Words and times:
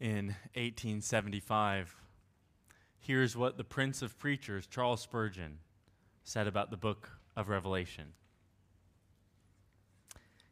in 0.00 0.36
1875. 0.54 1.96
Here's 2.98 3.36
what 3.36 3.56
the 3.56 3.64
Prince 3.64 4.02
of 4.02 4.18
Preachers, 4.18 4.66
Charles 4.66 5.02
Spurgeon, 5.02 5.58
said 6.24 6.46
about 6.46 6.70
the 6.70 6.76
book 6.76 7.10
of 7.36 7.48
Revelation. 7.48 8.12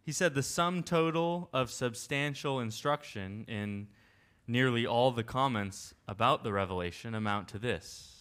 He 0.02 0.12
said 0.12 0.34
the 0.34 0.42
sum 0.42 0.82
total 0.82 1.48
of 1.52 1.70
substantial 1.70 2.60
instruction 2.60 3.44
in 3.48 3.88
nearly 4.46 4.86
all 4.86 5.10
the 5.10 5.24
comments 5.24 5.94
about 6.06 6.44
the 6.44 6.52
revelation 6.52 7.14
amount 7.14 7.48
to 7.48 7.58
this 7.58 8.12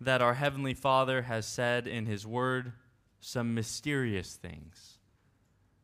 that 0.00 0.22
our 0.22 0.34
Heavenly 0.34 0.72
Father 0.72 1.22
has 1.22 1.46
said 1.46 1.86
in 1.86 2.06
His 2.06 2.26
Word 2.26 2.72
some 3.20 3.54
mysterious 3.54 4.34
things 4.34 4.98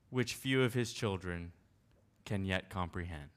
which 0.08 0.34
few 0.34 0.62
of 0.62 0.72
His 0.72 0.92
children 0.92 1.52
can 2.24 2.44
yet 2.44 2.70
comprehend. 2.70 3.30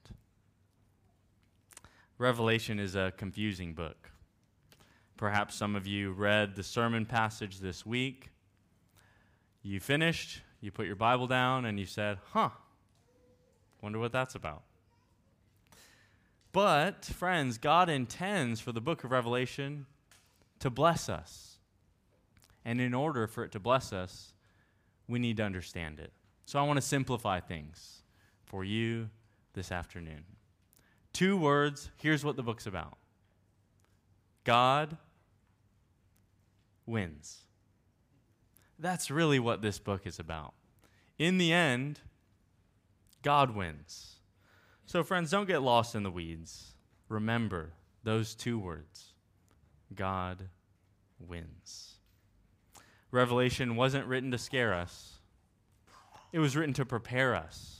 Revelation 2.20 2.78
is 2.78 2.96
a 2.96 3.14
confusing 3.16 3.72
book. 3.72 4.10
Perhaps 5.16 5.54
some 5.54 5.74
of 5.74 5.86
you 5.86 6.12
read 6.12 6.54
the 6.54 6.62
sermon 6.62 7.06
passage 7.06 7.60
this 7.60 7.86
week. 7.86 8.28
You 9.62 9.80
finished, 9.80 10.42
you 10.60 10.70
put 10.70 10.84
your 10.84 10.96
Bible 10.96 11.26
down, 11.26 11.64
and 11.64 11.80
you 11.80 11.86
said, 11.86 12.18
Huh, 12.32 12.50
wonder 13.80 13.98
what 13.98 14.12
that's 14.12 14.34
about. 14.34 14.64
But, 16.52 17.06
friends, 17.06 17.56
God 17.56 17.88
intends 17.88 18.60
for 18.60 18.72
the 18.72 18.82
book 18.82 19.02
of 19.02 19.12
Revelation 19.12 19.86
to 20.58 20.68
bless 20.68 21.08
us. 21.08 21.56
And 22.66 22.82
in 22.82 22.92
order 22.92 23.26
for 23.28 23.44
it 23.44 23.52
to 23.52 23.60
bless 23.60 23.94
us, 23.94 24.34
we 25.08 25.18
need 25.18 25.38
to 25.38 25.42
understand 25.42 25.98
it. 25.98 26.12
So 26.44 26.58
I 26.58 26.64
want 26.64 26.76
to 26.76 26.82
simplify 26.82 27.40
things 27.40 28.02
for 28.44 28.62
you 28.62 29.08
this 29.54 29.72
afternoon. 29.72 30.24
Two 31.12 31.36
words 31.36 31.90
here's 31.96 32.24
what 32.24 32.36
the 32.36 32.42
book's 32.42 32.66
about 32.66 32.96
God 34.44 34.96
wins. 36.86 37.42
That's 38.78 39.10
really 39.10 39.38
what 39.38 39.62
this 39.62 39.78
book 39.78 40.06
is 40.06 40.18
about. 40.18 40.54
In 41.18 41.38
the 41.38 41.52
end, 41.52 42.00
God 43.22 43.54
wins. 43.54 44.16
So, 44.86 45.04
friends, 45.04 45.30
don't 45.30 45.46
get 45.46 45.62
lost 45.62 45.94
in 45.94 46.02
the 46.02 46.10
weeds. 46.10 46.72
Remember 47.08 47.74
those 48.02 48.34
two 48.34 48.58
words 48.58 49.12
God 49.94 50.48
wins. 51.18 51.96
Revelation 53.10 53.76
wasn't 53.76 54.06
written 54.06 54.30
to 54.30 54.38
scare 54.38 54.72
us, 54.72 55.18
it 56.32 56.38
was 56.38 56.56
written 56.56 56.74
to 56.74 56.86
prepare 56.86 57.34
us 57.34 57.79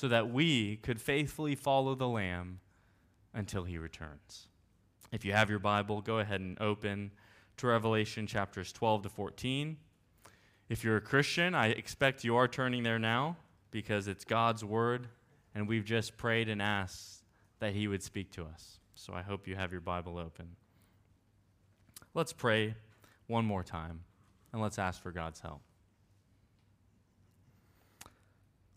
so 0.00 0.08
that 0.08 0.32
we 0.32 0.76
could 0.76 0.98
faithfully 0.98 1.54
follow 1.54 1.94
the 1.94 2.08
Lamb 2.08 2.58
until 3.34 3.64
he 3.64 3.76
returns. 3.76 4.48
If 5.12 5.26
you 5.26 5.32
have 5.32 5.50
your 5.50 5.58
Bible, 5.58 6.00
go 6.00 6.20
ahead 6.20 6.40
and 6.40 6.58
open 6.58 7.10
to 7.58 7.66
Revelation 7.66 8.26
chapters 8.26 8.72
12 8.72 9.02
to 9.02 9.08
14. 9.10 9.76
If 10.70 10.84
you're 10.84 10.96
a 10.96 11.02
Christian, 11.02 11.54
I 11.54 11.66
expect 11.66 12.24
you 12.24 12.36
are 12.36 12.48
turning 12.48 12.82
there 12.82 12.98
now 12.98 13.36
because 13.70 14.08
it's 14.08 14.24
God's 14.24 14.64
Word, 14.64 15.06
and 15.54 15.68
we've 15.68 15.84
just 15.84 16.16
prayed 16.16 16.48
and 16.48 16.62
asked 16.62 17.22
that 17.58 17.74
He 17.74 17.86
would 17.86 18.02
speak 18.02 18.30
to 18.32 18.44
us. 18.44 18.80
So 18.94 19.12
I 19.12 19.20
hope 19.20 19.46
you 19.46 19.54
have 19.54 19.70
your 19.70 19.82
Bible 19.82 20.16
open. 20.16 20.56
Let's 22.14 22.32
pray 22.32 22.74
one 23.26 23.44
more 23.44 23.62
time, 23.62 24.00
and 24.50 24.62
let's 24.62 24.78
ask 24.78 25.02
for 25.02 25.10
God's 25.10 25.40
help. 25.40 25.60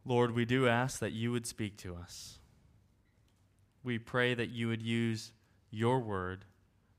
Lord, 0.06 0.32
we 0.32 0.46
do 0.46 0.68
ask 0.68 1.00
that 1.00 1.14
you 1.14 1.32
would 1.32 1.48
speak 1.48 1.78
to 1.78 1.96
us. 1.96 2.40
We 3.84 4.00
pray 4.00 4.34
that 4.34 4.50
you 4.50 4.68
would 4.68 4.82
use 4.82 5.32
your 5.72 6.00
word, 6.00 6.46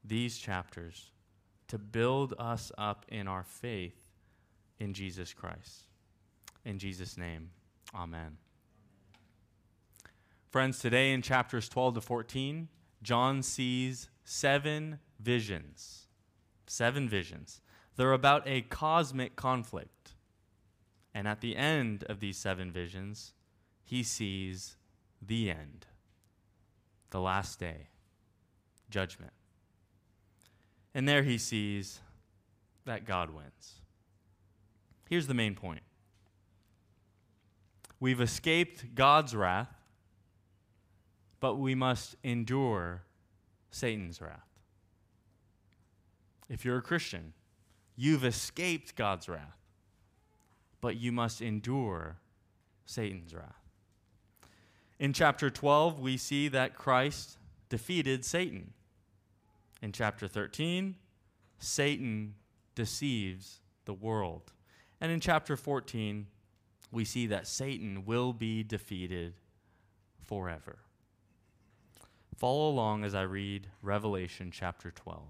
these 0.04 0.38
chapters, 0.38 1.10
to 1.69 1.78
build 1.78 2.34
us 2.38 2.72
up 2.76 3.04
in 3.09 3.28
our 3.28 3.43
faith 3.43 4.10
in 4.78 4.94
Jesus 4.94 5.32
Christ. 5.32 5.84
In 6.64 6.78
Jesus' 6.78 7.16
name, 7.16 7.50
amen. 7.94 8.38
Friends, 10.50 10.78
today 10.78 11.12
in 11.12 11.20
chapters 11.20 11.69
12 11.69 11.94
to 11.94 12.00
14, 12.00 12.69
John 13.03 13.43
sees 13.43 14.09
seven 14.25 15.00
visions. 15.20 16.06
Seven 16.66 17.09
visions. 17.09 17.60
They're 17.97 18.12
about 18.12 18.47
a 18.47 18.62
cosmic 18.62 19.37
conflict. 19.37 19.94
And 21.14 21.28
at 21.28 21.41
the 21.41 21.56
end 21.56 22.04
of 22.08 22.19
these 22.19 22.36
seven 22.36 22.72
visions, 22.72 23.32
he 23.84 24.02
sees 24.02 24.76
the 25.22 25.48
end, 25.48 25.86
the 27.10 27.20
last 27.20 27.60
day, 27.60 27.88
judgment. 28.91 29.32
And 30.92 31.08
there 31.08 31.22
he 31.22 31.38
sees 31.38 32.00
that 32.84 33.04
God 33.04 33.30
wins. 33.30 33.80
Here's 35.08 35.28
the 35.28 35.34
main 35.34 35.54
point 35.54 35.82
We've 38.00 38.20
escaped 38.20 38.94
God's 38.94 39.36
wrath, 39.36 39.72
but 41.38 41.54
we 41.54 41.75
must 41.75 42.16
endure 42.25 43.02
Satan's 43.70 44.20
wrath. 44.20 44.48
If 46.48 46.64
you're 46.64 46.78
a 46.78 46.82
Christian, 46.82 47.32
you've 47.96 48.25
escaped 48.25 48.96
God's 48.96 49.28
wrath 49.28 49.63
but 50.84 51.00
you 51.00 51.10
must 51.10 51.40
endure 51.40 52.18
Satan's 52.84 53.32
wrath. 53.32 53.70
In 54.98 55.14
chapter 55.14 55.48
12, 55.48 55.98
we 55.98 56.18
see 56.18 56.46
that 56.48 56.76
Christ 56.76 57.38
defeated 57.70 58.22
Satan. 58.22 58.74
In 59.80 59.92
chapter 59.92 60.28
13, 60.28 60.96
Satan 61.58 62.34
deceives 62.74 63.60
the 63.86 63.94
world. 63.94 64.52
And 65.00 65.10
in 65.10 65.20
chapter 65.20 65.56
14, 65.56 66.26
we 66.92 67.06
see 67.06 67.28
that 67.28 67.46
Satan 67.46 68.04
will 68.04 68.34
be 68.34 68.62
defeated 68.62 69.32
forever. 70.22 70.80
Follow 72.36 72.68
along 72.68 73.04
as 73.04 73.14
I 73.14 73.22
read 73.22 73.68
Revelation 73.80 74.50
chapter 74.52 74.90
12. 74.90 75.22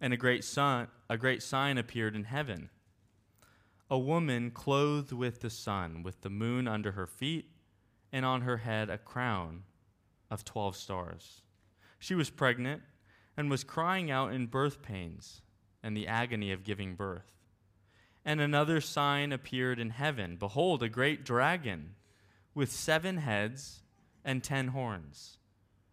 And 0.00 0.12
a 0.12 0.16
great, 0.16 0.44
sun, 0.44 0.88
a 1.08 1.18
great 1.18 1.42
sign 1.42 1.76
appeared 1.78 2.16
in 2.16 2.24
heaven 2.24 2.70
a 3.90 3.98
woman 3.98 4.52
clothed 4.52 5.10
with 5.10 5.40
the 5.40 5.50
sun, 5.50 6.04
with 6.04 6.20
the 6.20 6.30
moon 6.30 6.68
under 6.68 6.92
her 6.92 7.08
feet, 7.08 7.50
and 8.12 8.24
on 8.24 8.42
her 8.42 8.58
head 8.58 8.88
a 8.88 8.96
crown 8.96 9.64
of 10.30 10.44
12 10.44 10.76
stars. 10.76 11.42
She 11.98 12.14
was 12.14 12.30
pregnant 12.30 12.82
and 13.36 13.50
was 13.50 13.64
crying 13.64 14.10
out 14.10 14.32
in 14.32 14.46
birth 14.46 14.80
pains 14.80 15.42
and 15.82 15.96
the 15.96 16.06
agony 16.06 16.52
of 16.52 16.62
giving 16.62 16.94
birth. 16.94 17.32
And 18.24 18.40
another 18.40 18.80
sign 18.80 19.32
appeared 19.32 19.80
in 19.80 19.90
heaven 19.90 20.36
Behold, 20.36 20.82
a 20.82 20.88
great 20.88 21.24
dragon 21.24 21.96
with 22.54 22.70
seven 22.70 23.16
heads 23.16 23.82
and 24.24 24.44
ten 24.44 24.68
horns, 24.68 25.38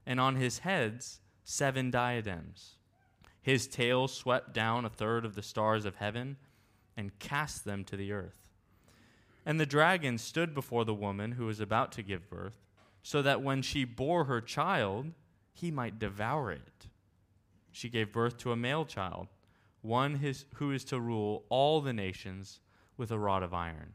and 0.06 0.19
on 0.19 0.35
his 0.35 0.59
heads 0.59 1.22
seven 1.44 1.89
diadems 1.89 2.77
his 3.47 3.66
tail 3.66 4.09
swept 4.09 4.53
down 4.53 4.84
a 4.84 4.90
third 4.90 5.24
of 5.24 5.34
the 5.34 5.41
stars 5.41 5.85
of 5.85 5.96
heaven 5.96 6.35
and 6.97 7.18
cast 7.18 7.63
them 7.63 7.85
to 7.85 7.96
the 7.96 8.12
earth. 8.12 8.50
And 9.46 9.58
the 9.58 9.66
dragon 9.66 10.18
stood 10.18 10.53
before 10.53 10.84
the 10.84 10.94
woman 10.94 11.31
who 11.31 11.46
was 11.46 11.62
about 11.62 11.94
to 11.94 12.03
give 12.03 12.30
birth, 12.30 12.66
so 13.02 13.22
that 13.22 13.41
when 13.41 13.62
she 13.62 13.86
bore 13.86 14.25
her 14.25 14.41
child, 14.41 15.13
he 15.53 15.72
might 15.72 15.97
devour 15.97 16.52
it. 16.52 16.88
She 17.72 17.88
gave 17.88 18.12
birth 18.12 18.38
to 18.39 18.51
a 18.51 18.57
male 18.57 18.83
child, 18.83 19.30
one 19.81 20.16
his, 20.16 20.44
who 20.56 20.74
is 20.74 20.83
to 20.83 21.00
rule 21.00 21.45
all 21.48 21.80
the 21.80 21.94
nations 21.94 22.60
with 22.98 23.12
a 23.12 23.18
rod 23.18 23.44
of 23.44 23.54
iron. 23.54 23.94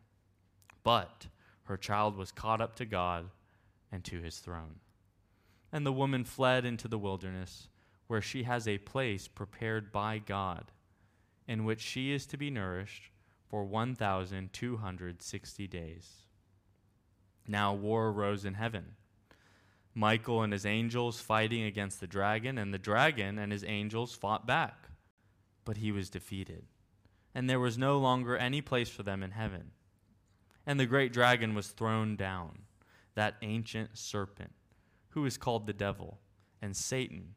But 0.82 1.26
her 1.64 1.76
child 1.76 2.16
was 2.16 2.32
caught 2.32 2.62
up 2.62 2.74
to 2.76 2.86
God 2.86 3.28
and 3.92 4.02
to 4.04 4.22
his 4.22 4.38
throne. 4.38 4.76
And 5.70 5.84
the 5.84 5.92
woman 5.92 6.24
fled 6.24 6.64
into 6.64 6.88
the 6.88 6.98
wilderness 6.98 7.68
where 8.12 8.20
she 8.20 8.42
has 8.42 8.68
a 8.68 8.76
place 8.76 9.26
prepared 9.26 9.90
by 9.90 10.18
God, 10.18 10.70
in 11.48 11.64
which 11.64 11.80
she 11.80 12.12
is 12.12 12.26
to 12.26 12.36
be 12.36 12.50
nourished 12.50 13.10
for 13.48 13.64
1,260 13.64 15.66
days. 15.66 16.26
Now 17.48 17.72
war 17.72 18.08
arose 18.08 18.44
in 18.44 18.52
heaven. 18.52 18.96
Michael 19.94 20.42
and 20.42 20.52
his 20.52 20.66
angels 20.66 21.22
fighting 21.22 21.62
against 21.62 22.00
the 22.00 22.06
dragon, 22.06 22.58
and 22.58 22.74
the 22.74 22.78
dragon 22.78 23.38
and 23.38 23.50
his 23.50 23.64
angels 23.64 24.14
fought 24.14 24.46
back. 24.46 24.90
But 25.64 25.78
he 25.78 25.90
was 25.90 26.10
defeated, 26.10 26.66
and 27.34 27.48
there 27.48 27.60
was 27.60 27.78
no 27.78 27.98
longer 27.98 28.36
any 28.36 28.60
place 28.60 28.90
for 28.90 29.02
them 29.02 29.22
in 29.22 29.30
heaven. 29.30 29.70
And 30.66 30.78
the 30.78 30.84
great 30.84 31.14
dragon 31.14 31.54
was 31.54 31.68
thrown 31.68 32.16
down, 32.16 32.64
that 33.14 33.36
ancient 33.40 33.96
serpent, 33.96 34.52
who 35.12 35.24
is 35.24 35.38
called 35.38 35.66
the 35.66 35.72
devil 35.72 36.20
and 36.60 36.76
Satan 36.76 37.36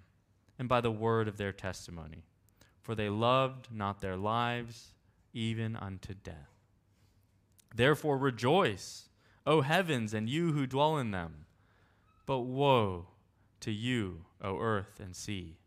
and 0.61 0.69
by 0.69 0.79
the 0.79 0.91
word 0.91 1.27
of 1.27 1.37
their 1.37 1.51
testimony, 1.51 2.23
for 2.83 2.93
they 2.93 3.09
loved 3.09 3.69
not 3.73 3.99
their 3.99 4.15
lives 4.15 4.93
even 5.33 5.75
unto 5.75 6.13
death. 6.13 6.53
Therefore 7.75 8.15
rejoice, 8.15 9.09
O 9.43 9.61
heavens, 9.61 10.13
and 10.13 10.29
you 10.29 10.51
who 10.51 10.67
dwell 10.67 10.99
in 10.99 11.09
them. 11.09 11.47
But 12.27 12.41
woe 12.41 13.07
to 13.61 13.71
you, 13.71 14.25
O 14.39 14.59
earth 14.59 14.99
and 14.99 15.15
sea, 15.15 15.57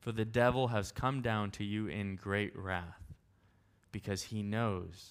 for 0.00 0.12
the 0.12 0.24
devil 0.24 0.68
has 0.68 0.92
come 0.92 1.20
down 1.20 1.50
to 1.50 1.62
you 1.62 1.86
in 1.86 2.16
great 2.16 2.56
wrath, 2.56 3.12
because 3.92 4.22
he 4.22 4.42
knows 4.42 5.10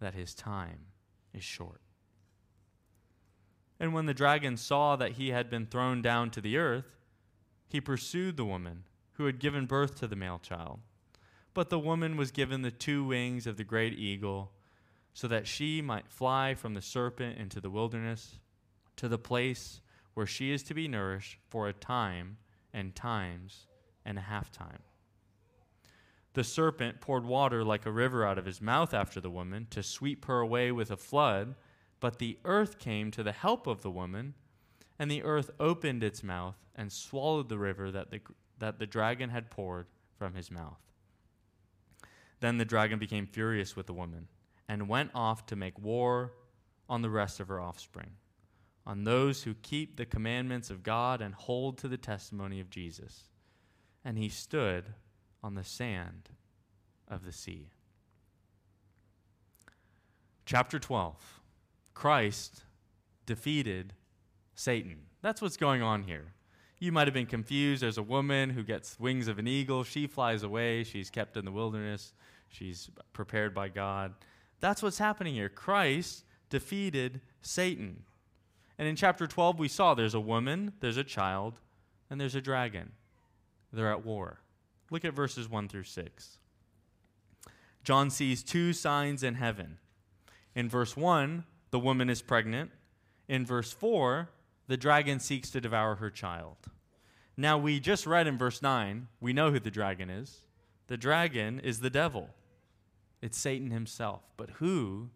that 0.00 0.12
his 0.12 0.34
time 0.34 0.80
is 1.32 1.42
short. 1.42 1.80
And 3.80 3.94
when 3.94 4.04
the 4.04 4.12
dragon 4.12 4.58
saw 4.58 4.96
that 4.96 5.12
he 5.12 5.30
had 5.30 5.48
been 5.48 5.64
thrown 5.64 6.02
down 6.02 6.28
to 6.32 6.42
the 6.42 6.58
earth, 6.58 6.99
he 7.70 7.80
pursued 7.80 8.36
the 8.36 8.44
woman 8.44 8.84
who 9.12 9.26
had 9.26 9.38
given 9.38 9.64
birth 9.64 9.94
to 9.96 10.06
the 10.06 10.16
male 10.16 10.40
child. 10.40 10.80
But 11.54 11.70
the 11.70 11.78
woman 11.78 12.16
was 12.16 12.30
given 12.30 12.62
the 12.62 12.70
two 12.70 13.04
wings 13.04 13.46
of 13.46 13.56
the 13.56 13.64
great 13.64 13.94
eagle, 13.94 14.52
so 15.14 15.28
that 15.28 15.46
she 15.46 15.80
might 15.80 16.08
fly 16.08 16.54
from 16.54 16.74
the 16.74 16.82
serpent 16.82 17.38
into 17.38 17.60
the 17.60 17.70
wilderness 17.70 18.38
to 18.96 19.08
the 19.08 19.18
place 19.18 19.80
where 20.14 20.26
she 20.26 20.52
is 20.52 20.62
to 20.64 20.74
be 20.74 20.88
nourished 20.88 21.38
for 21.48 21.68
a 21.68 21.72
time 21.72 22.38
and 22.72 22.94
times 22.94 23.66
and 24.04 24.18
a 24.18 24.22
half 24.22 24.50
time. 24.50 24.80
The 26.34 26.44
serpent 26.44 27.00
poured 27.00 27.24
water 27.24 27.64
like 27.64 27.86
a 27.86 27.92
river 27.92 28.24
out 28.24 28.38
of 28.38 28.46
his 28.46 28.60
mouth 28.60 28.94
after 28.94 29.20
the 29.20 29.30
woman 29.30 29.66
to 29.70 29.82
sweep 29.82 30.26
her 30.26 30.40
away 30.40 30.70
with 30.70 30.90
a 30.90 30.96
flood, 30.96 31.56
but 31.98 32.18
the 32.18 32.38
earth 32.44 32.78
came 32.78 33.10
to 33.10 33.22
the 33.22 33.32
help 33.32 33.66
of 33.66 33.82
the 33.82 33.90
woman, 33.90 34.34
and 35.00 35.10
the 35.10 35.22
earth 35.22 35.50
opened 35.58 36.04
its 36.04 36.22
mouth 36.22 36.56
and 36.76 36.92
swallowed 36.92 37.48
the 37.48 37.58
river 37.58 37.90
that 37.90 38.10
the, 38.10 38.20
that 38.58 38.78
the 38.78 38.86
dragon 38.86 39.30
had 39.30 39.50
poured 39.50 39.86
from 40.18 40.34
his 40.34 40.50
mouth. 40.50 40.78
Then 42.40 42.58
the 42.58 42.66
dragon 42.66 42.98
became 42.98 43.26
furious 43.26 43.74
with 43.74 43.86
the 43.86 43.94
woman 43.94 44.28
and 44.68 44.90
went 44.90 45.10
off 45.14 45.46
to 45.46 45.56
make 45.56 45.78
war 45.78 46.34
on 46.86 47.00
the 47.00 47.08
rest 47.08 47.40
of 47.40 47.48
her 47.48 47.58
offspring, 47.58 48.10
on 48.86 49.04
those 49.04 49.44
who 49.44 49.54
keep 49.54 49.96
the 49.96 50.04
commandments 50.04 50.68
of 50.68 50.82
God 50.82 51.22
and 51.22 51.34
hold 51.34 51.78
to 51.78 51.88
the 51.88 51.96
testimony 51.96 52.60
of 52.60 52.68
Jesus. 52.68 53.30
And 54.04 54.18
he 54.18 54.28
stood 54.28 54.84
on 55.42 55.54
the 55.54 55.64
sand 55.64 56.28
of 57.08 57.24
the 57.24 57.32
sea. 57.32 57.70
Chapter 60.44 60.78
12 60.78 61.40
Christ 61.94 62.64
defeated 63.24 63.94
Satan. 64.60 64.98
That's 65.22 65.40
what's 65.40 65.56
going 65.56 65.80
on 65.80 66.02
here. 66.02 66.34
You 66.78 66.92
might 66.92 67.06
have 67.06 67.14
been 67.14 67.24
confused. 67.24 67.82
There's 67.82 67.96
a 67.96 68.02
woman 68.02 68.50
who 68.50 68.62
gets 68.62 69.00
wings 69.00 69.26
of 69.26 69.38
an 69.38 69.48
eagle. 69.48 69.84
She 69.84 70.06
flies 70.06 70.42
away. 70.42 70.84
She's 70.84 71.08
kept 71.08 71.38
in 71.38 71.46
the 71.46 71.50
wilderness. 71.50 72.12
She's 72.48 72.90
prepared 73.14 73.54
by 73.54 73.68
God. 73.68 74.12
That's 74.60 74.82
what's 74.82 74.98
happening 74.98 75.32
here. 75.32 75.48
Christ 75.48 76.24
defeated 76.50 77.22
Satan. 77.40 78.02
And 78.78 78.86
in 78.86 78.96
chapter 78.96 79.26
12, 79.26 79.58
we 79.58 79.66
saw 79.66 79.94
there's 79.94 80.14
a 80.14 80.20
woman, 80.20 80.74
there's 80.80 80.98
a 80.98 81.04
child, 81.04 81.54
and 82.10 82.20
there's 82.20 82.34
a 82.34 82.42
dragon. 82.42 82.92
They're 83.72 83.90
at 83.90 84.04
war. 84.04 84.40
Look 84.90 85.06
at 85.06 85.14
verses 85.14 85.48
1 85.48 85.68
through 85.68 85.84
6. 85.84 86.38
John 87.82 88.10
sees 88.10 88.42
two 88.42 88.74
signs 88.74 89.22
in 89.22 89.36
heaven. 89.36 89.78
In 90.54 90.68
verse 90.68 90.98
1, 90.98 91.44
the 91.70 91.78
woman 91.78 92.10
is 92.10 92.20
pregnant. 92.20 92.72
In 93.26 93.46
verse 93.46 93.72
4, 93.72 94.28
the 94.70 94.76
dragon 94.76 95.18
seeks 95.18 95.50
to 95.50 95.60
devour 95.60 95.96
her 95.96 96.10
child. 96.10 96.56
Now, 97.36 97.58
we 97.58 97.80
just 97.80 98.06
read 98.06 98.28
in 98.28 98.38
verse 98.38 98.62
9, 98.62 99.08
we 99.20 99.32
know 99.32 99.50
who 99.50 99.58
the 99.58 99.68
dragon 99.68 100.08
is. 100.08 100.42
The 100.86 100.96
dragon 100.96 101.58
is 101.58 101.80
the 101.80 101.90
devil. 101.90 102.30
It's 103.20 103.36
Satan 103.36 103.72
himself. 103.72 104.22
But 104.36 104.50
who 104.50 105.10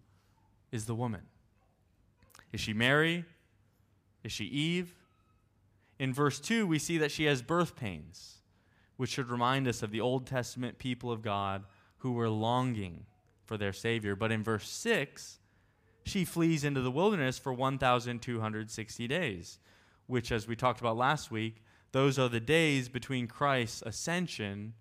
is 0.73 0.87
the 0.87 0.95
woman? 0.97 1.21
Is 2.53 2.61
she 2.61 2.73
Mary? 2.73 3.27
Is 4.25 4.33
she 4.33 4.47
Eve? 4.47 4.93
In 6.01 6.13
verse 6.13 6.41
2, 6.41 6.67
we 6.67 6.81
see 6.81 6.99
that 6.99 7.13
she 7.13 7.27
has 7.27 7.41
birth 7.41 7.77
pains, 7.77 8.39
which 8.97 9.11
should 9.11 9.31
remind 9.31 9.69
us 9.69 9.85
of 9.85 9.93
the 9.93 10.01
Old 10.01 10.27
Testament 10.27 10.81
people 10.81 11.13
of 11.13 11.23
God 11.23 11.63
who 11.99 12.11
were 12.11 12.29
longing 12.29 13.07
for 13.45 13.57
their 13.57 13.73
Savior. 13.73 14.17
But 14.17 14.33
in 14.33 14.43
verse 14.43 14.69
6, 14.69 15.39
she 16.05 16.25
flees 16.25 16.65
into 16.65 16.83
the 16.83 16.91
wilderness 16.91 17.39
for 17.39 17.53
1,260 17.53 19.09
days, 19.09 19.59
which, 20.07 20.31
as 20.31 20.47
we 20.47 20.55
talked 20.55 20.81
about 20.81 20.97
last 20.97 21.31
week, 21.31 21.63
those 21.93 22.19
are 22.19 22.29
the 22.29 22.41
days 22.41 22.89
between 22.89 23.27
Christ's 23.27 23.83
ascension 23.87 24.75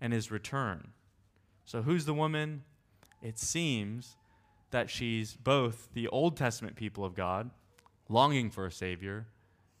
and 0.00 0.12
his 0.12 0.30
return. 0.30 0.92
So, 1.64 1.82
who's 1.82 2.04
the 2.04 2.14
woman? 2.14 2.62
It 3.20 3.38
seems 3.38 4.16
that 4.70 4.88
she's 4.88 5.34
both 5.34 5.88
the 5.92 6.06
Old 6.08 6.36
Testament 6.36 6.76
people 6.76 7.04
of 7.04 7.14
God, 7.14 7.50
longing 8.08 8.50
for 8.50 8.64
a 8.64 8.72
Savior, 8.72 9.26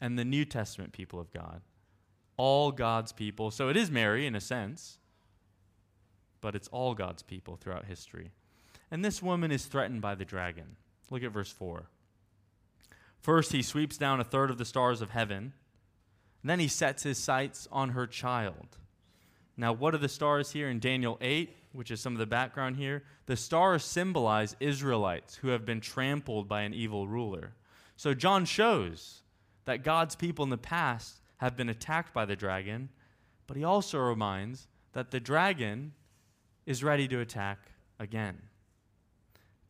and 0.00 0.18
the 0.18 0.24
New 0.24 0.44
Testament 0.44 0.92
people 0.92 1.20
of 1.20 1.32
God, 1.32 1.62
all 2.36 2.72
God's 2.72 3.12
people. 3.12 3.50
So, 3.52 3.68
it 3.68 3.76
is 3.76 3.90
Mary 3.90 4.26
in 4.26 4.34
a 4.34 4.40
sense, 4.40 4.98
but 6.40 6.56
it's 6.56 6.68
all 6.68 6.94
God's 6.94 7.22
people 7.22 7.56
throughout 7.56 7.84
history. 7.84 8.32
And 8.90 9.04
this 9.04 9.22
woman 9.22 9.52
is 9.52 9.66
threatened 9.66 10.02
by 10.02 10.14
the 10.14 10.24
dragon. 10.24 10.76
Look 11.10 11.22
at 11.22 11.32
verse 11.32 11.50
4. 11.50 11.84
First, 13.20 13.52
he 13.52 13.62
sweeps 13.62 13.96
down 13.96 14.20
a 14.20 14.24
third 14.24 14.50
of 14.50 14.58
the 14.58 14.64
stars 14.64 15.00
of 15.00 15.10
heaven. 15.10 15.52
Then 16.42 16.58
he 16.58 16.68
sets 16.68 17.02
his 17.02 17.18
sights 17.18 17.68
on 17.70 17.90
her 17.90 18.06
child. 18.06 18.78
Now, 19.56 19.72
what 19.72 19.94
are 19.94 19.98
the 19.98 20.08
stars 20.08 20.52
here 20.52 20.68
in 20.68 20.80
Daniel 20.80 21.18
8? 21.20 21.54
which 21.72 21.90
is 21.90 22.00
some 22.00 22.14
of 22.14 22.18
the 22.18 22.26
background 22.26 22.76
here, 22.76 23.04
the 23.26 23.36
stars 23.36 23.84
symbolize 23.84 24.56
Israelites 24.60 25.36
who 25.36 25.48
have 25.48 25.64
been 25.64 25.80
trampled 25.80 26.48
by 26.48 26.62
an 26.62 26.74
evil 26.74 27.06
ruler. 27.06 27.52
So 27.96 28.14
John 28.14 28.44
shows 28.44 29.22
that 29.66 29.84
God's 29.84 30.16
people 30.16 30.42
in 30.42 30.50
the 30.50 30.58
past 30.58 31.20
have 31.36 31.56
been 31.56 31.68
attacked 31.68 32.12
by 32.12 32.24
the 32.24 32.36
dragon, 32.36 32.88
but 33.46 33.56
he 33.56 33.64
also 33.64 33.98
reminds 33.98 34.66
that 34.92 35.10
the 35.10 35.20
dragon 35.20 35.92
is 36.66 36.82
ready 36.82 37.06
to 37.08 37.20
attack 37.20 37.58
again. 37.98 38.38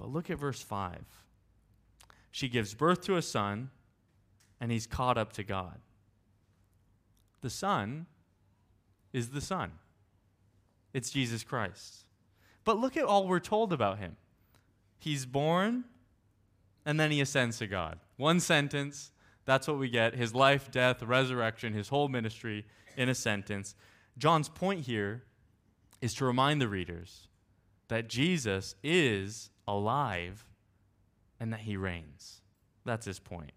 But 0.00 0.08
look 0.08 0.30
at 0.30 0.38
verse 0.38 0.62
5. 0.62 1.04
She 2.30 2.48
gives 2.48 2.72
birth 2.72 3.02
to 3.02 3.16
a 3.16 3.22
son, 3.22 3.68
and 4.58 4.72
he's 4.72 4.86
caught 4.86 5.18
up 5.18 5.34
to 5.34 5.44
God. 5.44 5.78
The 7.42 7.50
son 7.50 8.06
is 9.12 9.28
the 9.28 9.42
son. 9.42 9.72
It's 10.94 11.10
Jesus 11.10 11.44
Christ. 11.44 12.06
But 12.64 12.78
look 12.78 12.96
at 12.96 13.04
all 13.04 13.28
we're 13.28 13.40
told 13.40 13.74
about 13.74 13.98
him. 13.98 14.16
He's 14.98 15.26
born, 15.26 15.84
and 16.86 16.98
then 16.98 17.10
he 17.10 17.20
ascends 17.20 17.58
to 17.58 17.66
God. 17.66 17.98
One 18.16 18.40
sentence, 18.40 19.12
that's 19.44 19.68
what 19.68 19.78
we 19.78 19.90
get 19.90 20.14
his 20.14 20.34
life, 20.34 20.70
death, 20.70 21.02
resurrection, 21.02 21.74
his 21.74 21.88
whole 21.88 22.08
ministry 22.08 22.64
in 22.96 23.10
a 23.10 23.14
sentence. 23.14 23.74
John's 24.16 24.48
point 24.48 24.86
here 24.86 25.24
is 26.00 26.14
to 26.14 26.24
remind 26.24 26.62
the 26.62 26.68
readers 26.68 27.28
that 27.88 28.08
Jesus 28.08 28.76
is 28.82 29.50
alive 29.70 30.44
and 31.38 31.52
that 31.52 31.60
he 31.60 31.76
reigns. 31.76 32.42
That's 32.84 33.06
his 33.06 33.18
point. 33.18 33.52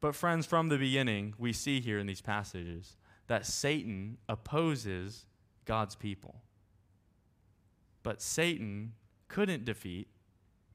But, 0.00 0.14
friends, 0.14 0.46
from 0.46 0.68
the 0.68 0.78
beginning, 0.78 1.34
we 1.38 1.52
see 1.52 1.80
here 1.80 1.98
in 1.98 2.06
these 2.06 2.20
passages 2.20 2.96
that 3.26 3.44
Satan 3.44 4.18
opposes 4.28 5.26
God's 5.64 5.96
people. 5.96 6.36
But 8.02 8.22
Satan 8.22 8.92
couldn't 9.26 9.64
defeat 9.64 10.08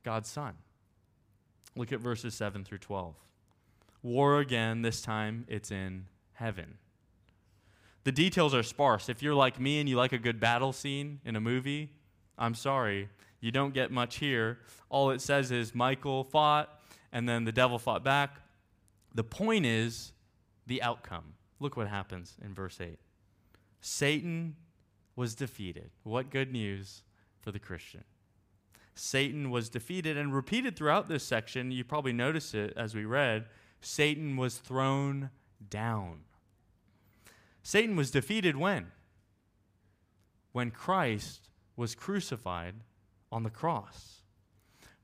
God's 0.04 0.30
Son. 0.30 0.54
Look 1.76 1.92
at 1.92 2.00
verses 2.00 2.36
7 2.36 2.64
through 2.64 2.80
12. 2.80 3.16
War 4.04 4.40
again, 4.40 4.82
this 4.82 5.02
time 5.02 5.46
it's 5.48 5.72
in 5.72 6.06
heaven. 6.34 6.78
The 8.04 8.12
details 8.12 8.54
are 8.54 8.64
sparse. 8.64 9.08
If 9.08 9.24
you're 9.24 9.34
like 9.34 9.60
me 9.60 9.80
and 9.80 9.88
you 9.88 9.96
like 9.96 10.12
a 10.12 10.18
good 10.18 10.40
battle 10.40 10.74
scene 10.74 11.22
in 11.24 11.38
a 11.38 11.42
movie, 11.42 11.92
I'm 12.38 12.54
sorry, 12.54 13.10
you 13.44 13.52
don't 13.52 13.74
get 13.74 13.92
much 13.92 14.20
here. 14.20 14.60
All 14.88 15.12
it 15.12 15.20
says 15.20 15.52
is 15.52 15.76
Michael 15.76 16.24
fought 16.24 16.80
and 17.12 17.28
then 17.28 17.44
the 17.44 17.52
devil 17.52 17.78
fought 17.78 18.02
back. 18.02 18.40
The 19.14 19.26
point 19.26 19.66
is 19.66 20.14
the 20.66 20.82
outcome. 20.82 21.34
Look 21.60 21.76
what 21.76 21.90
happens 21.90 22.38
in 22.42 22.54
verse 22.54 22.80
8. 22.80 22.98
Satan 23.82 24.56
was 25.18 25.36
defeated. 25.36 25.90
What 26.04 26.30
good 26.30 26.54
news 26.54 27.04
for 27.42 27.52
the 27.52 27.60
Christian. 27.60 28.06
Satan 28.96 29.50
was 29.50 29.68
defeated 29.68 30.16
and 30.16 30.34
repeated 30.34 30.78
throughout 30.78 31.10
this 31.10 31.26
section. 31.26 31.70
You 31.70 31.84
probably 31.84 32.14
notice 32.14 32.54
it 32.54 32.72
as 32.78 32.96
we 32.96 33.04
read 33.04 33.48
Satan 33.82 34.38
was 34.38 34.56
thrown 34.58 35.32
down. 35.70 36.22
Satan 37.62 37.98
was 37.98 38.10
defeated 38.10 38.56
when? 38.56 38.94
When 40.54 40.72
Christ 40.72 41.50
was 41.76 41.94
crucified 41.94 42.76
on 43.34 43.44
the 43.44 43.50
cross. 43.50 44.22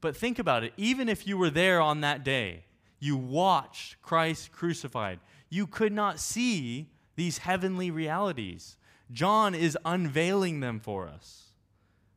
But 0.01 0.15
think 0.15 0.39
about 0.39 0.63
it. 0.63 0.73
Even 0.77 1.09
if 1.09 1.27
you 1.27 1.37
were 1.37 1.49
there 1.49 1.81
on 1.81 2.01
that 2.01 2.23
day, 2.23 2.65
you 2.99 3.17
watched 3.17 4.01
Christ 4.01 4.51
crucified, 4.51 5.19
you 5.49 5.65
could 5.65 5.91
not 5.91 6.19
see 6.19 6.89
these 7.15 7.39
heavenly 7.39 7.91
realities. 7.91 8.77
John 9.11 9.55
is 9.55 9.77
unveiling 9.83 10.59
them 10.59 10.79
for 10.79 11.07
us. 11.07 11.47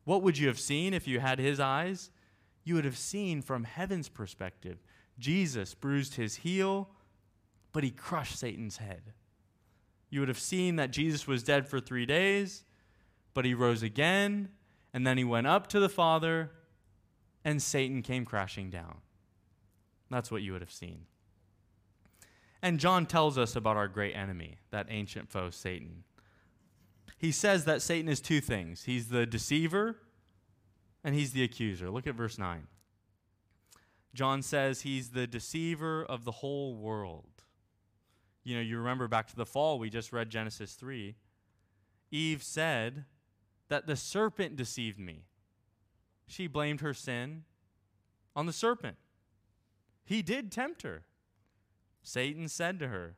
What 0.05 0.21
would 0.21 0.37
you 0.37 0.47
have 0.47 0.59
seen 0.59 0.93
if 0.93 1.07
you 1.07 1.19
had 1.19 1.39
his 1.39 1.59
eyes? 1.59 2.11
You 2.63 2.75
would 2.75 2.85
have 2.85 2.97
seen 2.97 3.41
from 3.41 3.63
heaven's 3.63 4.09
perspective. 4.09 4.77
Jesus 5.17 5.73
bruised 5.73 6.15
his 6.15 6.35
heel, 6.37 6.89
but 7.71 7.83
he 7.83 7.91
crushed 7.91 8.37
Satan's 8.37 8.77
head. 8.77 9.01
You 10.09 10.19
would 10.19 10.29
have 10.29 10.39
seen 10.39 10.75
that 10.75 10.91
Jesus 10.91 11.27
was 11.27 11.41
dead 11.43 11.67
for 11.67 11.79
three 11.79 12.05
days, 12.05 12.63
but 13.33 13.45
he 13.45 13.53
rose 13.53 13.81
again, 13.81 14.49
and 14.93 15.05
then 15.05 15.17
he 15.17 15.23
went 15.23 15.47
up 15.47 15.67
to 15.67 15.79
the 15.79 15.89
Father, 15.89 16.51
and 17.43 17.61
Satan 17.61 18.01
came 18.01 18.25
crashing 18.25 18.69
down. 18.69 18.97
That's 20.09 20.29
what 20.29 20.43
you 20.43 20.51
would 20.53 20.61
have 20.61 20.71
seen. 20.71 21.05
And 22.61 22.79
John 22.79 23.05
tells 23.05 23.37
us 23.37 23.55
about 23.55 23.75
our 23.75 23.87
great 23.87 24.15
enemy, 24.15 24.59
that 24.71 24.87
ancient 24.89 25.29
foe, 25.29 25.49
Satan. 25.49 26.03
He 27.17 27.31
says 27.31 27.65
that 27.65 27.81
Satan 27.81 28.09
is 28.09 28.21
two 28.21 28.41
things 28.41 28.83
he's 28.83 29.09
the 29.09 29.25
deceiver 29.25 29.97
and 31.03 31.15
he's 31.15 31.31
the 31.31 31.43
accuser. 31.43 31.89
Look 31.89 32.07
at 32.07 32.15
verse 32.15 32.37
9. 32.37 32.67
John 34.13 34.41
says 34.41 34.81
he's 34.81 35.09
the 35.09 35.25
deceiver 35.25 36.05
of 36.05 36.23
the 36.23 36.31
whole 36.31 36.75
world. 36.75 37.43
You 38.43 38.55
know, 38.55 38.61
you 38.61 38.77
remember 38.77 39.07
back 39.07 39.27
to 39.27 39.35
the 39.35 39.45
fall, 39.45 39.79
we 39.79 39.89
just 39.89 40.13
read 40.13 40.29
Genesis 40.29 40.73
3. 40.73 41.15
Eve 42.11 42.43
said 42.43 43.05
that 43.69 43.87
the 43.87 43.95
serpent 43.95 44.55
deceived 44.55 44.99
me. 44.99 45.25
She 46.27 46.47
blamed 46.47 46.81
her 46.81 46.93
sin 46.93 47.43
on 48.35 48.45
the 48.45 48.53
serpent. 48.53 48.97
He 50.05 50.21
did 50.21 50.51
tempt 50.51 50.81
her. 50.83 51.03
Satan 52.01 52.47
said 52.47 52.79
to 52.79 52.87
her, 52.87 53.15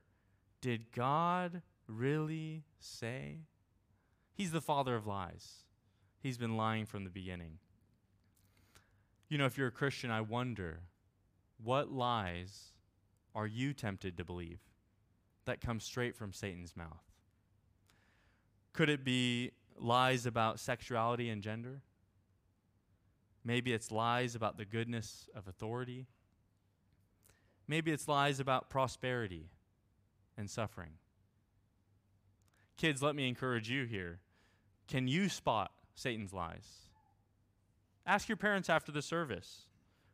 Did 0.61 0.91
God 0.91 1.61
really 1.87 2.63
say? 2.79 3.39
He's 4.33 4.51
the 4.51 4.61
father 4.61 4.95
of 4.95 5.07
lies. 5.07 5.63
He's 6.19 6.37
been 6.37 6.57
lying 6.57 6.85
from 6.85 7.03
the 7.03 7.09
beginning. 7.09 7.59
You 9.29 9.37
know, 9.37 9.45
if 9.45 9.57
you're 9.57 9.67
a 9.67 9.71
Christian, 9.71 10.11
I 10.11 10.21
wonder 10.21 10.81
what 11.63 11.91
lies 11.91 12.73
are 13.33 13.47
you 13.47 13.73
tempted 13.73 14.17
to 14.17 14.25
believe 14.25 14.59
that 15.45 15.61
come 15.61 15.79
straight 15.79 16.15
from 16.15 16.33
Satan's 16.33 16.75
mouth? 16.75 17.03
Could 18.73 18.89
it 18.89 19.03
be 19.03 19.51
lies 19.77 20.25
about 20.25 20.59
sexuality 20.59 21.29
and 21.29 21.41
gender? 21.41 21.81
Maybe 23.43 23.73
it's 23.73 23.91
lies 23.91 24.35
about 24.35 24.57
the 24.57 24.65
goodness 24.65 25.29
of 25.35 25.47
authority. 25.47 26.07
Maybe 27.67 27.91
it's 27.91 28.07
lies 28.07 28.39
about 28.39 28.69
prosperity 28.69 29.49
and 30.37 30.49
suffering. 30.49 30.93
Kids, 32.77 33.01
let 33.01 33.15
me 33.15 33.27
encourage 33.27 33.69
you 33.69 33.85
here. 33.85 34.19
Can 34.87 35.07
you 35.07 35.29
spot 35.29 35.71
Satan's 35.93 36.33
lies? 36.33 36.67
Ask 38.05 38.27
your 38.27 38.35
parents 38.35 38.69
after 38.69 38.91
the 38.91 39.01
service. 39.01 39.67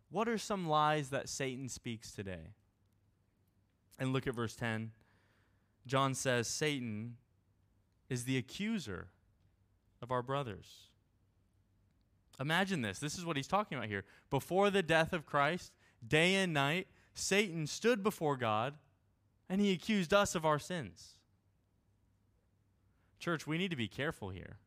What 0.09 0.27
are 0.27 0.37
some 0.37 0.67
lies 0.67 1.09
that 1.09 1.29
Satan 1.29 1.69
speaks 1.69 2.11
today? 2.11 2.53
And 3.97 4.13
look 4.13 4.27
at 4.27 4.35
verse 4.35 4.55
10. 4.55 4.91
John 5.87 6.13
says 6.13 6.47
Satan 6.47 7.17
is 8.09 8.25
the 8.25 8.37
accuser 8.37 9.07
of 10.01 10.11
our 10.11 10.21
brothers. 10.21 10.89
Imagine 12.39 12.81
this. 12.81 12.99
This 12.99 13.17
is 13.17 13.25
what 13.25 13.37
he's 13.37 13.47
talking 13.47 13.77
about 13.77 13.87
here. 13.87 14.03
Before 14.29 14.69
the 14.69 14.81
death 14.81 15.13
of 15.13 15.25
Christ, 15.25 15.73
day 16.05 16.35
and 16.35 16.53
night, 16.53 16.87
Satan 17.13 17.67
stood 17.67 18.03
before 18.03 18.35
God 18.35 18.73
and 19.49 19.61
he 19.61 19.71
accused 19.71 20.13
us 20.13 20.33
of 20.33 20.45
our 20.45 20.59
sins. 20.59 21.15
Church, 23.19 23.45
we 23.45 23.57
need 23.57 23.69
to 23.69 23.77
be 23.77 23.87
careful 23.87 24.29
here 24.29 24.57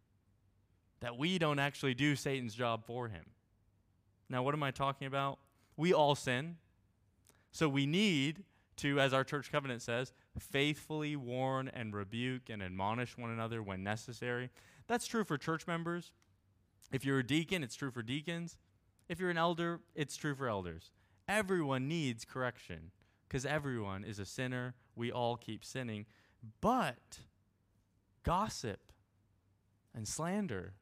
that 1.00 1.18
we 1.18 1.38
don't 1.38 1.58
actually 1.58 1.94
do 1.94 2.14
Satan's 2.14 2.54
job 2.54 2.84
for 2.84 3.08
him. 3.08 3.24
Now, 4.28 4.42
what 4.42 4.54
am 4.54 4.62
I 4.62 4.70
talking 4.70 5.06
about? 5.06 5.38
We 5.76 5.92
all 5.92 6.14
sin. 6.14 6.56
So 7.50 7.68
we 7.68 7.86
need 7.86 8.44
to, 8.76 9.00
as 9.00 9.12
our 9.12 9.24
church 9.24 9.50
covenant 9.50 9.82
says, 9.82 10.12
faithfully 10.38 11.16
warn 11.16 11.68
and 11.68 11.94
rebuke 11.94 12.48
and 12.48 12.62
admonish 12.62 13.16
one 13.16 13.30
another 13.30 13.62
when 13.62 13.82
necessary. 13.82 14.50
That's 14.86 15.06
true 15.06 15.24
for 15.24 15.38
church 15.38 15.66
members. 15.66 16.12
If 16.92 17.04
you're 17.04 17.20
a 17.20 17.26
deacon, 17.26 17.62
it's 17.62 17.74
true 17.74 17.90
for 17.90 18.02
deacons. 18.02 18.56
If 19.08 19.20
you're 19.20 19.30
an 19.30 19.38
elder, 19.38 19.80
it's 19.94 20.16
true 20.16 20.34
for 20.34 20.48
elders. 20.48 20.90
Everyone 21.28 21.88
needs 21.88 22.24
correction 22.24 22.90
because 23.28 23.46
everyone 23.46 24.04
is 24.04 24.18
a 24.18 24.26
sinner. 24.26 24.74
We 24.94 25.10
all 25.10 25.36
keep 25.36 25.64
sinning. 25.64 26.06
But 26.60 27.20
gossip 28.22 28.92
and 29.94 30.06
slander, 30.06 30.74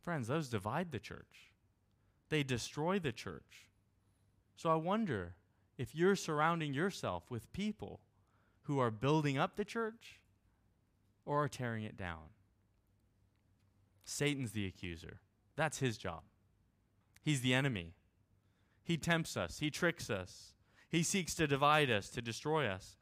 friends, 0.00 0.28
those 0.28 0.48
divide 0.48 0.92
the 0.92 0.98
church, 0.98 1.52
they 2.28 2.42
destroy 2.42 2.98
the 2.98 3.12
church. 3.12 3.68
So 4.56 4.70
I 4.70 4.74
wonder 4.76 5.34
if 5.78 5.94
you're 5.94 6.16
surrounding 6.16 6.74
yourself 6.74 7.24
with 7.30 7.52
people 7.52 8.00
who 8.62 8.78
are 8.78 8.90
building 8.90 9.38
up 9.38 9.56
the 9.56 9.64
church 9.64 10.20
or 11.24 11.44
are 11.44 11.48
tearing 11.48 11.84
it 11.84 11.96
down. 11.96 12.30
Satan's 14.04 14.52
the 14.52 14.66
accuser. 14.66 15.20
That's 15.56 15.78
his 15.78 15.96
job. 15.96 16.22
He's 17.22 17.40
the 17.40 17.54
enemy. 17.54 17.94
He 18.84 18.96
tempts 18.96 19.36
us, 19.36 19.60
he 19.60 19.70
tricks 19.70 20.10
us, 20.10 20.54
he 20.88 21.02
seeks 21.02 21.34
to 21.36 21.46
divide 21.46 21.90
us, 21.90 22.08
to 22.10 22.20
destroy 22.20 22.66
us. 22.66 22.96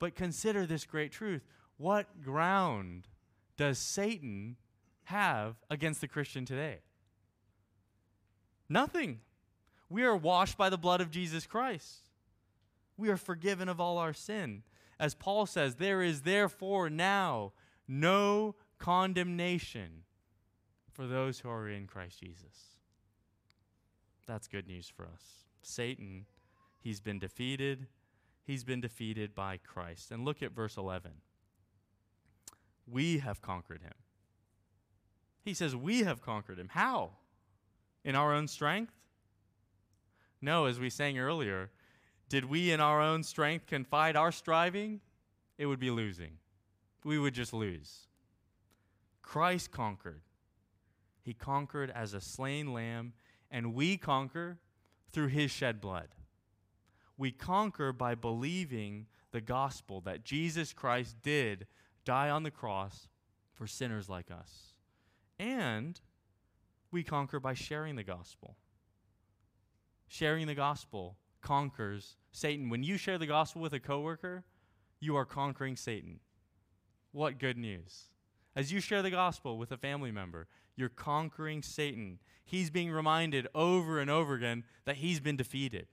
But 0.00 0.16
consider 0.16 0.66
this 0.66 0.84
great 0.84 1.12
truth 1.12 1.42
what 1.76 2.22
ground 2.22 3.08
does 3.56 3.78
Satan 3.78 4.56
have 5.04 5.56
against 5.70 6.00
the 6.00 6.08
Christian 6.08 6.44
today? 6.44 6.80
Nothing. 8.68 9.20
We 9.88 10.04
are 10.04 10.16
washed 10.16 10.56
by 10.56 10.68
the 10.68 10.78
blood 10.78 11.00
of 11.00 11.10
Jesus 11.10 11.46
Christ. 11.46 12.10
We 12.96 13.08
are 13.08 13.16
forgiven 13.16 13.68
of 13.68 13.80
all 13.80 13.98
our 13.98 14.12
sin. 14.12 14.62
As 14.98 15.14
Paul 15.14 15.46
says, 15.46 15.76
there 15.76 16.02
is 16.02 16.22
therefore 16.22 16.90
now 16.90 17.52
no 17.88 18.54
condemnation 18.78 20.04
for 20.92 21.06
those 21.06 21.40
who 21.40 21.48
are 21.48 21.68
in 21.68 21.86
Christ 21.86 22.20
Jesus. 22.20 22.78
That's 24.26 24.46
good 24.46 24.66
news 24.66 24.92
for 24.94 25.04
us. 25.04 25.22
Satan, 25.62 26.26
he's 26.78 27.00
been 27.00 27.18
defeated. 27.18 27.86
He's 28.44 28.64
been 28.64 28.80
defeated 28.80 29.34
by 29.34 29.58
Christ. 29.58 30.10
And 30.10 30.24
look 30.24 30.42
at 30.42 30.52
verse 30.52 30.76
11. 30.76 31.12
We 32.86 33.18
have 33.18 33.40
conquered 33.40 33.82
him. 33.82 33.94
He 35.42 35.54
says, 35.54 35.74
We 35.74 36.00
have 36.02 36.20
conquered 36.20 36.58
him. 36.58 36.68
How? 36.70 37.12
In 38.04 38.14
our 38.14 38.32
own 38.34 38.48
strength? 38.48 38.92
No, 40.40 40.66
as 40.66 40.80
we 40.80 40.90
sang 40.90 41.18
earlier, 41.18 41.70
did 42.28 42.44
we 42.44 42.70
in 42.72 42.80
our 42.80 43.00
own 43.00 43.22
strength 43.22 43.66
confide 43.66 44.16
our 44.16 44.32
striving? 44.32 45.00
It 45.58 45.66
would 45.66 45.80
be 45.80 45.90
losing. 45.90 46.38
We 47.04 47.18
would 47.18 47.34
just 47.34 47.52
lose. 47.52 48.06
Christ 49.22 49.70
conquered. 49.70 50.22
He 51.22 51.34
conquered 51.34 51.90
as 51.90 52.14
a 52.14 52.20
slain 52.20 52.72
lamb 52.72 53.12
and 53.50 53.74
we 53.74 53.96
conquer 53.96 54.58
through 55.12 55.28
his 55.28 55.50
shed 55.50 55.80
blood. 55.80 56.08
We 57.16 57.32
conquer 57.32 57.92
by 57.92 58.14
believing 58.14 59.06
the 59.32 59.40
gospel 59.40 60.00
that 60.02 60.24
Jesus 60.24 60.72
Christ 60.72 61.16
did 61.22 61.66
die 62.04 62.30
on 62.30 62.42
the 62.42 62.50
cross 62.50 63.08
for 63.52 63.66
sinners 63.66 64.08
like 64.08 64.30
us. 64.30 64.74
And 65.38 66.00
we 66.90 67.02
conquer 67.02 67.40
by 67.40 67.54
sharing 67.54 67.96
the 67.96 68.04
gospel. 68.04 68.56
Sharing 70.08 70.46
the 70.46 70.54
gospel 70.54 71.16
conquers 71.40 72.16
Satan. 72.32 72.68
When 72.68 72.82
you 72.82 72.96
share 72.96 73.18
the 73.18 73.26
gospel 73.26 73.62
with 73.62 73.72
a 73.72 73.80
coworker, 73.80 74.44
you 74.98 75.16
are 75.16 75.24
conquering 75.24 75.76
Satan. 75.76 76.20
What 77.12 77.38
good 77.38 77.56
news. 77.56 78.10
As 78.56 78.72
you 78.72 78.80
share 78.80 79.02
the 79.02 79.10
gospel 79.10 79.58
with 79.58 79.72
a 79.72 79.76
family 79.76 80.10
member, 80.10 80.48
you're 80.80 80.88
conquering 80.88 81.62
Satan. 81.62 82.18
He's 82.44 82.70
being 82.70 82.90
reminded 82.90 83.46
over 83.54 84.00
and 84.00 84.10
over 84.10 84.34
again 84.34 84.64
that 84.84 84.96
he's 84.96 85.20
been 85.20 85.36
defeated, 85.36 85.86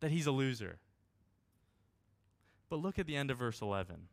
that 0.00 0.10
he's 0.10 0.26
a 0.26 0.32
loser. 0.32 0.78
But 2.68 2.80
look 2.80 2.98
at 2.98 3.06
the 3.06 3.16
end 3.16 3.30
of 3.30 3.38
verse 3.38 3.60
11. 3.60 4.08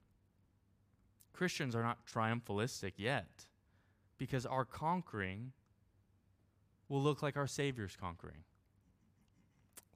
Christians 1.34 1.76
are 1.76 1.82
not 1.82 2.06
triumphalistic 2.06 2.94
yet 2.98 3.46
because 4.20 4.46
our 4.46 4.66
conquering 4.66 5.54
will 6.88 7.02
look 7.02 7.24
like 7.24 7.38
our 7.38 7.48
Savior's 7.48 7.96
conquering. 7.96 8.44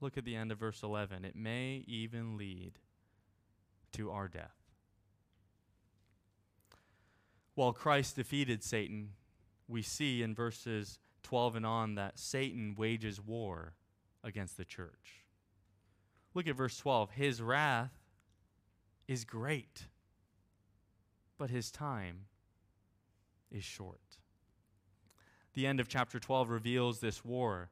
Look 0.00 0.18
at 0.18 0.24
the 0.24 0.34
end 0.34 0.50
of 0.50 0.58
verse 0.58 0.82
11. 0.82 1.24
It 1.24 1.36
may 1.36 1.84
even 1.86 2.36
lead 2.36 2.72
to 3.92 4.10
our 4.10 4.28
death. 4.28 4.56
While 7.54 7.72
Christ 7.72 8.16
defeated 8.16 8.62
Satan, 8.62 9.10
we 9.68 9.82
see 9.82 10.22
in 10.22 10.34
verses 10.34 10.98
12 11.22 11.56
and 11.56 11.66
on 11.66 11.94
that 11.96 12.18
Satan 12.18 12.74
wages 12.76 13.20
war 13.20 13.74
against 14.22 14.56
the 14.56 14.64
church. 14.64 15.24
Look 16.34 16.46
at 16.46 16.56
verse 16.56 16.76
12. 16.78 17.10
His 17.10 17.42
wrath 17.42 17.92
is 19.08 19.24
great, 19.24 19.86
but 21.38 21.50
his 21.50 21.70
time 21.70 22.26
is 23.50 23.64
short. 23.64 24.00
The 25.54 25.66
end 25.66 25.80
of 25.80 25.88
chapter 25.88 26.18
12 26.18 26.50
reveals 26.50 27.00
this 27.00 27.24
war. 27.24 27.70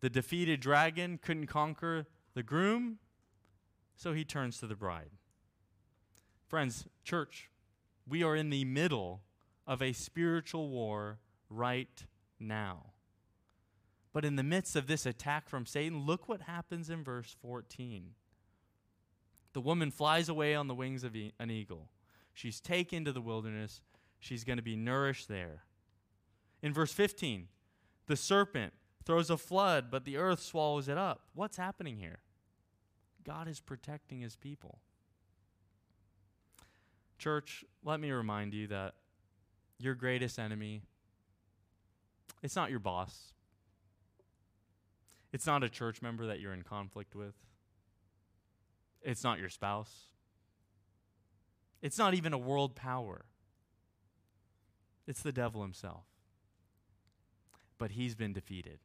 The 0.00 0.10
defeated 0.10 0.60
dragon 0.60 1.18
couldn't 1.18 1.46
conquer 1.46 2.06
the 2.34 2.42
groom, 2.42 2.98
so 3.94 4.12
he 4.12 4.24
turns 4.24 4.58
to 4.58 4.66
the 4.66 4.74
bride. 4.74 5.10
Friends, 6.48 6.86
church, 7.04 7.50
we 8.08 8.22
are 8.22 8.34
in 8.34 8.50
the 8.50 8.64
middle 8.64 9.20
of 9.66 9.82
a 9.82 9.92
spiritual 9.92 10.68
war 10.68 11.18
right 11.48 12.04
now. 12.38 12.92
But 14.12 14.24
in 14.24 14.36
the 14.36 14.42
midst 14.42 14.76
of 14.76 14.86
this 14.86 15.06
attack 15.06 15.48
from 15.48 15.66
Satan, 15.66 16.04
look 16.04 16.28
what 16.28 16.42
happens 16.42 16.90
in 16.90 17.02
verse 17.02 17.34
14. 17.40 18.10
The 19.52 19.60
woman 19.60 19.90
flies 19.90 20.28
away 20.28 20.54
on 20.54 20.68
the 20.68 20.74
wings 20.74 21.04
of 21.04 21.16
e- 21.16 21.32
an 21.38 21.50
eagle. 21.50 21.88
She's 22.34 22.60
taken 22.60 23.04
to 23.04 23.12
the 23.12 23.20
wilderness. 23.20 23.80
She's 24.18 24.44
going 24.44 24.56
to 24.56 24.62
be 24.62 24.76
nourished 24.76 25.28
there. 25.28 25.64
In 26.62 26.72
verse 26.72 26.92
15, 26.92 27.48
the 28.06 28.16
serpent 28.16 28.72
throws 29.04 29.30
a 29.30 29.36
flood, 29.36 29.90
but 29.90 30.04
the 30.04 30.16
earth 30.16 30.40
swallows 30.40 30.88
it 30.88 30.98
up. 30.98 31.22
What's 31.34 31.56
happening 31.56 31.96
here? 31.96 32.20
God 33.24 33.48
is 33.48 33.60
protecting 33.60 34.20
his 34.20 34.36
people. 34.36 34.78
Church, 37.18 37.64
let 37.84 38.00
me 38.00 38.10
remind 38.10 38.52
you 38.54 38.66
that 38.68 38.94
your 39.78 39.94
greatest 39.94 40.38
enemy 40.38 40.82
it's 42.42 42.56
not 42.56 42.70
your 42.70 42.80
boss. 42.80 43.32
It's 45.32 45.46
not 45.46 45.62
a 45.62 45.68
church 45.68 46.02
member 46.02 46.26
that 46.26 46.40
you're 46.40 46.52
in 46.52 46.62
conflict 46.62 47.14
with. 47.14 47.34
It's 49.00 49.24
not 49.24 49.38
your 49.38 49.48
spouse. 49.48 50.06
It's 51.80 51.98
not 51.98 52.14
even 52.14 52.32
a 52.32 52.38
world 52.38 52.74
power. 52.74 53.24
It's 55.06 55.22
the 55.22 55.32
devil 55.32 55.62
himself. 55.62 56.04
But 57.78 57.92
he's 57.92 58.14
been 58.14 58.32
defeated. 58.32 58.80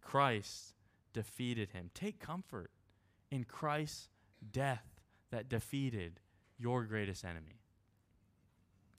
Christ 0.00 0.74
defeated 1.12 1.70
him. 1.70 1.90
Take 1.94 2.18
comfort 2.18 2.70
in 3.30 3.44
Christ's 3.44 4.08
death 4.50 5.00
that 5.30 5.48
defeated 5.48 6.20
your 6.58 6.84
greatest 6.84 7.24
enemy. 7.24 7.60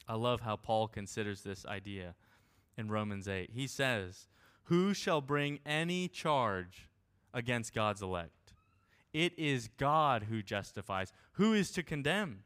I 0.07 0.15
love 0.15 0.41
how 0.41 0.55
Paul 0.55 0.87
considers 0.87 1.41
this 1.41 1.65
idea 1.65 2.15
in 2.77 2.89
Romans 2.89 3.27
8. 3.27 3.51
He 3.53 3.67
says, 3.67 4.27
Who 4.63 4.93
shall 4.93 5.21
bring 5.21 5.59
any 5.65 6.07
charge 6.07 6.89
against 7.33 7.73
God's 7.73 8.01
elect? 8.01 8.53
It 9.13 9.37
is 9.37 9.69
God 9.77 10.23
who 10.23 10.41
justifies. 10.41 11.13
Who 11.33 11.53
is 11.53 11.71
to 11.71 11.83
condemn? 11.83 12.43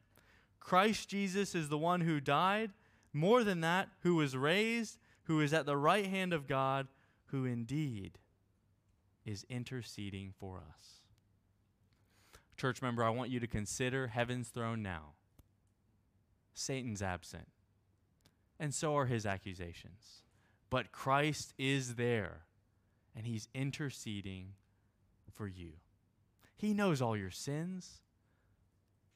Christ 0.60 1.10
Jesus 1.10 1.56
is 1.56 1.70
the 1.70 1.78
one 1.78 2.02
who 2.02 2.20
died. 2.20 2.72
More 3.14 3.44
than 3.44 3.62
that, 3.62 3.90
who 4.02 4.16
was 4.16 4.36
raised, 4.36 4.98
who 5.24 5.40
is 5.40 5.54
at 5.54 5.66
the 5.66 5.78
right 5.78 6.06
hand 6.06 6.34
of 6.34 6.48
God, 6.48 6.88
who 7.28 7.46
indeed 7.46 8.20
is 9.26 9.46
interceding 9.50 10.34
for 10.38 10.58
us. 10.58 11.02
Church 12.58 12.82
member, 12.82 13.04
I 13.04 13.10
want 13.10 13.30
you 13.30 13.40
to 13.40 13.48
consider 13.48 14.08
heaven's 14.08 14.50
throne 14.50 14.82
now. 14.82 15.14
Satan's 16.58 17.02
absent 17.02 17.48
and 18.60 18.74
so 18.74 18.96
are 18.96 19.06
his 19.06 19.26
accusations. 19.26 20.24
But 20.70 20.92
Christ 20.92 21.54
is 21.58 21.96
there, 21.96 22.42
and 23.16 23.26
he's 23.26 23.48
interceding 23.54 24.54
for 25.32 25.48
you. 25.48 25.74
He 26.56 26.74
knows 26.74 27.02
all 27.02 27.16
your 27.16 27.32
sins, 27.32 28.02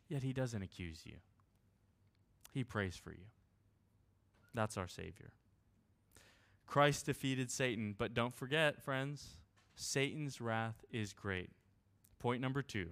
yet 0.08 0.24
he 0.24 0.34
doesn't 0.34 0.62
accuse 0.62 1.02
you. 1.06 1.18
He 2.54 2.64
prays 2.64 2.96
for 2.96 3.12
you. 3.12 3.26
That's 4.54 4.78
our 4.78 4.88
Savior. 4.88 5.32
Christ 6.68 7.06
defeated 7.06 7.52
Satan, 7.52 7.96
but 7.98 8.14
don't 8.14 8.34
forget, 8.34 8.82
friends, 8.82 9.38
Satan's 9.76 10.40
wrath 10.40 10.86
is 10.92 11.14
great. 11.14 11.50
Point 12.20 12.42
number 12.42 12.62
two. 12.62 12.92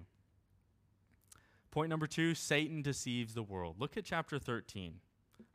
Point 1.70 1.88
number 1.88 2.06
two 2.06 2.34
Satan 2.34 2.82
deceives 2.82 3.34
the 3.34 3.42
world. 3.42 3.76
Look 3.78 3.96
at 3.96 4.04
chapter 4.04 4.38
13. 4.38 4.94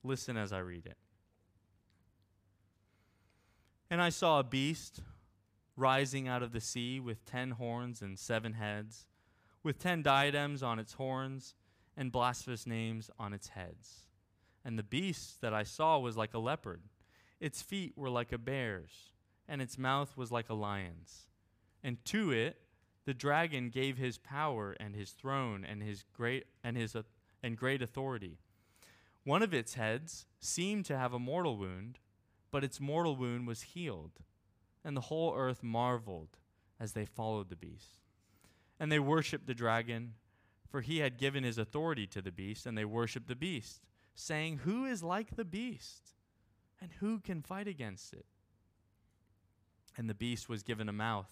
Listen 0.03 0.37
as 0.37 0.53
I 0.53 0.59
read 0.59 0.85
it. 0.85 0.97
And 3.89 4.01
I 4.01 4.09
saw 4.09 4.39
a 4.39 4.43
beast 4.43 5.01
rising 5.75 6.27
out 6.27 6.41
of 6.41 6.53
the 6.53 6.61
sea 6.61 6.99
with 6.99 7.25
ten 7.25 7.51
horns 7.51 8.01
and 8.01 8.17
seven 8.17 8.53
heads, 8.53 9.07
with 9.61 9.77
ten 9.77 10.01
diadems 10.01 10.63
on 10.63 10.79
its 10.79 10.93
horns 10.93 11.53
and 11.97 12.11
blasphemous 12.11 12.65
names 12.65 13.09
on 13.19 13.33
its 13.33 13.49
heads. 13.49 14.05
And 14.63 14.79
the 14.79 14.83
beast 14.83 15.41
that 15.41 15.53
I 15.53 15.63
saw 15.63 15.99
was 15.99 16.17
like 16.17 16.33
a 16.33 16.39
leopard, 16.39 16.81
its 17.39 17.61
feet 17.61 17.93
were 17.95 18.09
like 18.09 18.31
a 18.31 18.37
bear's, 18.37 19.11
and 19.47 19.61
its 19.61 19.77
mouth 19.77 20.15
was 20.17 20.31
like 20.31 20.49
a 20.49 20.53
lion's. 20.53 21.27
And 21.83 22.03
to 22.05 22.31
it 22.31 22.59
the 23.05 23.13
dragon 23.13 23.69
gave 23.69 23.97
his 23.97 24.17
power 24.17 24.75
and 24.79 24.95
his 24.95 25.11
throne 25.11 25.63
and 25.63 25.81
his 25.81 26.03
great 26.13 26.45
and 26.63 26.75
his 26.75 26.95
uh, 26.95 27.03
and 27.43 27.55
great 27.57 27.81
authority. 27.81 28.39
One 29.23 29.43
of 29.43 29.53
its 29.53 29.75
heads 29.75 30.25
seemed 30.39 30.85
to 30.85 30.97
have 30.97 31.13
a 31.13 31.19
mortal 31.19 31.57
wound, 31.57 31.99
but 32.51 32.63
its 32.63 32.79
mortal 32.79 33.15
wound 33.15 33.47
was 33.47 33.61
healed, 33.61 34.19
and 34.83 34.95
the 34.95 35.01
whole 35.01 35.35
earth 35.35 35.63
marveled 35.63 36.37
as 36.79 36.93
they 36.93 37.05
followed 37.05 37.49
the 37.49 37.55
beast. 37.55 38.01
And 38.79 38.91
they 38.91 38.99
worshipped 38.99 39.47
the 39.47 39.53
dragon, 39.53 40.13
for 40.69 40.81
he 40.81 40.99
had 40.99 41.17
given 41.17 41.43
his 41.43 41.57
authority 41.57 42.05
to 42.07 42.21
the 42.21 42.31
beast, 42.31 42.65
and 42.65 42.77
they 42.77 42.85
worshipped 42.85 43.27
the 43.27 43.35
beast, 43.35 43.81
saying, 44.13 44.59
Who 44.59 44.85
is 44.85 45.03
like 45.03 45.35
the 45.35 45.45
beast? 45.45 46.13
And 46.81 46.91
who 46.99 47.19
can 47.19 47.41
fight 47.41 47.67
against 47.67 48.13
it? 48.13 48.25
And 49.97 50.09
the 50.09 50.13
beast 50.13 50.49
was 50.49 50.61
given 50.61 50.89
a 50.89 50.93
mouth, 50.93 51.31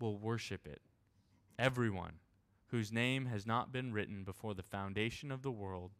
will 0.00 0.18
worship 0.18 0.66
it. 0.66 0.80
Everyone 1.58 2.14
whose 2.68 2.92
name 2.92 3.26
has 3.26 3.46
not 3.46 3.72
been 3.72 3.92
written 3.92 4.24
before 4.24 4.54
the 4.54 4.62
foundation 4.62 5.32
of 5.32 5.42
the 5.42 5.50
world 5.50 5.92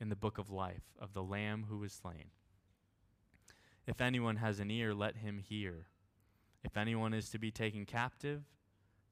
in 0.00 0.08
the 0.08 0.16
book 0.16 0.38
of 0.38 0.50
life 0.50 0.94
of 0.98 1.12
the 1.12 1.22
Lamb 1.22 1.66
who 1.68 1.78
was 1.78 1.92
slain. 1.92 2.30
If 3.86 4.00
anyone 4.00 4.36
has 4.36 4.60
an 4.60 4.70
ear, 4.70 4.94
let 4.94 5.16
him 5.18 5.38
hear. 5.38 5.86
If 6.62 6.76
anyone 6.76 7.12
is 7.12 7.28
to 7.30 7.38
be 7.38 7.50
taken 7.50 7.84
captive, 7.84 8.44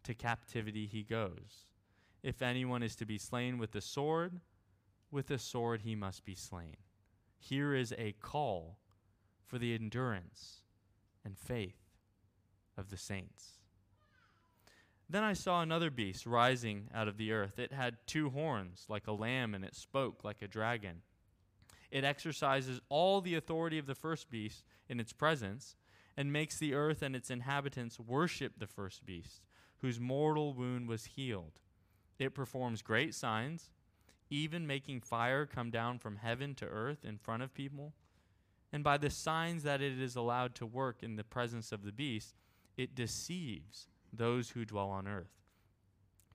to 0.04 0.14
captivity 0.14 0.86
he 0.86 1.02
goes. 1.02 1.66
If 2.22 2.40
anyone 2.40 2.82
is 2.82 2.96
to 2.96 3.06
be 3.06 3.18
slain 3.18 3.58
with 3.58 3.72
the 3.72 3.80
sword, 3.80 4.40
with 5.10 5.26
the 5.26 5.38
sword 5.38 5.82
he 5.82 5.94
must 5.94 6.24
be 6.24 6.34
slain. 6.34 6.76
Here 7.38 7.74
is 7.74 7.92
a 7.98 8.12
call 8.12 8.78
for 9.44 9.58
the 9.58 9.74
endurance 9.74 10.62
and 11.24 11.36
faith 11.36 11.76
of 12.78 12.88
the 12.88 12.96
saints. 12.96 13.58
Then 15.12 15.24
I 15.24 15.34
saw 15.34 15.60
another 15.60 15.90
beast 15.90 16.24
rising 16.24 16.88
out 16.94 17.06
of 17.06 17.18
the 17.18 17.32
earth. 17.32 17.58
It 17.58 17.70
had 17.70 17.98
two 18.06 18.30
horns, 18.30 18.86
like 18.88 19.06
a 19.06 19.12
lamb, 19.12 19.54
and 19.54 19.62
it 19.62 19.74
spoke 19.74 20.24
like 20.24 20.40
a 20.40 20.48
dragon. 20.48 21.02
It 21.90 22.02
exercises 22.02 22.80
all 22.88 23.20
the 23.20 23.34
authority 23.34 23.76
of 23.76 23.84
the 23.84 23.94
first 23.94 24.30
beast 24.30 24.64
in 24.88 24.98
its 24.98 25.12
presence, 25.12 25.76
and 26.16 26.32
makes 26.32 26.58
the 26.58 26.72
earth 26.72 27.02
and 27.02 27.14
its 27.14 27.28
inhabitants 27.28 28.00
worship 28.00 28.54
the 28.56 28.66
first 28.66 29.04
beast, 29.04 29.42
whose 29.82 30.00
mortal 30.00 30.54
wound 30.54 30.88
was 30.88 31.04
healed. 31.04 31.60
It 32.18 32.34
performs 32.34 32.80
great 32.80 33.14
signs, 33.14 33.68
even 34.30 34.66
making 34.66 35.02
fire 35.02 35.44
come 35.44 35.70
down 35.70 35.98
from 35.98 36.16
heaven 36.16 36.54
to 36.54 36.64
earth 36.64 37.04
in 37.04 37.18
front 37.18 37.42
of 37.42 37.52
people, 37.52 37.92
and 38.72 38.82
by 38.82 38.96
the 38.96 39.10
signs 39.10 39.62
that 39.64 39.82
it 39.82 40.00
is 40.00 40.16
allowed 40.16 40.54
to 40.54 40.64
work 40.64 41.02
in 41.02 41.16
the 41.16 41.24
presence 41.24 41.70
of 41.70 41.84
the 41.84 41.92
beast, 41.92 42.34
it 42.78 42.94
deceives 42.94 43.88
those 44.12 44.50
who 44.50 44.64
dwell 44.64 44.88
on 44.88 45.08
earth, 45.08 45.32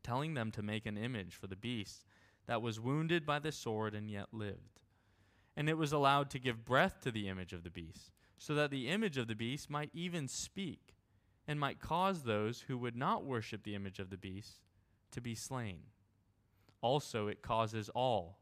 telling 0.03 0.33
them 0.33 0.51
to 0.51 0.61
make 0.61 0.85
an 0.85 0.97
image 0.97 1.35
for 1.35 1.47
the 1.47 1.55
beast 1.55 2.05
that 2.47 2.61
was 2.61 2.79
wounded 2.79 3.25
by 3.25 3.39
the 3.39 3.51
sword 3.51 3.93
and 3.93 4.09
yet 4.09 4.33
lived. 4.33 4.81
And 5.55 5.69
it 5.69 5.77
was 5.77 5.91
allowed 5.91 6.29
to 6.31 6.39
give 6.39 6.65
breath 6.65 7.01
to 7.01 7.11
the 7.11 7.27
image 7.27 7.53
of 7.53 7.63
the 7.63 7.69
beast, 7.69 8.11
so 8.37 8.53
that 8.55 8.71
the 8.71 8.89
image 8.89 9.17
of 9.17 9.27
the 9.27 9.35
beast 9.35 9.69
might 9.69 9.89
even 9.93 10.27
speak, 10.27 10.95
and 11.47 11.59
might 11.59 11.79
cause 11.79 12.23
those 12.23 12.61
who 12.61 12.77
would 12.77 12.95
not 12.95 13.25
worship 13.25 13.63
the 13.63 13.75
image 13.75 13.99
of 13.99 14.09
the 14.09 14.17
beast 14.17 14.61
to 15.11 15.21
be 15.21 15.33
slain. 15.33 15.79
Also, 16.81 17.27
it 17.27 17.41
causes 17.41 17.89
all, 17.89 18.39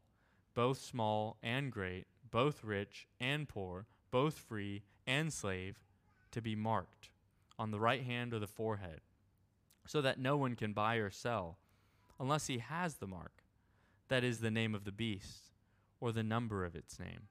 both 0.54 0.78
small 0.78 1.38
and 1.42 1.72
great, 1.72 2.06
both 2.30 2.64
rich 2.64 3.06
and 3.20 3.48
poor, 3.48 3.86
both 4.10 4.34
free 4.34 4.82
and 5.06 5.32
slave, 5.32 5.78
to 6.32 6.42
be 6.42 6.54
marked 6.54 7.10
on 7.58 7.70
the 7.70 7.80
right 7.80 8.02
hand 8.02 8.34
or 8.34 8.38
the 8.38 8.46
forehead, 8.46 9.00
so 9.86 10.00
that 10.02 10.18
no 10.18 10.36
one 10.36 10.56
can 10.56 10.72
buy 10.72 10.96
or 10.96 11.10
sell 11.10 11.58
unless 12.18 12.46
he 12.46 12.58
has 12.58 12.96
the 12.96 13.06
mark, 13.06 13.42
that 14.08 14.24
is 14.24 14.40
the 14.40 14.50
name 14.50 14.74
of 14.74 14.84
the 14.84 14.92
beast, 14.92 15.50
or 16.00 16.12
the 16.12 16.22
number 16.22 16.64
of 16.64 16.74
its 16.74 16.98
name. 16.98 17.28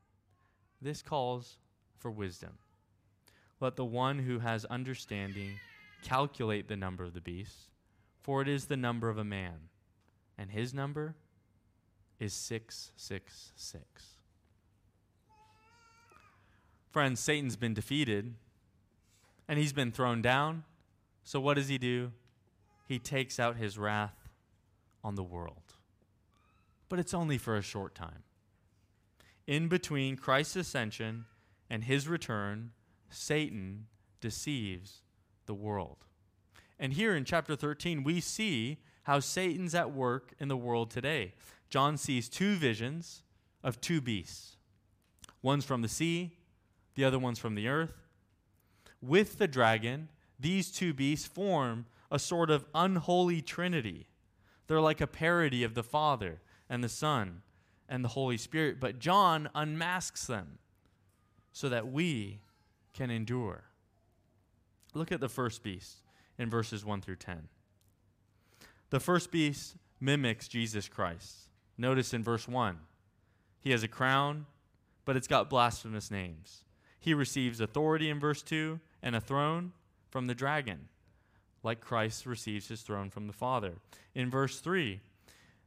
This 0.82 1.02
calls 1.02 1.58
for 1.98 2.12
wisdom. 2.12 2.58
Let 3.60 3.76
the 3.76 3.86
one 3.86 4.20
who 4.20 4.39
has 4.39 4.65
understanding 4.65 5.60
calculate 6.04 6.68
the 6.68 6.76
number 6.76 7.04
of 7.04 7.13
the 7.13 7.22
beast, 7.22 7.70
for 8.22 8.41
it 8.41 8.48
is 8.48 8.65
the 8.65 8.78
number 8.78 9.10
of 9.10 9.18
a 9.18 9.24
man, 9.24 9.70
and 10.38 10.52
his 10.52 10.74
number 10.74 11.15
is 12.20 12.34
666. 12.34 14.15
Friends, 16.91 17.20
Satan's 17.20 17.58
been 17.58 17.74
defeated 17.74 18.36
and 19.48 19.60
he's 19.60 19.74
been 19.74 19.91
thrown 19.91 20.22
down. 20.22 20.63
So 21.24 21.39
what 21.39 21.56
does 21.56 21.68
he 21.68 21.78
do? 21.78 22.12
He 22.86 23.00
takes 23.00 23.39
out 23.39 23.58
his 23.58 23.78
wrath 23.78 24.30
on 25.04 25.15
the 25.15 25.24
world. 25.24 25.74
But 26.88 27.00
it's 27.00 27.13
only 27.13 27.38
for 27.38 27.58
a 27.58 27.62
short 27.62 27.95
time. 27.95 28.24
In 29.48 29.67
between 29.67 30.17
Christ's 30.17 30.56
ascension 30.56 31.26
and 31.69 31.84
his 31.84 32.08
return, 32.08 32.71
Satan 33.10 33.88
deceives 34.21 35.02
the 35.45 35.54
world. 35.54 36.06
And 36.80 36.93
here 36.93 37.15
in 37.15 37.26
chapter 37.26 37.56
13, 37.56 38.04
we 38.04 38.19
see 38.19 38.80
how 39.04 39.19
Satan's 39.19 39.76
at 39.76 39.91
work 39.91 40.34
in 40.39 40.48
the 40.48 40.58
world 40.58 40.89
today. 40.91 41.34
John 41.69 41.98
sees 41.98 42.28
two 42.28 42.56
visions 42.56 43.24
of 43.63 43.82
two 43.82 44.02
beasts 44.02 44.58
one's 45.41 45.65
from 45.65 45.84
the 45.84 45.88
sea, 45.88 46.32
the 46.95 47.04
other 47.04 47.19
one's 47.19 47.38
from 47.38 47.54
the 47.54 47.67
earth. 47.67 47.93
With 49.00 49.38
the 49.38 49.48
dragon, 49.48 50.10
these 50.39 50.71
two 50.71 50.91
beasts 50.91 51.28
form 51.28 51.86
a 52.12 52.20
sort 52.20 52.50
of 52.50 52.65
unholy 52.74 53.41
trinity. 53.41 54.08
They're 54.68 54.82
like 54.82 55.02
a 55.02 55.08
parody 55.08 55.63
of 55.63 55.74
the 55.74 55.84
Father 55.84 56.41
and 56.70 56.84
the 56.84 56.89
Son 56.89 57.41
and 57.88 58.04
the 58.04 58.10
Holy 58.10 58.38
Spirit, 58.38 58.80
but 58.80 59.00
John 59.00 59.50
unmasks 59.54 60.28
them 60.28 60.60
so 61.52 61.70
that 61.70 61.91
we 61.91 62.39
can 62.94 63.12
endure. 63.12 63.65
Look 64.94 65.12
at 65.12 65.20
the 65.20 65.30
first 65.30 65.63
beast 65.63 65.98
in 66.38 66.50
verses 66.50 66.84
1 66.84 67.02
through 67.02 67.18
10. 67.18 67.48
The 68.89 69.00
first 69.00 69.32
beast 69.32 69.76
mimics 70.00 70.48
Jesus 70.48 70.88
Christ. 70.88 71.50
Notice 71.78 72.13
in 72.13 72.24
verse 72.24 72.48
1, 72.48 72.78
he 73.60 73.72
has 73.72 73.84
a 73.84 73.88
crown, 73.88 74.46
but 75.04 75.18
it's 75.18 75.28
got 75.28 75.50
blasphemous 75.50 76.10
names. 76.10 76.63
He 77.00 77.13
receives 77.13 77.60
authority 77.60 78.10
in 78.10 78.20
verse 78.20 78.41
2 78.41 78.80
and 79.04 79.15
a 79.15 79.22
throne 79.22 79.74
from 80.10 80.28
the 80.28 80.36
dragon, 80.36 80.88
like 81.65 81.82
Christ 81.82 82.25
receives 82.25 82.67
his 82.67 82.82
throne 82.82 83.10
from 83.10 83.28
the 83.28 83.34
Father. 83.34 83.73
In 84.13 84.30
verse 84.30 84.60
3, 84.60 85.01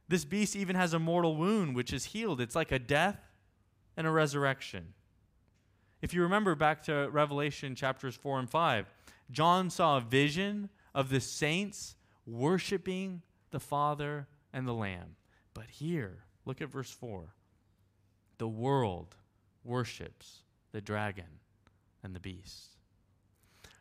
this 0.07 0.25
beast 0.25 0.55
even 0.55 0.75
has 0.75 0.93
a 0.93 0.99
mortal 0.99 1.35
wound 1.35 1.75
which 1.75 1.93
is 1.93 2.05
healed. 2.05 2.41
It's 2.41 2.55
like 2.55 2.71
a 2.71 2.79
death 2.79 3.19
and 3.95 4.07
a 4.07 4.11
resurrection. 4.11 4.93
If 6.01 6.13
you 6.13 6.23
remember 6.23 6.55
back 6.55 6.81
to 6.83 7.09
Revelation 7.11 7.75
chapters 7.75 8.15
4 8.15 8.39
and 8.39 8.49
5, 8.49 8.85
John 9.29 9.69
saw 9.69 9.97
a 9.97 10.01
vision 10.01 10.69
of 10.95 11.09
the 11.09 11.19
saints 11.19 11.95
worshiping 12.25 13.21
the 13.51 13.59
Father 13.59 14.27
and 14.53 14.67
the 14.67 14.73
Lamb. 14.73 15.15
But 15.53 15.69
here, 15.69 16.23
look 16.45 16.61
at 16.61 16.71
verse 16.71 16.89
4. 16.89 17.35
The 18.39 18.47
world 18.47 19.15
worships 19.63 20.43
the 20.71 20.81
dragon, 20.81 21.39
and 22.03 22.15
the 22.15 22.19
beast. 22.19 22.77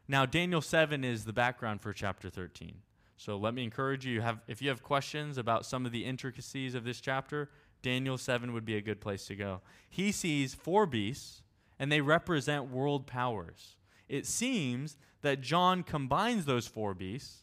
Now, 0.09 0.25
Daniel 0.25 0.63
7 0.63 1.05
is 1.05 1.27
the 1.27 1.35
background 1.35 1.83
for 1.83 1.93
chapter 1.93 2.31
13. 2.31 2.77
So 3.19 3.37
let 3.37 3.53
me 3.53 3.63
encourage 3.63 4.07
you, 4.07 4.23
have, 4.23 4.41
if 4.49 4.63
you 4.63 4.71
have 4.71 4.83
questions 4.83 5.37
about 5.37 5.67
some 5.67 5.85
of 5.85 5.93
the 5.93 6.05
intricacies 6.05 6.75
of 6.75 6.85
this 6.85 7.01
chapter, 7.01 7.51
Daniel 7.83 8.17
7 8.17 8.53
would 8.53 8.65
be 8.65 8.77
a 8.77 8.81
good 8.81 9.01
place 9.01 9.27
to 9.27 9.37
go. 9.37 9.61
He 9.91 10.11
sees 10.13 10.55
four 10.55 10.87
beasts, 10.87 11.43
and 11.79 11.93
they 11.93 12.01
represent 12.01 12.71
world 12.71 13.07
powers. 13.07 13.77
It 14.09 14.27
seems 14.27 14.97
that 15.21 15.43
John 15.43 15.83
combines 15.83 16.47
those 16.47 16.67
four 16.67 16.95
beasts 16.95 17.43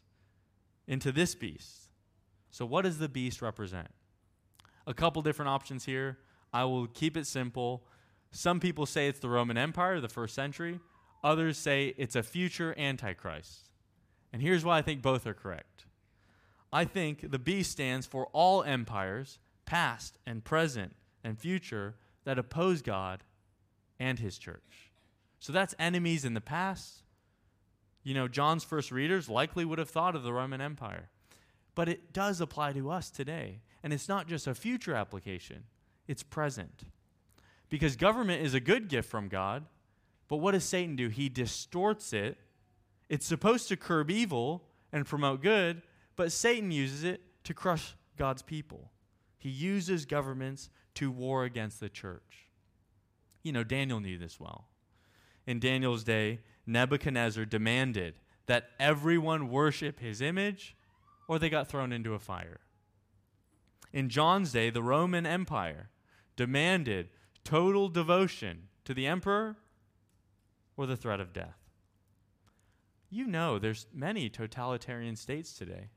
into 0.87 1.11
this 1.11 1.35
beast. 1.35 1.89
So, 2.51 2.65
what 2.65 2.83
does 2.83 2.97
the 2.97 3.09
beast 3.09 3.41
represent? 3.41 3.89
A 4.87 4.93
couple 4.93 5.21
different 5.21 5.49
options 5.49 5.85
here. 5.85 6.19
I 6.53 6.63
will 6.63 6.87
keep 6.87 7.17
it 7.17 7.27
simple. 7.27 7.83
Some 8.31 8.59
people 8.59 8.85
say 8.85 9.07
it's 9.07 9.19
the 9.19 9.29
Roman 9.29 9.57
Empire, 9.57 9.99
the 9.99 10.09
first 10.09 10.33
century. 10.33 10.79
Others 11.25 11.57
say 11.57 11.95
it's 11.97 12.15
a 12.15 12.21
future 12.21 12.75
Antichrist. 12.77 13.71
And 14.31 14.43
here's 14.43 14.63
why 14.63 14.77
I 14.77 14.83
think 14.83 15.01
both 15.01 15.25
are 15.25 15.33
correct. 15.33 15.85
I 16.71 16.85
think 16.85 17.31
the 17.31 17.39
beast 17.39 17.71
stands 17.71 18.05
for 18.05 18.27
all 18.27 18.61
empires, 18.61 19.39
past 19.65 20.19
and 20.27 20.43
present 20.43 20.95
and 21.23 21.39
future, 21.39 21.95
that 22.25 22.37
oppose 22.37 22.83
God 22.83 23.23
and 23.99 24.19
his 24.19 24.37
church. 24.37 24.91
So 25.39 25.51
that's 25.51 25.73
enemies 25.79 26.25
in 26.25 26.35
the 26.35 26.41
past. 26.41 27.01
You 28.03 28.13
know, 28.13 28.27
John's 28.27 28.63
first 28.63 28.91
readers 28.91 29.27
likely 29.27 29.65
would 29.65 29.79
have 29.79 29.89
thought 29.89 30.15
of 30.15 30.21
the 30.21 30.33
Roman 30.33 30.61
Empire. 30.61 31.09
But 31.73 31.89
it 31.89 32.13
does 32.13 32.39
apply 32.39 32.73
to 32.73 32.91
us 32.91 33.09
today. 33.09 33.61
And 33.81 33.91
it's 33.91 34.07
not 34.07 34.27
just 34.27 34.45
a 34.45 34.53
future 34.53 34.93
application, 34.93 35.63
it's 36.07 36.21
present. 36.21 36.83
Because 37.69 37.95
government 37.95 38.43
is 38.43 38.53
a 38.53 38.59
good 38.59 38.89
gift 38.89 39.09
from 39.09 39.27
God, 39.27 39.65
but 40.27 40.37
what 40.37 40.51
does 40.51 40.63
Satan 40.63 40.95
do? 40.95 41.09
He 41.09 41.29
distorts 41.29 42.13
it. 42.13 42.37
It's 43.09 43.25
supposed 43.25 43.67
to 43.69 43.77
curb 43.77 44.09
evil 44.09 44.63
and 44.91 45.05
promote 45.05 45.41
good, 45.41 45.81
but 46.15 46.31
Satan 46.31 46.71
uses 46.71 47.03
it 47.03 47.21
to 47.43 47.53
crush 47.53 47.95
God's 48.17 48.41
people. 48.41 48.91
He 49.37 49.49
uses 49.49 50.05
governments 50.05 50.69
to 50.95 51.11
war 51.11 51.43
against 51.43 51.79
the 51.79 51.89
church. 51.89 52.47
You 53.43 53.51
know, 53.51 53.63
Daniel 53.63 53.99
knew 53.99 54.17
this 54.17 54.39
well. 54.39 54.69
In 55.45 55.59
Daniel's 55.59 56.03
day, 56.03 56.39
Nebuchadnezzar 56.65 57.45
demanded 57.45 58.15
that 58.47 58.69
everyone 58.79 59.49
worship 59.49 59.99
his 59.99 60.21
image 60.21 60.75
or 61.27 61.37
they 61.37 61.49
got 61.49 61.67
thrown 61.67 61.91
into 61.91 62.13
a 62.13 62.19
fire. 62.19 62.59
In 63.93 64.09
John's 64.09 64.51
day, 64.51 64.69
the 64.69 64.83
Roman 64.83 65.25
Empire 65.25 65.89
demanded 66.35 67.09
total 67.43 67.87
devotion 67.87 68.67
to 68.83 68.93
the 68.93 69.07
emperor 69.07 69.57
or 70.77 70.85
the 70.85 70.95
threat 70.95 71.19
of 71.19 71.33
death. 71.33 71.57
You 73.09 73.27
know, 73.27 73.59
there's 73.59 73.87
many 73.93 74.29
totalitarian 74.29 75.15
states 75.15 75.53
today 75.53 75.89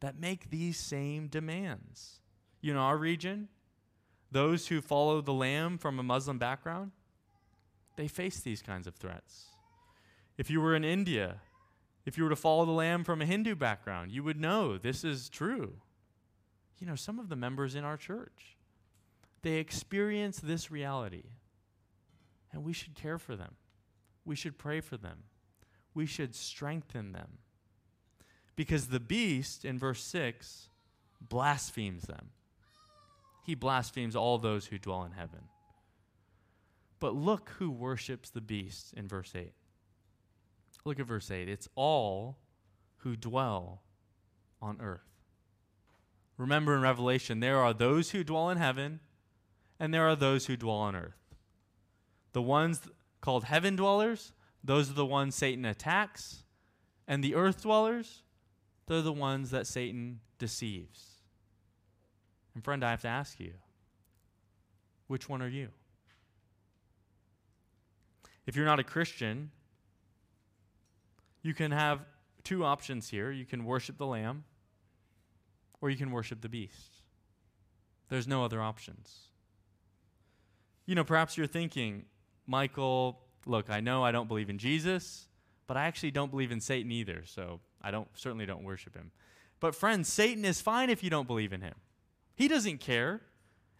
that 0.00 0.20
make 0.20 0.50
these 0.50 0.78
same 0.78 1.28
demands. 1.28 2.20
You 2.60 2.74
know, 2.74 2.80
our 2.80 2.98
region, 2.98 3.48
those 4.30 4.68
who 4.68 4.80
follow 4.80 5.20
the 5.20 5.32
Lamb 5.32 5.78
from 5.78 5.98
a 5.98 6.02
Muslim 6.02 6.38
background, 6.38 6.92
they 7.96 8.08
face 8.08 8.40
these 8.40 8.62
kinds 8.62 8.86
of 8.86 8.94
threats. 8.96 9.46
If 10.36 10.50
you 10.50 10.60
were 10.60 10.76
in 10.76 10.84
India, 10.84 11.40
if 12.04 12.16
you 12.16 12.24
were 12.24 12.30
to 12.30 12.36
follow 12.36 12.64
the 12.64 12.72
Lamb 12.72 13.04
from 13.04 13.20
a 13.20 13.26
Hindu 13.26 13.54
background, 13.54 14.12
you 14.12 14.22
would 14.22 14.40
know 14.40 14.78
this 14.78 15.04
is 15.04 15.28
true. 15.28 15.74
You 16.78 16.86
know, 16.86 16.94
some 16.94 17.18
of 17.18 17.28
the 17.28 17.36
members 17.36 17.74
in 17.74 17.84
our 17.84 17.96
church, 17.96 18.56
they 19.42 19.54
experience 19.54 20.38
this 20.38 20.70
reality. 20.70 21.24
And 22.52 22.64
we 22.64 22.72
should 22.72 22.94
care 22.94 23.18
for 23.18 23.36
them. 23.36 23.56
We 24.28 24.36
should 24.36 24.58
pray 24.58 24.82
for 24.82 24.98
them. 24.98 25.20
We 25.94 26.04
should 26.04 26.34
strengthen 26.34 27.12
them. 27.12 27.38
Because 28.56 28.88
the 28.88 29.00
beast 29.00 29.64
in 29.64 29.78
verse 29.78 30.02
6 30.04 30.68
blasphemes 31.18 32.02
them. 32.02 32.28
He 33.46 33.54
blasphemes 33.54 34.14
all 34.14 34.36
those 34.36 34.66
who 34.66 34.78
dwell 34.78 35.02
in 35.04 35.12
heaven. 35.12 35.44
But 37.00 37.14
look 37.14 37.52
who 37.58 37.70
worships 37.70 38.28
the 38.28 38.42
beast 38.42 38.92
in 38.92 39.08
verse 39.08 39.32
8. 39.34 39.54
Look 40.84 41.00
at 41.00 41.06
verse 41.06 41.30
8. 41.30 41.48
It's 41.48 41.68
all 41.74 42.36
who 42.98 43.16
dwell 43.16 43.80
on 44.60 44.78
earth. 44.82 45.08
Remember 46.36 46.74
in 46.74 46.82
Revelation, 46.82 47.40
there 47.40 47.58
are 47.58 47.72
those 47.72 48.10
who 48.10 48.22
dwell 48.24 48.50
in 48.50 48.58
heaven 48.58 49.00
and 49.80 49.94
there 49.94 50.06
are 50.06 50.16
those 50.16 50.46
who 50.46 50.56
dwell 50.58 50.76
on 50.76 50.94
earth. 50.94 51.34
The 52.34 52.42
ones 52.42 52.82
called 53.20 53.44
heaven 53.44 53.76
dwellers, 53.76 54.32
those 54.62 54.90
are 54.90 54.94
the 54.94 55.06
ones 55.06 55.34
Satan 55.34 55.64
attacks. 55.64 56.44
And 57.06 57.24
the 57.24 57.34
earth 57.34 57.62
dwellers, 57.62 58.22
they're 58.86 59.02
the 59.02 59.12
ones 59.12 59.50
that 59.50 59.66
Satan 59.66 60.20
deceives. 60.38 61.22
And 62.54 62.62
friend, 62.62 62.84
I 62.84 62.90
have 62.90 63.02
to 63.02 63.08
ask 63.08 63.40
you, 63.40 63.52
which 65.06 65.28
one 65.28 65.40
are 65.40 65.48
you? 65.48 65.68
If 68.46 68.56
you're 68.56 68.66
not 68.66 68.78
a 68.78 68.84
Christian, 68.84 69.50
you 71.42 71.54
can 71.54 71.70
have 71.70 72.00
two 72.44 72.64
options 72.64 73.08
here. 73.08 73.30
You 73.30 73.44
can 73.44 73.64
worship 73.64 73.98
the 73.98 74.06
Lamb, 74.06 74.44
or 75.80 75.90
you 75.90 75.96
can 75.96 76.10
worship 76.10 76.40
the 76.40 76.48
beast. 76.48 77.02
There's 78.08 78.26
no 78.26 78.44
other 78.44 78.60
options. 78.60 79.28
You 80.86 80.94
know, 80.94 81.04
perhaps 81.04 81.36
you're 81.36 81.46
thinking, 81.46 82.06
Michael, 82.48 83.20
look, 83.46 83.70
I 83.70 83.80
know 83.80 84.02
I 84.02 84.10
don't 84.10 84.26
believe 84.26 84.50
in 84.50 84.58
Jesus, 84.58 85.28
but 85.66 85.76
I 85.76 85.84
actually 85.84 86.10
don't 86.10 86.30
believe 86.30 86.50
in 86.50 86.60
Satan 86.60 86.90
either, 86.90 87.22
so 87.26 87.60
I 87.80 87.90
don't 87.90 88.08
certainly 88.14 88.46
don't 88.46 88.64
worship 88.64 88.96
him. 88.96 89.12
But 89.60 89.74
friends, 89.74 90.08
Satan 90.08 90.44
is 90.44 90.60
fine 90.60 90.88
if 90.88 91.04
you 91.04 91.10
don't 91.10 91.26
believe 91.26 91.52
in 91.52 91.60
him. 91.60 91.74
He 92.34 92.48
doesn't 92.48 92.78
care. 92.78 93.20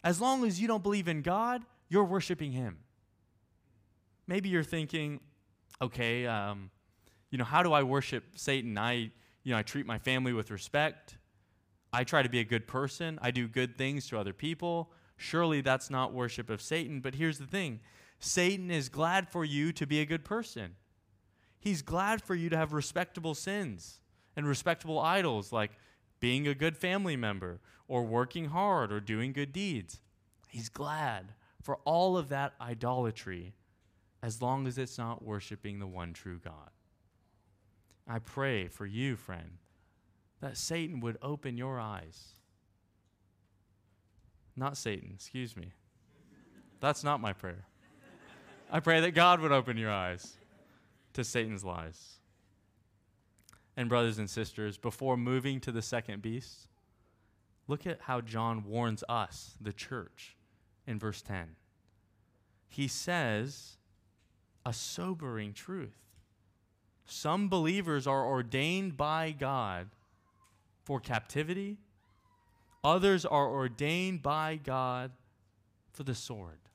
As 0.04 0.20
long 0.20 0.44
as 0.44 0.60
you 0.60 0.68
don't 0.68 0.82
believe 0.82 1.08
in 1.08 1.22
God, 1.22 1.64
you're 1.88 2.04
worshiping 2.04 2.52
him. 2.52 2.78
Maybe 4.26 4.50
you're 4.50 4.62
thinking, 4.62 5.20
okay, 5.80 6.26
um, 6.26 6.70
you 7.30 7.38
know, 7.38 7.44
how 7.44 7.62
do 7.62 7.72
I 7.72 7.82
worship 7.82 8.24
Satan? 8.34 8.76
I, 8.76 8.92
you 9.44 9.52
know, 9.52 9.56
I 9.56 9.62
treat 9.62 9.86
my 9.86 9.98
family 9.98 10.32
with 10.32 10.50
respect. 10.50 11.16
I 11.92 12.04
try 12.04 12.22
to 12.22 12.28
be 12.28 12.40
a 12.40 12.44
good 12.44 12.66
person. 12.66 13.18
I 13.22 13.30
do 13.30 13.48
good 13.48 13.78
things 13.78 14.08
to 14.08 14.18
other 14.18 14.34
people. 14.34 14.92
Surely 15.16 15.62
that's 15.62 15.88
not 15.88 16.12
worship 16.12 16.50
of 16.50 16.60
Satan. 16.60 17.00
But 17.00 17.14
here's 17.14 17.38
the 17.38 17.46
thing 17.46 17.80
Satan 18.18 18.70
is 18.70 18.88
glad 18.88 19.28
for 19.28 19.44
you 19.44 19.72
to 19.72 19.86
be 19.86 20.00
a 20.00 20.06
good 20.06 20.24
person. 20.24 20.74
He's 21.60 21.82
glad 21.82 22.22
for 22.22 22.34
you 22.34 22.48
to 22.50 22.56
have 22.56 22.72
respectable 22.72 23.34
sins 23.34 24.00
and 24.36 24.46
respectable 24.46 24.98
idols 24.98 25.52
like 25.52 25.72
being 26.20 26.46
a 26.46 26.54
good 26.54 26.76
family 26.76 27.16
member 27.16 27.60
or 27.86 28.04
working 28.04 28.46
hard 28.46 28.92
or 28.92 29.00
doing 29.00 29.32
good 29.32 29.52
deeds. 29.52 30.00
He's 30.48 30.68
glad 30.68 31.32
for 31.62 31.76
all 31.84 32.16
of 32.16 32.28
that 32.28 32.54
idolatry 32.60 33.54
as 34.22 34.42
long 34.42 34.66
as 34.66 34.78
it's 34.78 34.98
not 34.98 35.24
worshiping 35.24 35.78
the 35.78 35.86
one 35.86 36.12
true 36.12 36.40
God. 36.42 36.70
I 38.06 38.18
pray 38.18 38.68
for 38.68 38.86
you, 38.86 39.16
friend, 39.16 39.58
that 40.40 40.56
Satan 40.56 41.00
would 41.00 41.18
open 41.22 41.56
your 41.56 41.78
eyes. 41.78 42.28
Not 44.56 44.76
Satan, 44.76 45.12
excuse 45.14 45.56
me. 45.56 45.72
That's 46.80 47.04
not 47.04 47.20
my 47.20 47.32
prayer. 47.32 47.67
I 48.70 48.80
pray 48.80 49.00
that 49.00 49.12
God 49.12 49.40
would 49.40 49.52
open 49.52 49.78
your 49.78 49.90
eyes 49.90 50.36
to 51.14 51.24
Satan's 51.24 51.64
lies. 51.64 52.18
And, 53.76 53.88
brothers 53.88 54.18
and 54.18 54.28
sisters, 54.28 54.76
before 54.76 55.16
moving 55.16 55.60
to 55.60 55.72
the 55.72 55.80
second 55.80 56.20
beast, 56.20 56.68
look 57.66 57.86
at 57.86 58.02
how 58.02 58.20
John 58.20 58.64
warns 58.64 59.02
us, 59.08 59.54
the 59.60 59.72
church, 59.72 60.36
in 60.86 60.98
verse 60.98 61.22
10. 61.22 61.56
He 62.68 62.88
says 62.88 63.78
a 64.66 64.72
sobering 64.72 65.54
truth. 65.54 65.96
Some 67.06 67.48
believers 67.48 68.06
are 68.06 68.26
ordained 68.26 68.96
by 68.96 69.34
God 69.38 69.88
for 70.84 71.00
captivity, 71.00 71.78
others 72.84 73.24
are 73.24 73.48
ordained 73.48 74.22
by 74.22 74.58
God 74.62 75.12
for 75.92 76.02
the 76.02 76.14
sword. 76.14 76.67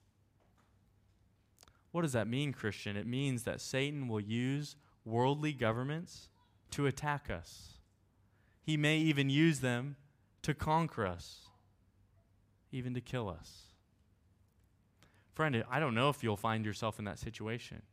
What 1.94 2.02
does 2.02 2.14
that 2.14 2.28
mean, 2.28 2.54
Christian? 2.54 2.98
It 2.98 3.06
means 3.06 3.44
that 3.44 3.62
Satan 3.62 4.08
will 4.08 4.20
use 4.20 4.76
worldly 5.06 5.54
governments 5.54 6.28
to 6.72 6.88
attack 6.88 7.30
us. 7.30 7.74
He 8.64 8.78
may 8.78 8.98
even 8.98 9.30
use 9.30 9.60
them 9.60 9.96
to 10.42 10.56
conquer 10.56 11.06
us, 11.06 11.42
even 12.72 12.96
to 12.96 13.02
kill 13.02 13.30
us. 13.30 13.74
Friend, 15.34 15.64
I 15.70 15.80
don't 15.80 15.94
know 15.94 16.10
if 16.10 16.24
you'll 16.24 16.36
find 16.36 16.66
yourself 16.66 16.98
in 16.98 17.06
that 17.06 17.20
situation. 17.20 17.84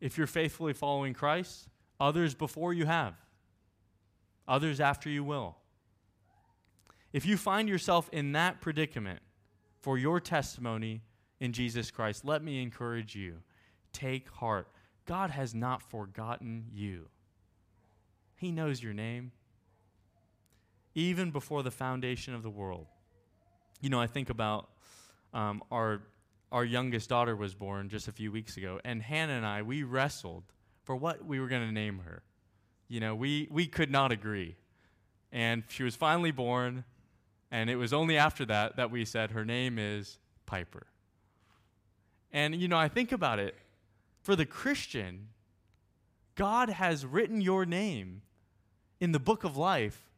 If 0.00 0.18
you're 0.18 0.26
faithfully 0.26 0.72
following 0.72 1.14
Christ, 1.14 1.68
others 2.00 2.34
before 2.34 2.74
you 2.74 2.86
have, 2.86 3.14
others 4.48 4.80
after 4.80 5.08
you 5.08 5.22
will. 5.22 5.56
If 7.12 7.26
you 7.26 7.36
find 7.36 7.68
yourself 7.68 8.10
in 8.12 8.32
that 8.32 8.60
predicament 8.60 9.20
for 9.78 9.96
your 9.96 10.18
testimony, 10.18 11.02
in 11.42 11.52
Jesus 11.52 11.90
Christ, 11.90 12.24
let 12.24 12.44
me 12.44 12.62
encourage 12.62 13.16
you 13.16 13.38
take 13.92 14.30
heart. 14.30 14.68
God 15.06 15.30
has 15.30 15.52
not 15.52 15.82
forgotten 15.82 16.66
you, 16.72 17.08
He 18.36 18.52
knows 18.52 18.82
your 18.82 18.94
name. 18.94 19.32
Even 20.94 21.30
before 21.30 21.62
the 21.62 21.70
foundation 21.70 22.34
of 22.34 22.42
the 22.42 22.50
world. 22.50 22.86
You 23.80 23.88
know, 23.88 23.98
I 23.98 24.06
think 24.06 24.28
about 24.28 24.68
um, 25.32 25.62
our, 25.72 26.02
our 26.52 26.64
youngest 26.66 27.08
daughter 27.08 27.34
was 27.34 27.54
born 27.54 27.88
just 27.88 28.08
a 28.08 28.12
few 28.12 28.30
weeks 28.30 28.58
ago, 28.58 28.78
and 28.84 29.02
Hannah 29.02 29.32
and 29.32 29.46
I, 29.46 29.62
we 29.62 29.82
wrestled 29.82 30.44
for 30.84 30.94
what 30.94 31.24
we 31.24 31.40
were 31.40 31.48
going 31.48 31.66
to 31.66 31.72
name 31.72 32.02
her. 32.04 32.22
You 32.88 33.00
know, 33.00 33.14
we, 33.14 33.48
we 33.50 33.66
could 33.66 33.90
not 33.90 34.12
agree. 34.12 34.56
And 35.32 35.64
she 35.68 35.82
was 35.82 35.96
finally 35.96 36.30
born, 36.30 36.84
and 37.50 37.70
it 37.70 37.76
was 37.76 37.94
only 37.94 38.18
after 38.18 38.44
that 38.44 38.76
that 38.76 38.90
we 38.90 39.06
said 39.06 39.30
her 39.30 39.46
name 39.46 39.78
is 39.78 40.18
Piper. 40.44 40.86
And, 42.32 42.54
you 42.54 42.68
know, 42.68 42.78
I 42.78 42.88
think 42.88 43.12
about 43.12 43.38
it. 43.38 43.54
For 44.22 44.34
the 44.36 44.46
Christian, 44.46 45.28
God 46.34 46.70
has 46.70 47.04
written 47.04 47.40
your 47.40 47.66
name 47.66 48.22
in 49.00 49.12
the 49.12 49.20
book 49.20 49.44
of 49.44 49.56
life 49.56 50.10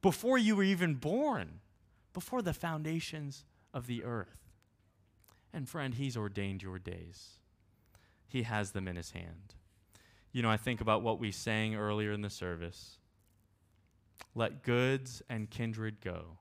before 0.00 0.38
you 0.38 0.56
were 0.56 0.62
even 0.62 0.94
born, 0.94 1.60
before 2.14 2.42
the 2.42 2.54
foundations 2.54 3.44
of 3.74 3.86
the 3.86 4.04
earth. 4.04 4.38
And, 5.52 5.68
friend, 5.68 5.94
He's 5.94 6.16
ordained 6.16 6.62
your 6.62 6.78
days, 6.78 7.40
He 8.28 8.44
has 8.44 8.70
them 8.70 8.88
in 8.88 8.96
His 8.96 9.10
hand. 9.10 9.54
You 10.32 10.42
know, 10.42 10.50
I 10.50 10.56
think 10.56 10.80
about 10.80 11.02
what 11.02 11.18
we 11.18 11.32
sang 11.32 11.74
earlier 11.74 12.12
in 12.12 12.22
the 12.22 12.30
service. 12.30 12.98
Let 14.34 14.62
goods 14.62 15.22
and 15.28 15.50
kindred 15.50 16.00
go, 16.00 16.38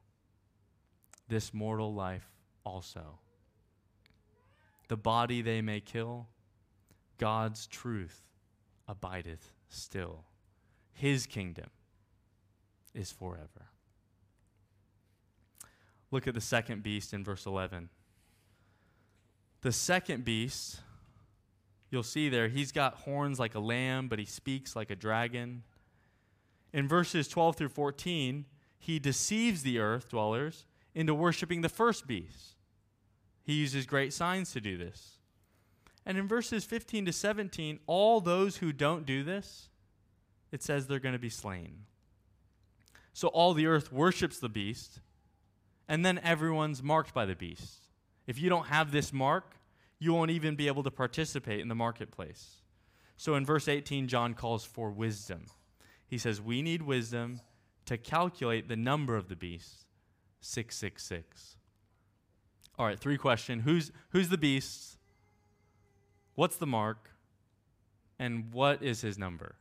this 1.28 1.54
mortal 1.54 1.94
life 1.94 2.30
also 2.64 3.20
the 4.90 4.98
body 4.98 5.42
they 5.42 5.62
may 5.62 5.80
kill, 5.80 6.28
God's 7.18 7.68
truth 7.68 8.24
abideth 8.88 9.54
still. 9.70 10.26
His 10.92 11.26
kingdom 11.26 11.70
is 12.94 13.12
forever. 13.12 13.70
Look 16.12 16.28
at 16.28 16.34
the 16.34 16.42
second 16.42 16.82
beast 16.82 17.14
in 17.14 17.24
verse 17.24 17.46
11. 17.46 17.90
The 19.62 19.72
second 19.72 20.26
beast, 20.26 20.80
you'll 21.92 22.02
see 22.02 22.28
there, 22.28 22.48
he's 22.48 22.72
got 22.72 22.96
horns 22.96 23.40
like 23.40 23.54
a 23.54 23.60
lamb, 23.60 24.08
but 24.08 24.18
he 24.18 24.26
speaks 24.26 24.76
like 24.76 24.90
a 24.90 24.96
dragon. 24.96 25.64
In 26.74 26.88
verses 26.88 27.28
12 27.28 27.58
through 27.58 27.70
14, 27.70 28.46
he 28.80 28.98
deceives 28.98 29.62
the 29.62 29.78
earth 29.78 30.10
dwellers 30.10 30.66
into 30.96 31.14
worshiping 31.14 31.62
the 31.62 31.70
first 31.70 32.08
beast. 32.08 32.56
He 33.50 33.56
uses 33.56 33.88
great 33.88 34.14
signs 34.14 34.52
to 34.52 34.62
do 34.62 34.78
this. 34.78 35.18
And 36.06 36.20
in 36.20 36.28
verses 36.28 36.66
15 36.66 37.06
to 37.06 37.12
17, 37.12 37.80
all 37.88 38.22
those 38.22 38.58
who 38.58 38.72
don't 38.72 39.08
do 39.08 39.24
this, 39.24 39.70
it 40.52 40.62
says 40.62 40.86
they're 40.86 41.00
going 41.00 41.14
to 41.14 41.18
be 41.20 41.32
slain. 41.32 41.86
So 43.12 43.30
all 43.30 43.56
the 43.56 43.66
earth 43.66 43.92
worships 43.92 44.38
the 44.38 44.50
beast, 44.50 45.00
and 45.88 46.06
then 46.06 46.20
everyone's 46.20 46.84
marked 46.84 47.12
by 47.12 47.26
the 47.26 47.34
beast. 47.34 47.88
If 48.28 48.40
you 48.40 48.52
don't 48.52 48.68
have 48.68 48.92
this 48.92 49.12
mark, 49.12 49.56
you 49.98 50.14
won't 50.14 50.30
even 50.30 50.54
be 50.54 50.68
able 50.68 50.84
to 50.84 50.92
participate 50.92 51.60
in 51.60 51.70
the 51.70 51.74
marketplace. 51.74 52.58
So 53.18 53.34
in 53.34 53.48
verse 53.48 53.68
18, 53.68 54.08
John 54.10 54.36
calls 54.36 54.64
for 54.64 54.92
wisdom. 54.92 55.46
He 56.06 56.20
says, 56.20 56.40
We 56.40 56.62
need 56.62 56.84
wisdom 56.84 57.42
to 57.88 57.98
calculate 57.98 58.68
the 58.68 58.76
number 58.76 59.16
of 59.16 59.28
the 59.28 59.36
beast 59.36 59.88
666. 60.42 61.56
All 62.80 62.86
right, 62.86 62.98
three 62.98 63.18
question. 63.18 63.60
Who's 63.60 63.92
who's 64.12 64.30
the 64.30 64.38
beast? 64.38 64.98
What's 66.36 66.56
the 66.56 66.66
mark? 66.66 67.10
And 68.18 68.54
what 68.54 68.82
is 68.82 69.02
his 69.02 69.18
number? 69.18 69.56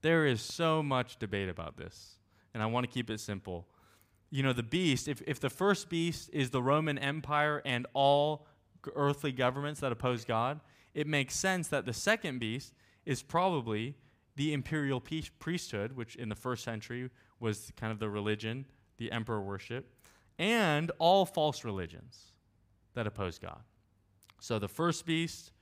There 0.00 0.26
is 0.26 0.42
so 0.42 0.82
much 0.82 1.20
debate 1.20 1.48
about 1.48 1.76
this, 1.76 2.18
and 2.52 2.60
I 2.60 2.66
want 2.66 2.84
to 2.84 2.92
keep 2.92 3.10
it 3.10 3.20
simple. 3.20 3.68
You 4.30 4.42
know, 4.42 4.52
the 4.52 4.64
beast, 4.64 5.06
if, 5.06 5.22
if 5.24 5.38
the 5.38 5.50
first 5.50 5.88
beast 5.88 6.30
is 6.32 6.50
the 6.50 6.62
Roman 6.62 6.98
Empire 6.98 7.62
and 7.64 7.86
all 7.92 8.46
earthly 8.96 9.30
governments 9.30 9.78
that 9.80 9.92
oppose 9.92 10.24
God, 10.24 10.58
it 10.94 11.06
makes 11.06 11.36
sense 11.36 11.68
that 11.68 11.86
the 11.86 11.92
second 11.92 12.40
beast 12.40 12.72
is 13.06 13.22
probably 13.22 13.94
the 14.34 14.52
imperial 14.52 15.00
priesthood, 15.00 15.92
which 15.92 16.16
in 16.16 16.28
the 16.28 16.34
first 16.34 16.64
century 16.64 17.10
was 17.38 17.72
kind 17.76 17.92
of 17.92 18.00
the 18.00 18.08
religion, 18.08 18.66
the 18.96 19.12
emperor 19.12 19.42
worship, 19.42 19.86
and 20.38 20.90
all 20.98 21.24
false 21.24 21.62
religions 21.62 22.31
that 22.94 23.06
oppose 23.06 23.38
God. 23.38 23.60
So 24.40 24.58
the 24.58 24.68
first 24.68 25.06
beast, 25.06 25.52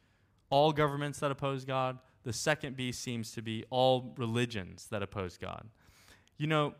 all 0.50 0.72
governments 0.72 1.20
that 1.20 1.30
oppose 1.30 1.64
God. 1.64 1.98
The 2.24 2.32
second 2.32 2.76
beast 2.76 3.02
seems 3.02 3.32
to 3.32 3.42
be 3.42 3.64
all 3.70 4.12
religions 4.18 4.88
that 4.90 5.02
oppose 5.02 5.38
God. 5.38 5.66
You 6.36 6.48
know, 6.48 6.74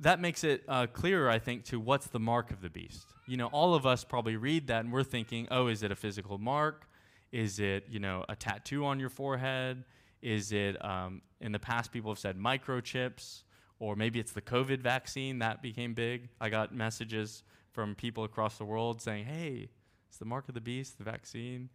that 0.00 0.20
makes 0.20 0.44
it 0.44 0.62
uh, 0.68 0.86
clearer, 0.86 1.28
I 1.28 1.38
think, 1.38 1.64
to 1.64 1.80
what's 1.80 2.06
the 2.06 2.20
mark 2.20 2.50
of 2.50 2.60
the 2.62 2.70
beast. 2.70 3.06
You 3.26 3.36
know, 3.36 3.48
all 3.48 3.74
of 3.74 3.84
us 3.84 4.04
probably 4.04 4.36
read 4.36 4.68
that 4.68 4.84
and 4.84 4.92
we're 4.92 5.02
thinking, 5.02 5.48
oh, 5.50 5.66
is 5.66 5.82
it 5.82 5.90
a 5.90 5.96
physical 5.96 6.38
mark? 6.38 6.88
Is 7.32 7.58
it, 7.58 7.84
you 7.90 7.98
know, 7.98 8.24
a 8.28 8.36
tattoo 8.36 8.86
on 8.86 9.00
your 9.00 9.10
forehead? 9.10 9.84
Is 10.22 10.52
it, 10.52 10.82
um, 10.84 11.20
in 11.40 11.52
the 11.52 11.58
past, 11.58 11.92
people 11.92 12.10
have 12.10 12.18
said 12.18 12.38
microchips, 12.38 13.42
or 13.80 13.96
maybe 13.96 14.18
it's 14.18 14.32
the 14.32 14.40
COVID 14.40 14.80
vaccine 14.80 15.40
that 15.40 15.62
became 15.62 15.94
big. 15.94 16.28
I 16.40 16.48
got 16.48 16.74
messages 16.74 17.42
from 17.78 17.94
people 17.94 18.24
across 18.24 18.58
the 18.58 18.64
world 18.64 19.00
saying, 19.00 19.24
hey, 19.24 19.68
it's 20.08 20.18
the 20.18 20.24
mark 20.24 20.48
of 20.48 20.54
the 20.56 20.60
beast, 20.60 20.98
the 20.98 21.04
vaccine. 21.04 21.68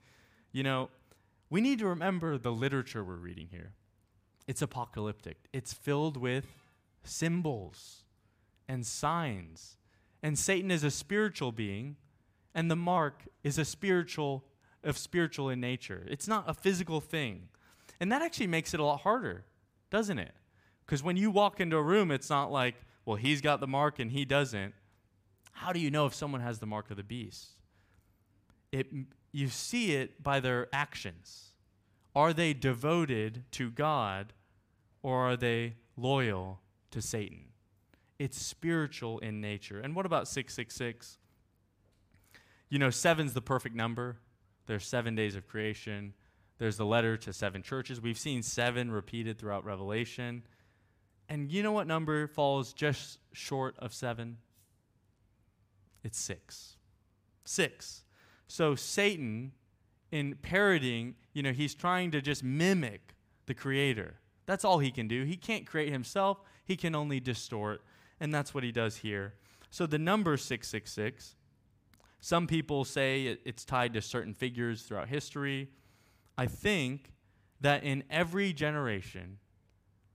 You 0.51 0.61
know, 0.61 0.89
we 1.49 1.61
need 1.61 1.79
to 1.79 1.87
remember 1.87 2.37
the 2.37 2.51
literature 2.51 3.05
we're 3.05 3.15
reading 3.15 3.47
here. 3.49 3.71
It's 4.45 4.61
apocalyptic, 4.61 5.37
it's 5.53 5.71
filled 5.71 6.17
with 6.17 6.45
symbols 7.05 8.03
and 8.67 8.85
signs. 8.85 9.77
And 10.21 10.37
Satan 10.37 10.71
is 10.71 10.83
a 10.83 10.91
spiritual 10.91 11.53
being, 11.53 11.95
and 12.53 12.69
the 12.69 12.75
mark 12.75 13.23
is 13.45 13.57
a 13.57 13.63
spiritual 13.63 14.43
of 14.83 14.97
spiritual 14.97 15.47
in 15.47 15.61
nature. 15.61 16.05
It's 16.09 16.27
not 16.27 16.43
a 16.49 16.53
physical 16.53 16.99
thing. 16.99 17.47
And 18.01 18.11
that 18.11 18.21
actually 18.21 18.47
makes 18.47 18.73
it 18.73 18.81
a 18.81 18.83
lot 18.83 18.99
harder, 18.99 19.45
doesn't 19.89 20.19
it? 20.19 20.35
Because 20.85 21.01
when 21.01 21.15
you 21.15 21.31
walk 21.31 21.61
into 21.61 21.77
a 21.77 21.81
room, 21.81 22.11
it's 22.11 22.29
not 22.29 22.51
like, 22.51 22.75
well, 23.05 23.15
he's 23.15 23.39
got 23.39 23.61
the 23.61 23.67
mark 23.67 23.99
and 23.99 24.11
he 24.11 24.25
doesn't. 24.25 24.73
How 25.53 25.71
do 25.71 25.79
you 25.79 25.89
know 25.89 26.05
if 26.05 26.13
someone 26.13 26.41
has 26.41 26.59
the 26.59 26.65
mark 26.65 26.91
of 26.91 26.97
the 26.97 27.03
beast? 27.03 27.51
It, 28.71 28.87
you 29.31 29.47
see 29.47 29.93
it 29.93 30.21
by 30.21 30.39
their 30.39 30.67
actions. 30.73 31.53
Are 32.15 32.33
they 32.33 32.53
devoted 32.53 33.43
to 33.51 33.71
God 33.71 34.33
or 35.01 35.17
are 35.29 35.37
they 35.37 35.75
loyal 35.95 36.59
to 36.91 37.01
Satan? 37.01 37.45
It's 38.19 38.39
spiritual 38.39 39.19
in 39.19 39.41
nature. 39.41 39.79
And 39.79 39.95
what 39.95 40.05
about 40.05 40.27
666? 40.27 41.17
You 42.69 42.79
know, 42.79 42.89
seven's 42.89 43.33
the 43.33 43.41
perfect 43.41 43.75
number. 43.75 44.17
There's 44.65 44.85
seven 44.85 45.15
days 45.15 45.35
of 45.35 45.47
creation. 45.47 46.13
There's 46.57 46.77
the 46.77 46.85
letter 46.85 47.17
to 47.17 47.33
seven 47.33 47.61
churches. 47.61 48.01
We've 48.01 48.17
seen 48.17 48.43
seven 48.43 48.91
repeated 48.91 49.37
throughout 49.37 49.65
Revelation. 49.65 50.43
And 51.29 51.51
you 51.51 51.63
know 51.63 51.71
what 51.71 51.87
number 51.87 52.27
falls 52.27 52.73
just 52.73 53.19
short 53.33 53.75
of 53.79 53.93
seven? 53.93 54.37
It's 56.03 56.19
six. 56.19 56.77
Six. 57.45 58.03
So 58.47 58.75
Satan, 58.75 59.53
in 60.11 60.35
parroting, 60.41 61.15
you 61.33 61.43
know, 61.43 61.51
he's 61.51 61.73
trying 61.73 62.11
to 62.11 62.21
just 62.21 62.43
mimic 62.43 63.15
the 63.45 63.53
creator. 63.53 64.15
That's 64.45 64.65
all 64.65 64.79
he 64.79 64.91
can 64.91 65.07
do. 65.07 65.23
He 65.23 65.37
can't 65.37 65.65
create 65.65 65.91
himself, 65.91 66.39
he 66.65 66.75
can 66.75 66.95
only 66.95 67.19
distort. 67.19 67.81
And 68.19 68.33
that's 68.33 68.53
what 68.53 68.63
he 68.63 68.71
does 68.71 68.97
here. 68.97 69.33
So 69.69 69.85
the 69.85 69.97
number 69.97 70.37
666 70.37 71.35
some 72.23 72.47
people 72.47 72.85
say 72.85 73.25
it, 73.25 73.41
it's 73.43 73.65
tied 73.65 73.91
to 73.95 74.01
certain 74.01 74.33
figures 74.33 74.83
throughout 74.83 75.09
history. 75.09 75.67
I 76.37 76.45
think 76.45 77.11
that 77.59 77.83
in 77.83 78.05
every 78.09 78.53
generation, 78.53 79.39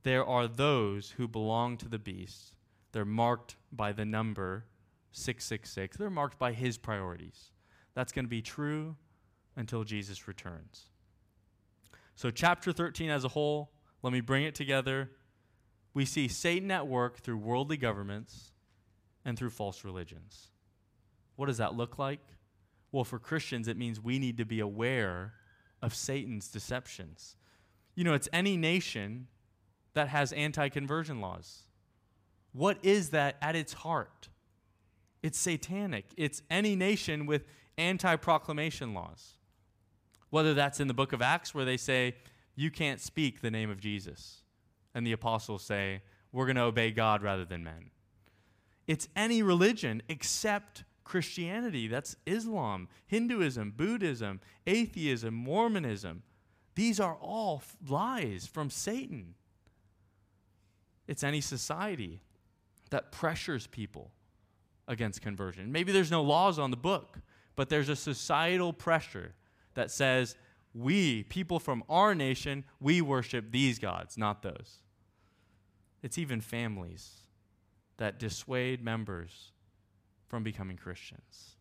there 0.04 0.24
are 0.24 0.48
those 0.48 1.10
who 1.18 1.28
belong 1.28 1.76
to 1.76 1.86
the 1.86 1.98
beast. 1.98 2.54
They're 2.92 3.04
marked 3.04 3.56
by 3.70 3.92
the 3.92 4.06
number 4.06 4.64
666, 5.12 5.96
they're 5.96 6.10
marked 6.10 6.38
by 6.38 6.52
his 6.52 6.78
priorities. 6.78 7.52
That's 7.94 8.12
going 8.12 8.24
to 8.24 8.30
be 8.30 8.42
true 8.42 8.96
until 9.56 9.84
Jesus 9.84 10.28
returns. 10.28 10.86
So, 12.14 12.30
chapter 12.30 12.72
13 12.72 13.10
as 13.10 13.24
a 13.24 13.28
whole, 13.28 13.70
let 14.02 14.12
me 14.12 14.20
bring 14.20 14.44
it 14.44 14.54
together. 14.54 15.10
We 15.94 16.04
see 16.04 16.28
Satan 16.28 16.70
at 16.70 16.86
work 16.86 17.18
through 17.18 17.38
worldly 17.38 17.76
governments 17.76 18.52
and 19.24 19.38
through 19.38 19.50
false 19.50 19.84
religions. 19.84 20.48
What 21.36 21.46
does 21.46 21.58
that 21.58 21.74
look 21.74 21.98
like? 21.98 22.20
Well, 22.92 23.04
for 23.04 23.18
Christians, 23.18 23.68
it 23.68 23.76
means 23.76 24.00
we 24.00 24.18
need 24.18 24.38
to 24.38 24.44
be 24.44 24.60
aware 24.60 25.34
of 25.82 25.94
Satan's 25.94 26.48
deceptions. 26.48 27.36
You 27.94 28.04
know, 28.04 28.14
it's 28.14 28.28
any 28.32 28.56
nation 28.56 29.28
that 29.94 30.08
has 30.08 30.32
anti 30.32 30.68
conversion 30.68 31.20
laws. 31.20 31.64
What 32.52 32.78
is 32.82 33.10
that 33.10 33.36
at 33.42 33.56
its 33.56 33.72
heart? 33.72 34.28
It's 35.22 35.38
satanic. 35.38 36.06
It's 36.16 36.42
any 36.50 36.76
nation 36.76 37.26
with 37.26 37.44
anti 37.76 38.16
proclamation 38.16 38.94
laws. 38.94 39.34
Whether 40.30 40.54
that's 40.54 40.80
in 40.80 40.88
the 40.88 40.94
book 40.94 41.12
of 41.12 41.22
Acts, 41.22 41.54
where 41.54 41.64
they 41.64 41.76
say, 41.76 42.16
you 42.54 42.70
can't 42.70 43.00
speak 43.00 43.40
the 43.40 43.50
name 43.50 43.70
of 43.70 43.80
Jesus. 43.80 44.42
And 44.94 45.06
the 45.06 45.12
apostles 45.12 45.62
say, 45.62 46.02
we're 46.32 46.46
going 46.46 46.56
to 46.56 46.62
obey 46.62 46.90
God 46.90 47.22
rather 47.22 47.44
than 47.44 47.64
men. 47.64 47.90
It's 48.86 49.08
any 49.16 49.42
religion 49.42 50.02
except 50.08 50.84
Christianity, 51.04 51.88
that's 51.88 52.16
Islam, 52.26 52.88
Hinduism, 53.06 53.72
Buddhism, 53.76 54.40
atheism, 54.66 55.34
Mormonism. 55.34 56.22
These 56.74 57.00
are 57.00 57.14
all 57.14 57.62
lies 57.88 58.46
from 58.46 58.70
Satan. 58.70 59.34
It's 61.06 61.24
any 61.24 61.40
society 61.40 62.20
that 62.90 63.10
pressures 63.10 63.66
people 63.66 64.10
against 64.88 65.22
conversion. 65.22 65.70
Maybe 65.70 65.92
there's 65.92 66.10
no 66.10 66.22
laws 66.22 66.58
on 66.58 66.72
the 66.72 66.76
book, 66.76 67.18
but 67.54 67.68
there's 67.68 67.88
a 67.88 67.96
societal 67.96 68.72
pressure 68.72 69.34
that 69.74 69.90
says, 69.90 70.34
we, 70.74 71.22
people 71.24 71.60
from 71.60 71.84
our 71.88 72.14
nation, 72.14 72.64
we 72.80 73.00
worship 73.00 73.52
these 73.52 73.78
gods, 73.78 74.18
not 74.18 74.42
those. 74.42 74.78
It's 76.02 76.18
even 76.18 76.40
families 76.40 77.10
that 77.98 78.18
dissuade 78.18 78.82
members 78.82 79.52
from 80.26 80.42
becoming 80.42 80.76
Christians. 80.76 81.56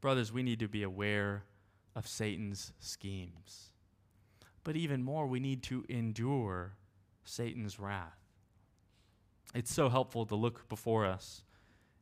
Brothers, 0.00 0.32
we 0.32 0.42
need 0.42 0.58
to 0.60 0.68
be 0.68 0.82
aware 0.82 1.44
of 1.96 2.06
Satan's 2.06 2.72
schemes. 2.78 3.72
But 4.62 4.76
even 4.76 5.02
more, 5.02 5.26
we 5.26 5.40
need 5.40 5.62
to 5.64 5.84
endure 5.88 6.76
Satan's 7.24 7.78
wrath. 7.78 8.18
It's 9.54 9.72
so 9.72 9.88
helpful 9.88 10.26
to 10.26 10.34
look 10.34 10.68
before 10.68 11.06
us 11.06 11.42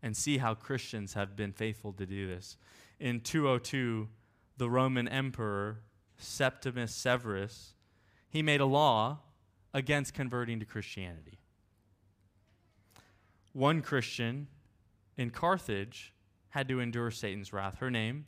and 0.03 0.17
see 0.17 0.39
how 0.39 0.55
Christians 0.55 1.15
have 1.15 1.37
been 1.37 1.53
faithful 1.53 1.93
to 1.93 2.07
do 2.07 2.27
this. 2.27 2.57
In 2.99 3.21
202, 3.21 4.09
the 4.57 4.69
Roman 4.69 5.09
emperor 5.09 5.81
Septimus 6.19 6.95
Severus, 6.95 7.75
he 8.29 8.43
made 8.43 8.61
a 8.61 8.67
law 8.67 9.21
against 9.75 10.15
converting 10.15 10.61
to 10.61 10.67
Christianity. 10.67 11.39
One 13.53 13.83
Christian 13.83 14.49
in 15.17 15.31
Carthage 15.31 16.15
had 16.51 16.69
to 16.69 16.81
endure 16.81 17.11
Satan's 17.11 17.53
wrath. 17.53 17.79
Her 17.79 17.91
name 17.91 18.27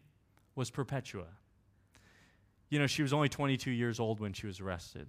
was 0.54 0.70
Perpetua. 0.70 1.26
You 2.70 2.78
know, 2.78 2.86
she 2.86 3.02
was 3.02 3.12
only 3.12 3.28
22 3.28 3.70
years 3.70 4.00
old 4.00 4.20
when 4.20 4.32
she 4.32 4.46
was 4.46 4.60
arrested. 4.60 5.08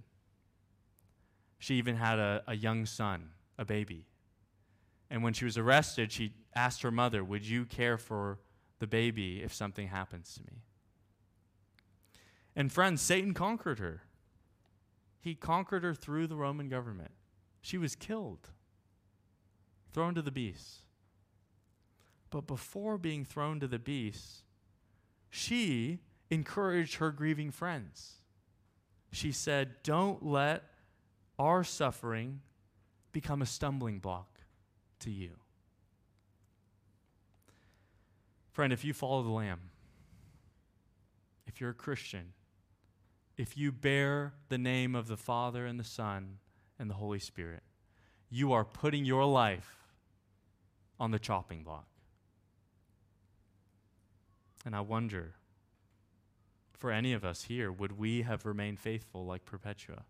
She 1.58 1.74
even 1.76 1.96
had 1.96 2.18
a, 2.18 2.42
a 2.46 2.54
young 2.54 2.86
son, 2.86 3.30
a 3.58 3.64
baby. 3.64 4.06
And 5.10 5.22
when 5.22 5.32
she 5.32 5.44
was 5.44 5.56
arrested, 5.56 6.10
she 6.10 6.32
asked 6.54 6.82
her 6.82 6.90
mother, 6.90 7.22
Would 7.22 7.46
you 7.46 7.64
care 7.64 7.98
for 7.98 8.38
the 8.78 8.86
baby 8.86 9.42
if 9.42 9.54
something 9.54 9.88
happens 9.88 10.34
to 10.34 10.42
me? 10.42 10.62
And 12.54 12.72
friends, 12.72 13.02
Satan 13.02 13.34
conquered 13.34 13.78
her. 13.78 14.02
He 15.20 15.34
conquered 15.34 15.82
her 15.82 15.94
through 15.94 16.26
the 16.26 16.36
Roman 16.36 16.68
government. 16.68 17.10
She 17.60 17.78
was 17.78 17.94
killed, 17.94 18.48
thrown 19.92 20.14
to 20.14 20.22
the 20.22 20.30
beasts. 20.30 20.82
But 22.30 22.46
before 22.46 22.98
being 22.98 23.24
thrown 23.24 23.60
to 23.60 23.68
the 23.68 23.78
beasts, 23.78 24.42
she 25.30 26.00
encouraged 26.30 26.96
her 26.96 27.10
grieving 27.10 27.50
friends. 27.50 28.14
She 29.12 29.32
said, 29.32 29.82
Don't 29.82 30.24
let 30.24 30.64
our 31.38 31.62
suffering 31.62 32.40
become 33.12 33.42
a 33.42 33.46
stumbling 33.46 33.98
block 33.98 34.35
to 35.00 35.10
you. 35.10 35.30
Friend, 38.52 38.72
if 38.72 38.84
you 38.84 38.92
follow 38.92 39.22
the 39.22 39.30
Lamb, 39.30 39.60
if 41.46 41.60
you're 41.60 41.70
a 41.70 41.74
Christian, 41.74 42.32
if 43.36 43.56
you 43.56 43.70
bear 43.70 44.32
the 44.48 44.58
name 44.58 44.94
of 44.94 45.08
the 45.08 45.16
Father 45.16 45.66
and 45.66 45.78
the 45.78 45.84
Son 45.84 46.38
and 46.78 46.88
the 46.88 46.94
Holy 46.94 47.18
Spirit, 47.18 47.62
you 48.30 48.52
are 48.52 48.64
putting 48.64 49.04
your 49.04 49.24
life 49.26 49.76
on 50.98 51.10
the 51.10 51.18
chopping 51.18 51.62
block. 51.62 51.86
And 54.64 54.74
I 54.74 54.80
wonder, 54.80 55.34
for 56.72 56.90
any 56.90 57.12
of 57.12 57.24
us 57.24 57.44
here, 57.44 57.70
would 57.70 57.98
we 57.98 58.22
have 58.22 58.46
remained 58.46 58.80
faithful 58.80 59.24
like 59.26 59.44
Perpetua? 59.44 60.04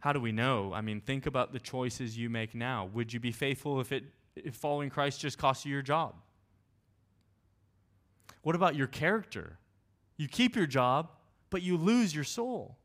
How 0.00 0.12
do 0.12 0.20
we 0.20 0.32
know? 0.32 0.72
I 0.74 0.80
mean, 0.80 1.00
think 1.00 1.26
about 1.26 1.52
the 1.52 1.60
choices 1.60 2.16
you 2.16 2.30
make 2.30 2.54
now. 2.54 2.90
Would 2.94 3.12
you 3.12 3.20
be 3.20 3.32
faithful 3.32 3.80
if, 3.80 3.92
it, 3.92 4.04
if 4.34 4.54
following 4.54 4.90
Christ 4.90 5.20
just 5.20 5.38
cost 5.38 5.64
you 5.64 5.72
your 5.72 5.82
job? 5.82 6.14
What 8.42 8.54
about 8.54 8.74
your 8.74 8.86
character? 8.86 9.58
You 10.16 10.26
keep 10.26 10.56
your 10.56 10.66
job, 10.66 11.10
but 11.50 11.62
you 11.62 11.76
lose 11.76 12.14
your 12.14 12.24
soul. 12.24 12.78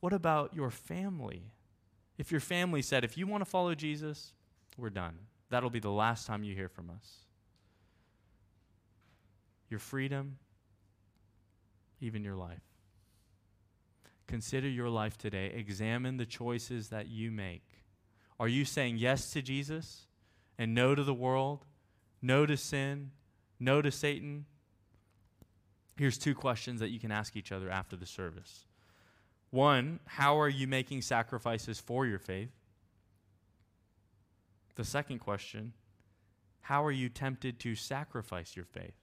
What 0.00 0.12
about 0.12 0.54
your 0.54 0.70
family? 0.70 1.52
If 2.16 2.32
your 2.32 2.40
family 2.40 2.82
said, 2.82 3.04
if 3.04 3.18
you 3.18 3.26
want 3.26 3.42
to 3.42 3.50
follow 3.50 3.74
Jesus, 3.74 4.32
we're 4.76 4.90
done. 4.90 5.18
That'll 5.50 5.70
be 5.70 5.80
the 5.80 5.90
last 5.90 6.26
time 6.26 6.44
you 6.44 6.54
hear 6.54 6.68
from 6.68 6.90
us. 6.90 7.24
Your 9.68 9.80
freedom, 9.80 10.38
even 12.00 12.24
your 12.24 12.36
life. 12.36 12.67
Consider 14.28 14.68
your 14.68 14.90
life 14.90 15.16
today. 15.16 15.52
Examine 15.56 16.18
the 16.18 16.26
choices 16.26 16.90
that 16.90 17.08
you 17.08 17.30
make. 17.32 17.64
Are 18.38 18.46
you 18.46 18.64
saying 18.64 18.98
yes 18.98 19.30
to 19.32 19.42
Jesus 19.42 20.06
and 20.58 20.74
no 20.74 20.94
to 20.94 21.02
the 21.02 21.14
world, 21.14 21.64
no 22.20 22.44
to 22.44 22.56
sin, 22.56 23.10
no 23.58 23.80
to 23.82 23.90
Satan? 23.90 24.44
Here's 25.96 26.18
two 26.18 26.34
questions 26.34 26.78
that 26.78 26.90
you 26.90 27.00
can 27.00 27.10
ask 27.10 27.36
each 27.36 27.50
other 27.50 27.70
after 27.70 27.96
the 27.96 28.06
service. 28.06 28.66
One, 29.50 29.98
how 30.04 30.38
are 30.38 30.48
you 30.48 30.68
making 30.68 31.02
sacrifices 31.02 31.80
for 31.80 32.06
your 32.06 32.18
faith? 32.18 32.52
The 34.74 34.84
second 34.84 35.20
question, 35.20 35.72
how 36.60 36.84
are 36.84 36.92
you 36.92 37.08
tempted 37.08 37.58
to 37.60 37.74
sacrifice 37.74 38.54
your 38.54 38.66
faith? 38.66 38.94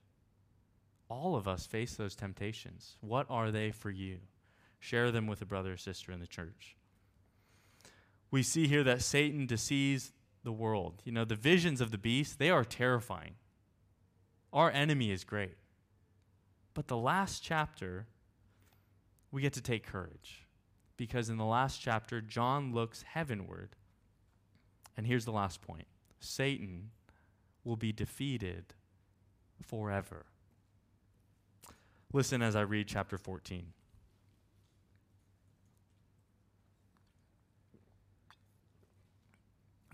All 1.08 1.34
of 1.34 1.48
us 1.48 1.66
face 1.66 1.96
those 1.96 2.14
temptations. 2.14 2.96
What 3.00 3.26
are 3.28 3.50
they 3.50 3.72
for 3.72 3.90
you? 3.90 4.18
Share 4.78 5.10
them 5.10 5.26
with 5.26 5.42
a 5.42 5.46
brother 5.46 5.72
or 5.72 5.76
sister 5.76 6.12
in 6.12 6.20
the 6.20 6.26
church. 6.26 6.76
We 8.30 8.42
see 8.42 8.66
here 8.66 8.84
that 8.84 9.02
Satan 9.02 9.46
deceives 9.46 10.12
the 10.44 10.52
world. 10.52 11.02
You 11.04 11.12
know, 11.12 11.24
the 11.24 11.34
visions 11.34 11.80
of 11.80 11.90
the 11.90 11.98
beast, 11.98 12.38
they 12.38 12.50
are 12.50 12.64
terrifying. 12.64 13.34
Our 14.52 14.70
enemy 14.70 15.10
is 15.10 15.24
great. 15.24 15.56
But 16.74 16.88
the 16.88 16.96
last 16.96 17.42
chapter 17.42 18.06
we 19.30 19.42
get 19.42 19.52
to 19.54 19.60
take 19.60 19.86
courage. 19.86 20.46
Because 20.96 21.28
in 21.28 21.36
the 21.36 21.44
last 21.44 21.80
chapter, 21.80 22.20
John 22.20 22.72
looks 22.72 23.02
heavenward. 23.02 23.76
And 24.96 25.06
here's 25.06 25.26
the 25.26 25.32
last 25.32 25.60
point 25.60 25.86
Satan 26.20 26.90
will 27.64 27.76
be 27.76 27.92
defeated 27.92 28.72
forever. 29.62 30.26
Listen 32.12 32.40
as 32.40 32.56
I 32.56 32.62
read 32.62 32.86
chapter 32.86 33.18
14. 33.18 33.72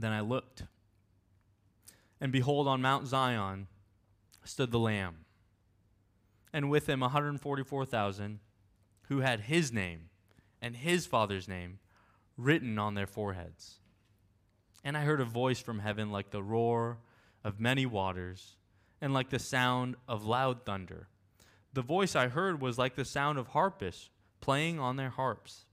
Then 0.02 0.10
I 0.10 0.20
looked, 0.20 0.64
and 2.20 2.32
behold, 2.32 2.66
on 2.66 2.82
Mount 2.82 3.06
Zion 3.06 3.68
stood 4.42 4.72
the 4.72 4.78
Lamb, 4.80 5.26
and 6.52 6.68
with 6.68 6.88
him 6.88 6.98
144,000 7.00 8.40
who 9.02 9.20
had 9.20 9.42
his 9.42 9.72
name 9.72 10.08
and 10.60 10.74
his 10.74 11.06
father's 11.06 11.46
name 11.46 11.78
written 12.36 12.80
on 12.80 12.94
their 12.94 13.06
foreheads. 13.06 13.78
And 14.82 14.96
I 14.96 15.02
heard 15.02 15.20
a 15.20 15.24
voice 15.24 15.60
from 15.60 15.78
heaven 15.78 16.10
like 16.10 16.30
the 16.30 16.42
roar 16.42 16.98
of 17.44 17.60
many 17.60 17.86
waters 17.86 18.56
and 19.00 19.14
like 19.14 19.30
the 19.30 19.38
sound 19.38 19.94
of 20.08 20.24
loud 20.24 20.66
thunder. 20.66 21.06
The 21.74 21.82
voice 21.82 22.16
I 22.16 22.26
heard 22.26 22.60
was 22.60 22.76
like 22.76 22.96
the 22.96 23.04
sound 23.04 23.38
of 23.38 23.48
harpists 23.48 24.10
playing 24.40 24.80
on 24.80 24.96
their 24.96 25.10
harps. 25.10 25.66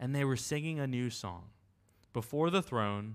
And 0.00 0.16
they 0.16 0.24
were 0.24 0.34
singing 0.34 0.80
a 0.80 0.88
new 0.88 1.10
song 1.10 1.50
before 2.12 2.50
the 2.50 2.60
throne 2.60 3.14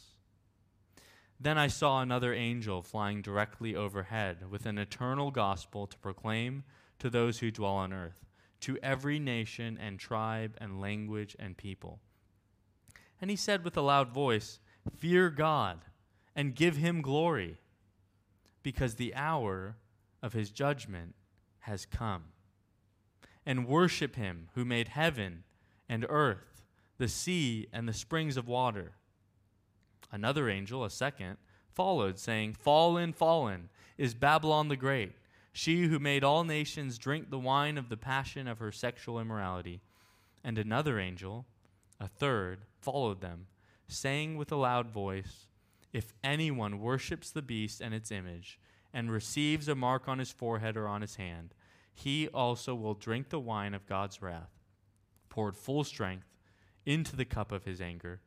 Then 1.43 1.57
I 1.57 1.67
saw 1.67 2.01
another 2.01 2.35
angel 2.35 2.83
flying 2.83 3.23
directly 3.23 3.75
overhead 3.75 4.51
with 4.51 4.67
an 4.67 4.77
eternal 4.77 5.31
gospel 5.31 5.87
to 5.87 5.97
proclaim 5.97 6.63
to 6.99 7.09
those 7.09 7.39
who 7.39 7.49
dwell 7.49 7.73
on 7.73 7.91
earth 7.91 8.27
to 8.59 8.77
every 8.83 9.17
nation 9.17 9.75
and 9.81 9.99
tribe 9.99 10.55
and 10.61 10.79
language 10.79 11.35
and 11.39 11.57
people. 11.57 11.99
And 13.19 13.31
he 13.31 13.35
said 13.35 13.63
with 13.63 13.75
a 13.75 13.81
loud 13.81 14.09
voice, 14.13 14.59
Fear 14.95 15.31
God 15.31 15.79
and 16.35 16.53
give 16.53 16.77
him 16.77 17.01
glory, 17.01 17.57
because 18.61 18.95
the 18.95 19.15
hour 19.15 19.77
of 20.21 20.33
his 20.33 20.51
judgment 20.51 21.15
has 21.61 21.87
come. 21.87 22.25
And 23.47 23.67
worship 23.67 24.15
him 24.15 24.49
who 24.53 24.63
made 24.63 24.89
heaven 24.89 25.43
and 25.89 26.05
earth, 26.07 26.61
the 26.99 27.07
sea 27.07 27.67
and 27.73 27.87
the 27.87 27.93
springs 27.93 28.37
of 28.37 28.47
water. 28.47 28.93
Another 30.11 30.49
angel, 30.49 30.83
a 30.83 30.89
second, 30.89 31.37
followed, 31.73 32.19
saying, 32.19 32.53
Fallen, 32.53 33.13
fallen 33.13 33.69
is 33.97 34.13
Babylon 34.13 34.67
the 34.67 34.75
Great 34.75 35.13
she 35.53 35.83
who 35.83 35.99
made 35.99 36.23
all 36.23 36.43
nations 36.43 36.97
drink 36.97 37.29
the 37.29 37.39
wine 37.39 37.77
of 37.77 37.89
the 37.89 37.97
passion 37.97 38.47
of 38.47 38.59
her 38.59 38.71
sexual 38.71 39.19
immorality. 39.19 39.81
And 40.43 40.57
another 40.57 40.97
angel, 40.97 41.45
a 41.99 42.07
third, 42.07 42.61
followed 42.79 43.21
them, 43.21 43.47
saying 43.87 44.37
with 44.37 44.51
a 44.51 44.55
loud 44.55 44.89
voice, 44.89 45.47
If 45.91 46.13
anyone 46.23 46.79
worships 46.79 47.31
the 47.31 47.41
beast 47.41 47.81
and 47.81 47.93
its 47.93 48.11
image, 48.11 48.59
and 48.93 49.11
receives 49.11 49.67
a 49.67 49.75
mark 49.75 50.07
on 50.07 50.19
his 50.19 50.31
forehead 50.31 50.77
or 50.77 50.87
on 50.87 51.01
his 51.01 51.15
hand, 51.15 51.53
he 51.93 52.27
also 52.29 52.73
will 52.73 52.93
drink 52.93 53.29
the 53.29 53.39
wine 53.39 53.73
of 53.73 53.85
God's 53.85 54.21
wrath, 54.21 54.51
poured 55.29 55.57
full 55.57 55.83
strength 55.83 56.27
into 56.85 57.15
the 57.15 57.25
cup 57.25 57.51
of 57.51 57.65
his 57.65 57.81
anger, 57.81 58.21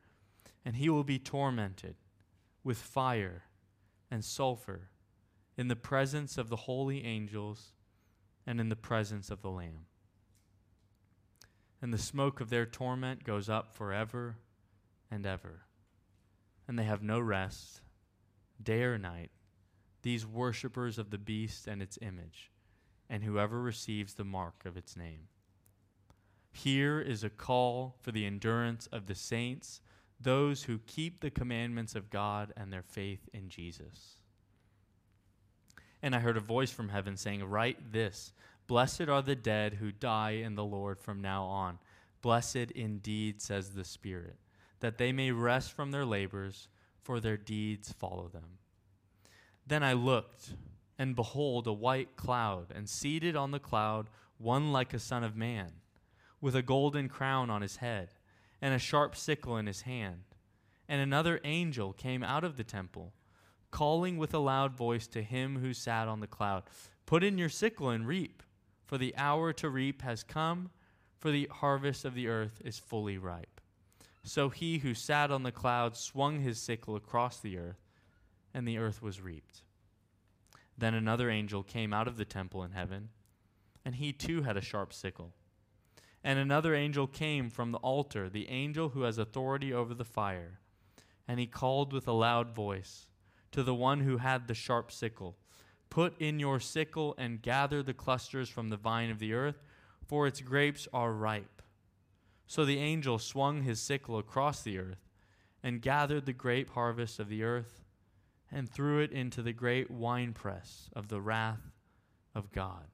and 0.65 0.75
he 0.75 0.89
will 0.89 1.03
be 1.03 1.19
tormented 1.19 1.95
with 2.63 2.77
fire 2.77 3.43
and 4.09 4.25
sulfur 4.25 4.89
in 5.55 5.67
the 5.67 5.75
presence 5.75 6.37
of 6.37 6.49
the 6.49 6.55
holy 6.55 7.05
angels 7.05 7.73
and 8.45 8.59
in 8.59 8.69
the 8.69 8.75
presence 8.75 9.29
of 9.29 9.41
the 9.41 9.51
Lamb. 9.51 9.85
And 11.81 11.93
the 11.93 11.99
smoke 11.99 12.41
of 12.41 12.49
their 12.49 12.65
torment 12.65 13.23
goes 13.23 13.47
up 13.47 13.71
forever 13.71 14.37
and 15.11 15.25
ever. 15.25 15.65
And 16.67 16.79
they 16.79 16.83
have 16.83 17.03
no 17.03 17.19
rest, 17.19 17.81
day 18.61 18.81
or 18.81 18.97
night, 18.97 19.29
these 20.01 20.25
worshippers 20.25 20.97
of 20.97 21.11
the 21.11 21.17
beast 21.17 21.67
and 21.67 21.81
its 21.81 21.99
image, 22.01 22.51
and 23.09 23.23
whoever 23.23 23.61
receives 23.61 24.15
the 24.15 24.23
mark 24.23 24.65
of 24.65 24.77
its 24.77 24.97
name. 24.97 25.27
Here 26.51 26.99
is 26.99 27.23
a 27.23 27.29
call 27.29 27.97
for 27.99 28.11
the 28.11 28.25
endurance 28.25 28.87
of 28.87 29.05
the 29.05 29.15
saints, 29.15 29.81
those 30.25 30.63
who 30.63 30.79
keep 30.79 31.21
the 31.21 31.29
commandments 31.29 31.95
of 31.95 32.09
God 32.09 32.51
and 32.57 32.73
their 32.73 32.81
faith 32.81 33.29
in 33.31 33.47
Jesus. 33.47 34.17
And 36.01 36.13
I 36.13 36.19
heard 36.19 36.35
a 36.35 36.41
voice 36.41 36.71
from 36.71 36.89
heaven 36.89 37.15
saying, 37.15 37.43
Write 37.45 37.93
this 37.93 38.33
Blessed 38.67 39.07
are 39.07 39.21
the 39.21 39.35
dead 39.35 39.75
who 39.75 39.91
die 39.91 40.31
in 40.31 40.55
the 40.55 40.65
Lord 40.65 40.99
from 40.99 41.21
now 41.21 41.45
on. 41.45 41.79
Blessed 42.21 42.71
indeed, 42.75 43.41
says 43.41 43.69
the 43.69 43.83
Spirit, 43.83 44.35
that 44.79 44.97
they 44.97 45.11
may 45.11 45.31
rest 45.31 45.71
from 45.71 45.91
their 45.91 46.05
labors, 46.05 46.67
for 47.01 47.19
their 47.19 47.37
deeds 47.37 47.91
follow 47.91 48.27
them. 48.27 48.57
Then 49.67 49.83
I 49.83 49.93
looked, 49.93 50.53
and 50.97 51.15
behold, 51.15 51.67
a 51.67 51.73
white 51.73 52.15
cloud, 52.15 52.71
and 52.73 52.89
seated 52.89 53.35
on 53.35 53.51
the 53.51 53.59
cloud, 53.59 54.09
one 54.39 54.71
like 54.71 54.93
a 54.93 54.99
son 54.99 55.23
of 55.23 55.35
man, 55.35 55.71
with 56.41 56.55
a 56.55 56.63
golden 56.63 57.09
crown 57.09 57.51
on 57.51 57.61
his 57.61 57.77
head, 57.77 58.09
and 58.61 58.73
a 58.73 58.79
sharp 58.79 59.15
sickle 59.15 59.57
in 59.57 59.67
his 59.67 59.81
hand. 59.81 60.23
And 60.87 61.01
another 61.01 61.39
angel 61.43 61.93
came 61.93 62.23
out 62.23 62.43
of 62.43 62.57
the 62.57 62.63
temple 62.63 63.13
calling 63.75 64.17
with 64.17 64.33
a 64.33 64.39
loud 64.39 64.73
voice 64.73 65.05
to 65.05 65.21
him 65.21 65.59
who 65.59 65.73
sat 65.73 66.07
on 66.07 66.21
the 66.21 66.27
cloud 66.27 66.63
Put 67.05 67.23
in 67.23 67.37
your 67.37 67.49
sickle 67.49 67.89
and 67.89 68.07
reap, 68.07 68.41
for 68.85 68.97
the 68.97 69.13
hour 69.17 69.53
to 69.53 69.69
reap 69.69 70.01
has 70.01 70.23
come, 70.23 70.71
for 71.19 71.29
the 71.29 71.47
harvest 71.51 72.05
of 72.05 72.15
the 72.15 72.27
earth 72.27 72.61
is 72.63 72.79
fully 72.79 73.17
ripe. 73.17 73.61
So 74.23 74.49
he 74.49 74.79
who 74.79 74.93
sat 74.95 75.29
on 75.29 75.43
the 75.43 75.51
cloud 75.51 75.95
swung 75.95 76.39
his 76.39 76.59
sickle 76.59 76.95
across 76.95 77.39
the 77.39 77.57
earth, 77.57 77.91
and 78.53 78.67
the 78.67 78.79
earth 78.79 79.01
was 79.01 79.21
reaped. 79.21 79.61
Then 80.77 80.95
another 80.95 81.29
angel 81.29 81.61
came 81.61 81.93
out 81.93 82.07
of 82.07 82.17
the 82.17 82.25
temple 82.25 82.63
in 82.63 82.71
heaven, 82.71 83.09
and 83.83 83.95
he 83.95 84.11
too 84.11 84.41
had 84.41 84.57
a 84.57 84.61
sharp 84.61 84.93
sickle. 84.93 85.33
And 86.25 86.39
another 86.39 86.73
angel 86.73 87.05
came 87.05 87.51
from 87.51 87.71
the 87.71 87.77
altar, 87.77 88.29
the 88.31 88.49
angel 88.49 88.89
who 88.89 89.03
has 89.03 89.19
authority 89.19 89.71
over 89.71 89.93
the 89.93 90.03
fire, 90.03 90.59
and 91.27 91.39
he 91.39 91.45
called 91.45 91.93
with 91.93 92.07
a 92.07 92.13
loud 92.13 92.49
voice 92.49 93.09
to 93.51 93.61
the 93.61 93.75
one 93.75 93.99
who 93.99 94.17
had 94.17 94.47
the 94.47 94.55
sharp 94.55 94.91
sickle 94.91 95.37
Put 95.91 96.19
in 96.19 96.39
your 96.39 96.59
sickle 96.59 97.13
and 97.19 97.43
gather 97.43 97.83
the 97.83 97.93
clusters 97.93 98.49
from 98.49 98.69
the 98.69 98.75
vine 98.75 99.11
of 99.11 99.19
the 99.19 99.33
earth, 99.33 99.61
for 100.03 100.25
its 100.25 100.41
grapes 100.41 100.87
are 100.91 101.13
ripe. 101.13 101.61
So 102.47 102.65
the 102.65 102.79
angel 102.79 103.19
swung 103.19 103.61
his 103.61 103.79
sickle 103.79 104.17
across 104.17 104.63
the 104.63 104.79
earth 104.79 105.07
and 105.61 105.79
gathered 105.79 106.25
the 106.25 106.33
grape 106.33 106.71
harvest 106.71 107.19
of 107.19 107.29
the 107.29 107.43
earth 107.43 107.83
and 108.51 108.67
threw 108.67 108.99
it 108.99 109.11
into 109.11 109.43
the 109.43 109.53
great 109.53 109.91
winepress 109.91 110.89
of 110.95 111.07
the 111.07 111.21
wrath 111.21 111.71
of 112.33 112.51
God. 112.51 112.87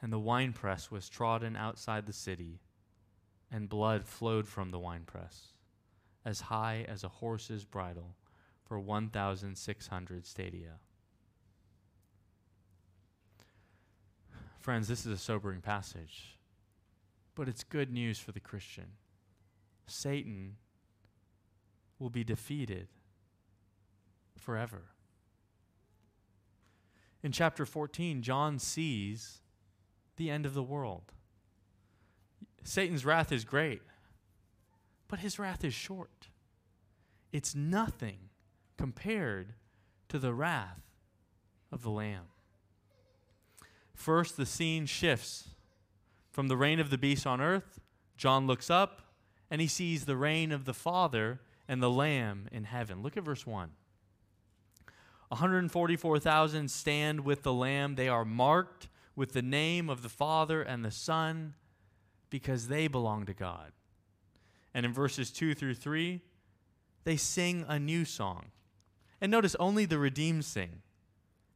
And 0.00 0.12
the 0.12 0.18
winepress 0.18 0.90
was 0.90 1.08
trodden 1.08 1.56
outside 1.56 2.06
the 2.06 2.12
city, 2.12 2.60
and 3.50 3.68
blood 3.68 4.04
flowed 4.04 4.46
from 4.46 4.70
the 4.70 4.78
winepress, 4.78 5.54
as 6.24 6.42
high 6.42 6.84
as 6.88 7.02
a 7.02 7.08
horse's 7.08 7.64
bridle, 7.64 8.14
for 8.64 8.78
1,600 8.78 10.26
stadia. 10.26 10.74
Friends, 14.58 14.86
this 14.86 15.06
is 15.06 15.12
a 15.12 15.16
sobering 15.16 15.60
passage, 15.60 16.38
but 17.34 17.48
it's 17.48 17.64
good 17.64 17.90
news 17.92 18.18
for 18.18 18.32
the 18.32 18.40
Christian. 18.40 18.92
Satan 19.86 20.56
will 21.98 22.10
be 22.10 22.22
defeated 22.22 22.88
forever. 24.36 24.90
In 27.22 27.32
chapter 27.32 27.66
14, 27.66 28.22
John 28.22 28.58
sees 28.58 29.40
the 30.18 30.30
end 30.30 30.44
of 30.44 30.52
the 30.54 30.62
world. 30.62 31.12
Satan's 32.62 33.04
wrath 33.04 33.32
is 33.32 33.44
great, 33.44 33.80
but 35.08 35.20
his 35.20 35.38
wrath 35.38 35.64
is 35.64 35.72
short. 35.72 36.28
It's 37.32 37.54
nothing 37.54 38.28
compared 38.76 39.54
to 40.10 40.18
the 40.18 40.34
wrath 40.34 40.82
of 41.72 41.82
the 41.82 41.90
Lamb. 41.90 42.26
First, 43.94 44.36
the 44.36 44.46
scene 44.46 44.86
shifts 44.86 45.48
from 46.30 46.48
the 46.48 46.56
reign 46.56 46.78
of 46.78 46.90
the 46.90 46.98
beast 46.98 47.26
on 47.26 47.40
earth. 47.40 47.80
John 48.16 48.46
looks 48.46 48.70
up 48.70 49.02
and 49.50 49.60
he 49.60 49.66
sees 49.66 50.04
the 50.04 50.16
reign 50.16 50.52
of 50.52 50.66
the 50.66 50.74
Father 50.74 51.40
and 51.66 51.82
the 51.82 51.90
Lamb 51.90 52.48
in 52.52 52.64
heaven. 52.64 53.02
Look 53.02 53.16
at 53.16 53.24
verse 53.24 53.46
1. 53.46 53.70
144,000 55.28 56.70
stand 56.70 57.20
with 57.20 57.42
the 57.42 57.52
Lamb. 57.52 57.96
They 57.96 58.08
are 58.08 58.24
marked 58.24 58.88
with 59.18 59.32
the 59.32 59.42
name 59.42 59.90
of 59.90 60.02
the 60.02 60.08
Father 60.08 60.62
and 60.62 60.84
the 60.84 60.92
Son 60.92 61.54
because 62.30 62.68
they 62.68 62.86
belong 62.86 63.26
to 63.26 63.34
God. 63.34 63.72
And 64.72 64.86
in 64.86 64.92
verses 64.92 65.32
2 65.32 65.56
through 65.56 65.74
3, 65.74 66.20
they 67.02 67.16
sing 67.16 67.64
a 67.66 67.80
new 67.80 68.04
song. 68.04 68.52
And 69.20 69.32
notice 69.32 69.56
only 69.58 69.86
the 69.86 69.98
redeemed 69.98 70.44
sing, 70.44 70.82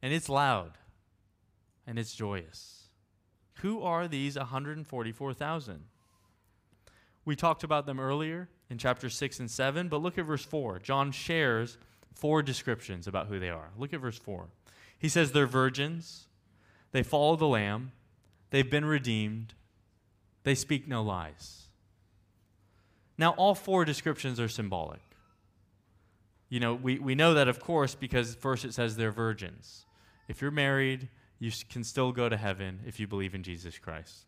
and 0.01 0.13
it's 0.13 0.27
loud 0.27 0.73
and 1.87 1.97
it's 1.97 2.13
joyous. 2.13 2.87
Who 3.61 3.81
are 3.81 4.09
these 4.09 4.37
144,000? 4.37 5.85
We 7.23 7.37
talked 7.37 7.63
about 7.63 7.85
them 7.85 7.97
earlier 7.97 8.49
in 8.69 8.77
chapter 8.77 9.09
6 9.09 9.39
and 9.39 9.49
7, 9.49 9.87
but 9.87 10.01
look 10.01 10.17
at 10.17 10.25
verse 10.25 10.43
4. 10.43 10.79
John 10.79 11.13
shares 11.13 11.77
four 12.13 12.43
descriptions 12.43 13.07
about 13.07 13.27
who 13.27 13.39
they 13.39 13.49
are. 13.49 13.69
Look 13.77 13.93
at 13.93 14.01
verse 14.01 14.19
4. 14.19 14.49
He 14.97 15.07
says 15.07 15.31
they're 15.31 15.47
virgins, 15.47 16.27
they 16.93 17.03
follow 17.03 17.35
the 17.35 17.47
Lamb, 17.47 17.91
they've 18.51 18.69
been 18.69 18.85
redeemed, 18.85 19.53
they 20.43 20.55
speak 20.55 20.87
no 20.87 21.03
lies. 21.03 21.63
Now, 23.17 23.31
all 23.31 23.55
four 23.55 23.83
descriptions 23.83 24.39
are 24.39 24.47
symbolic. 24.47 25.01
You 26.49 26.59
know, 26.59 26.73
we, 26.75 26.99
we 26.99 27.15
know 27.15 27.33
that, 27.33 27.47
of 27.47 27.59
course, 27.59 27.95
because 27.95 28.35
first 28.35 28.63
it 28.63 28.73
says 28.73 28.95
they're 28.95 29.11
virgins. 29.11 29.85
If 30.27 30.41
you're 30.41 30.51
married, 30.51 31.09
you 31.39 31.51
can 31.69 31.83
still 31.83 32.11
go 32.11 32.29
to 32.29 32.37
heaven 32.37 32.79
if 32.85 32.99
you 32.99 33.07
believe 33.07 33.35
in 33.35 33.43
Jesus 33.43 33.77
Christ. 33.77 34.25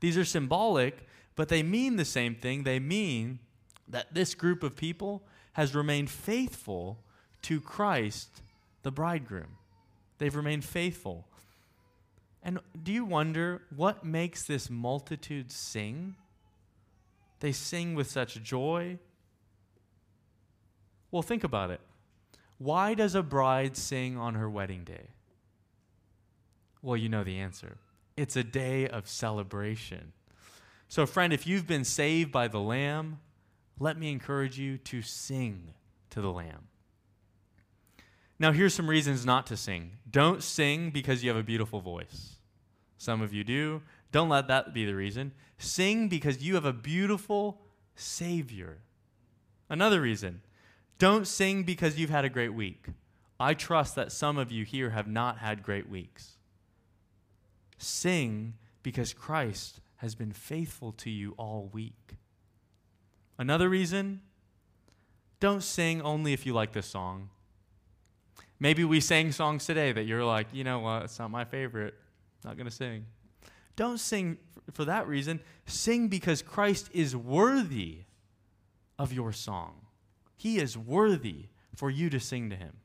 These 0.00 0.16
are 0.16 0.24
symbolic, 0.24 1.06
but 1.34 1.48
they 1.48 1.62
mean 1.62 1.96
the 1.96 2.04
same 2.04 2.34
thing. 2.34 2.62
They 2.62 2.78
mean 2.78 3.40
that 3.88 4.14
this 4.14 4.34
group 4.34 4.62
of 4.62 4.76
people 4.76 5.22
has 5.54 5.74
remained 5.74 6.10
faithful 6.10 6.98
to 7.42 7.60
Christ, 7.60 8.42
the 8.82 8.90
bridegroom. 8.90 9.58
They've 10.18 10.34
remained 10.34 10.64
faithful. 10.64 11.26
And 12.44 12.58
do 12.82 12.92
you 12.92 13.06
wonder 13.06 13.62
what 13.74 14.04
makes 14.04 14.44
this 14.44 14.68
multitude 14.68 15.50
sing? 15.50 16.14
They 17.40 17.52
sing 17.52 17.94
with 17.94 18.10
such 18.10 18.42
joy. 18.42 18.98
Well, 21.10 21.22
think 21.22 21.42
about 21.42 21.70
it. 21.70 21.80
Why 22.58 22.94
does 22.94 23.14
a 23.14 23.22
bride 23.22 23.76
sing 23.76 24.16
on 24.18 24.34
her 24.34 24.48
wedding 24.48 24.84
day? 24.84 25.08
Well, 26.82 26.98
you 26.98 27.08
know 27.08 27.24
the 27.24 27.38
answer. 27.38 27.78
It's 28.16 28.36
a 28.36 28.44
day 28.44 28.86
of 28.88 29.08
celebration. 29.08 30.12
So, 30.88 31.06
friend, 31.06 31.32
if 31.32 31.46
you've 31.46 31.66
been 31.66 31.84
saved 31.84 32.30
by 32.30 32.46
the 32.46 32.60
Lamb, 32.60 33.20
let 33.80 33.98
me 33.98 34.12
encourage 34.12 34.58
you 34.58 34.76
to 34.78 35.02
sing 35.02 35.72
to 36.10 36.20
the 36.20 36.30
Lamb. 36.30 36.68
Now, 38.38 38.52
here's 38.52 38.74
some 38.74 38.88
reasons 38.88 39.24
not 39.24 39.46
to 39.46 39.56
sing. 39.56 39.92
Don't 40.10 40.42
sing 40.42 40.90
because 40.90 41.24
you 41.24 41.30
have 41.30 41.38
a 41.38 41.42
beautiful 41.42 41.80
voice. 41.80 42.33
Some 43.04 43.20
of 43.20 43.34
you 43.34 43.44
do. 43.44 43.82
Don't 44.12 44.30
let 44.30 44.48
that 44.48 44.72
be 44.72 44.86
the 44.86 44.94
reason. 44.94 45.32
Sing 45.58 46.08
because 46.08 46.42
you 46.42 46.54
have 46.54 46.64
a 46.64 46.72
beautiful 46.72 47.60
Savior. 47.94 48.78
Another 49.68 50.00
reason 50.00 50.40
don't 50.98 51.26
sing 51.26 51.64
because 51.64 51.98
you've 51.98 52.08
had 52.08 52.24
a 52.24 52.30
great 52.30 52.54
week. 52.54 52.86
I 53.38 53.52
trust 53.52 53.94
that 53.96 54.12
some 54.12 54.38
of 54.38 54.50
you 54.50 54.64
here 54.64 54.90
have 54.90 55.08
not 55.08 55.38
had 55.38 55.62
great 55.62 55.88
weeks. 55.88 56.38
Sing 57.78 58.54
because 58.82 59.12
Christ 59.12 59.80
has 59.96 60.14
been 60.14 60.32
faithful 60.32 60.92
to 60.92 61.10
you 61.10 61.34
all 61.36 61.68
week. 61.72 62.16
Another 63.36 63.68
reason 63.68 64.22
don't 65.40 65.62
sing 65.62 66.00
only 66.00 66.32
if 66.32 66.46
you 66.46 66.54
like 66.54 66.72
this 66.72 66.86
song. 66.86 67.28
Maybe 68.58 68.84
we 68.84 69.00
sang 69.00 69.30
songs 69.32 69.66
today 69.66 69.92
that 69.92 70.04
you're 70.04 70.24
like, 70.24 70.46
you 70.52 70.64
know 70.64 70.78
what, 70.78 71.02
it's 71.02 71.18
not 71.18 71.30
my 71.30 71.44
favorite. 71.44 71.94
Not 72.44 72.56
going 72.56 72.68
to 72.68 72.74
sing. 72.74 73.06
Don't 73.76 73.98
sing 73.98 74.38
for 74.72 74.84
that 74.84 75.08
reason. 75.08 75.40
Sing 75.66 76.08
because 76.08 76.42
Christ 76.42 76.90
is 76.92 77.16
worthy 77.16 78.02
of 78.98 79.12
your 79.12 79.32
song. 79.32 79.86
He 80.36 80.58
is 80.58 80.76
worthy 80.76 81.46
for 81.74 81.90
you 81.90 82.10
to 82.10 82.20
sing 82.20 82.50
to 82.50 82.56
him. 82.56 82.76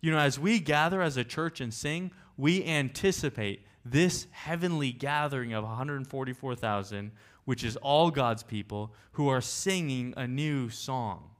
You 0.00 0.12
know, 0.12 0.18
as 0.18 0.38
we 0.38 0.60
gather 0.60 1.02
as 1.02 1.16
a 1.16 1.24
church 1.24 1.60
and 1.60 1.72
sing, 1.72 2.12
we 2.36 2.64
anticipate 2.64 3.66
this 3.84 4.26
heavenly 4.30 4.92
gathering 4.92 5.52
of 5.52 5.64
144,000 5.64 7.12
which 7.44 7.62
is 7.62 7.76
all 7.76 8.10
God's 8.10 8.42
people, 8.42 8.92
who 9.12 9.28
are 9.28 9.40
singing 9.40 10.14
a 10.16 10.26
new 10.26 10.70
song. 10.70 11.30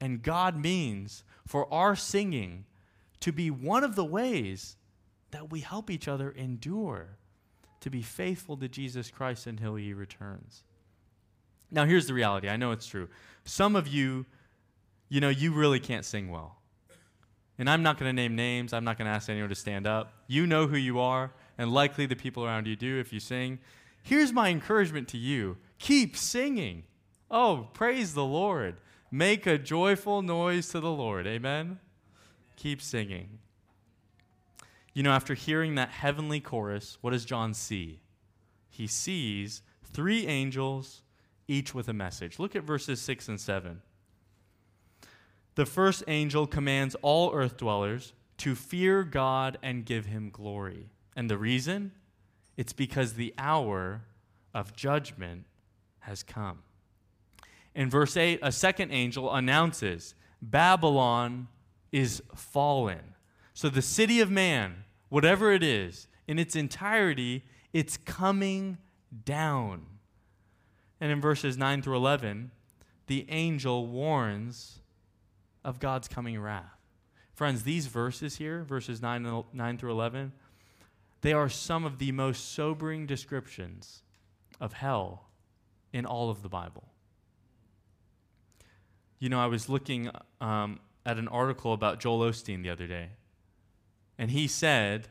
And 0.00 0.22
God 0.22 0.56
means 0.56 1.24
for 1.46 1.72
our 1.72 1.96
singing 1.96 2.64
to 3.20 3.32
be 3.32 3.50
one 3.50 3.82
of 3.82 3.96
the 3.96 4.04
ways 4.04 4.76
that 5.30 5.50
we 5.50 5.60
help 5.60 5.90
each 5.90 6.08
other 6.08 6.30
endure 6.30 7.18
to 7.80 7.90
be 7.90 8.02
faithful 8.02 8.56
to 8.56 8.68
Jesus 8.68 9.10
Christ 9.10 9.46
until 9.46 9.76
he 9.76 9.92
returns. 9.92 10.64
Now, 11.70 11.84
here's 11.84 12.06
the 12.06 12.14
reality. 12.14 12.48
I 12.48 12.56
know 12.56 12.72
it's 12.72 12.86
true. 12.86 13.08
Some 13.44 13.76
of 13.76 13.86
you, 13.86 14.26
you 15.08 15.20
know, 15.20 15.28
you 15.28 15.52
really 15.52 15.80
can't 15.80 16.04
sing 16.04 16.30
well. 16.30 16.56
And 17.58 17.68
I'm 17.68 17.82
not 17.82 17.98
going 17.98 18.08
to 18.08 18.12
name 18.12 18.36
names. 18.36 18.72
I'm 18.72 18.84
not 18.84 18.98
going 18.98 19.06
to 19.06 19.12
ask 19.12 19.28
anyone 19.28 19.48
to 19.48 19.54
stand 19.54 19.86
up. 19.86 20.12
You 20.28 20.46
know 20.46 20.66
who 20.66 20.76
you 20.76 21.00
are, 21.00 21.32
and 21.58 21.72
likely 21.72 22.06
the 22.06 22.16
people 22.16 22.44
around 22.44 22.66
you 22.66 22.76
do 22.76 22.98
if 22.98 23.12
you 23.12 23.20
sing. 23.20 23.58
Here's 24.02 24.32
my 24.32 24.48
encouragement 24.48 25.08
to 25.08 25.18
you 25.18 25.56
keep 25.78 26.16
singing. 26.16 26.84
Oh, 27.30 27.68
praise 27.74 28.14
the 28.14 28.24
Lord. 28.24 28.76
Make 29.10 29.46
a 29.46 29.58
joyful 29.58 30.22
noise 30.22 30.68
to 30.70 30.80
the 30.80 30.90
Lord. 30.90 31.26
Amen? 31.26 31.78
Keep 32.56 32.80
singing. 32.80 33.38
You 34.98 35.04
know, 35.04 35.12
after 35.12 35.34
hearing 35.34 35.76
that 35.76 35.90
heavenly 35.90 36.40
chorus, 36.40 36.98
what 37.02 37.12
does 37.12 37.24
John 37.24 37.54
see? 37.54 38.00
He 38.68 38.88
sees 38.88 39.62
three 39.84 40.26
angels, 40.26 41.02
each 41.46 41.72
with 41.72 41.86
a 41.86 41.92
message. 41.92 42.40
Look 42.40 42.56
at 42.56 42.64
verses 42.64 43.00
6 43.02 43.28
and 43.28 43.40
7. 43.40 43.80
The 45.54 45.66
first 45.66 46.02
angel 46.08 46.48
commands 46.48 46.96
all 47.00 47.32
earth 47.32 47.56
dwellers 47.58 48.12
to 48.38 48.56
fear 48.56 49.04
God 49.04 49.56
and 49.62 49.86
give 49.86 50.06
him 50.06 50.30
glory. 50.30 50.88
And 51.14 51.30
the 51.30 51.38
reason? 51.38 51.92
It's 52.56 52.72
because 52.72 53.12
the 53.12 53.32
hour 53.38 54.02
of 54.52 54.74
judgment 54.74 55.44
has 56.00 56.24
come. 56.24 56.64
In 57.72 57.88
verse 57.88 58.16
8, 58.16 58.40
a 58.42 58.50
second 58.50 58.90
angel 58.90 59.32
announces 59.32 60.16
Babylon 60.42 61.46
is 61.92 62.20
fallen. 62.34 63.14
So 63.54 63.68
the 63.68 63.80
city 63.80 64.20
of 64.20 64.28
man, 64.28 64.84
whatever 65.08 65.52
it 65.52 65.62
is, 65.62 66.08
in 66.26 66.38
its 66.38 66.54
entirety, 66.54 67.44
it's 67.72 67.96
coming 67.96 68.78
down. 69.24 69.86
And 71.00 71.10
in 71.10 71.20
verses 71.20 71.56
9 71.56 71.82
through 71.82 71.96
11, 71.96 72.50
the 73.06 73.26
angel 73.28 73.86
warns 73.86 74.80
of 75.64 75.80
God's 75.80 76.08
coming 76.08 76.40
wrath. 76.40 76.78
Friends, 77.34 77.62
these 77.62 77.86
verses 77.86 78.36
here, 78.36 78.64
verses 78.64 79.00
9, 79.00 79.44
9 79.52 79.78
through 79.78 79.92
11, 79.92 80.32
they 81.20 81.32
are 81.32 81.48
some 81.48 81.84
of 81.84 81.98
the 81.98 82.12
most 82.12 82.52
sobering 82.52 83.06
descriptions 83.06 84.02
of 84.60 84.72
hell 84.72 85.28
in 85.92 86.04
all 86.04 86.30
of 86.30 86.42
the 86.42 86.48
Bible. 86.48 86.88
You 89.18 89.28
know, 89.28 89.40
I 89.40 89.46
was 89.46 89.68
looking 89.68 90.10
um, 90.40 90.80
at 91.04 91.18
an 91.18 91.28
article 91.28 91.72
about 91.72 92.00
Joel 92.00 92.20
Osteen 92.20 92.62
the 92.62 92.70
other 92.70 92.86
day, 92.86 93.10
and 94.18 94.30
he 94.30 94.48
said, 94.48 95.08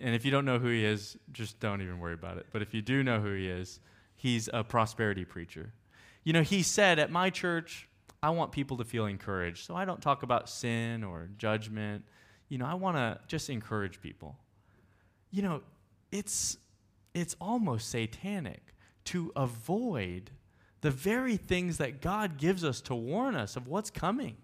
and 0.00 0.14
if 0.14 0.24
you 0.24 0.30
don't 0.30 0.44
know 0.44 0.58
who 0.58 0.68
he 0.68 0.84
is, 0.84 1.16
just 1.30 1.60
don't 1.60 1.80
even 1.80 2.00
worry 2.00 2.14
about 2.14 2.38
it. 2.38 2.46
But 2.52 2.62
if 2.62 2.74
you 2.74 2.82
do 2.82 3.02
know 3.02 3.20
who 3.20 3.34
he 3.34 3.48
is, 3.48 3.78
he's 4.16 4.48
a 4.52 4.64
prosperity 4.64 5.24
preacher. 5.24 5.72
You 6.24 6.32
know, 6.32 6.42
he 6.42 6.62
said, 6.62 6.98
At 6.98 7.10
my 7.10 7.30
church, 7.30 7.88
I 8.22 8.30
want 8.30 8.52
people 8.52 8.76
to 8.78 8.84
feel 8.84 9.06
encouraged. 9.06 9.66
So 9.66 9.74
I 9.74 9.84
don't 9.84 10.00
talk 10.00 10.22
about 10.22 10.48
sin 10.48 11.04
or 11.04 11.28
judgment. 11.38 12.04
You 12.48 12.58
know, 12.58 12.66
I 12.66 12.74
want 12.74 12.96
to 12.96 13.18
just 13.26 13.50
encourage 13.50 14.00
people. 14.00 14.36
You 15.30 15.42
know, 15.42 15.62
it's 16.10 16.58
it's 17.14 17.36
almost 17.40 17.90
satanic 17.90 18.74
to 19.04 19.32
avoid 19.36 20.30
the 20.80 20.90
very 20.90 21.36
things 21.36 21.78
that 21.78 22.00
God 22.00 22.38
gives 22.38 22.64
us 22.64 22.80
to 22.82 22.94
warn 22.94 23.36
us 23.36 23.56
of 23.56 23.66
what's 23.66 23.90
coming. 23.90 24.36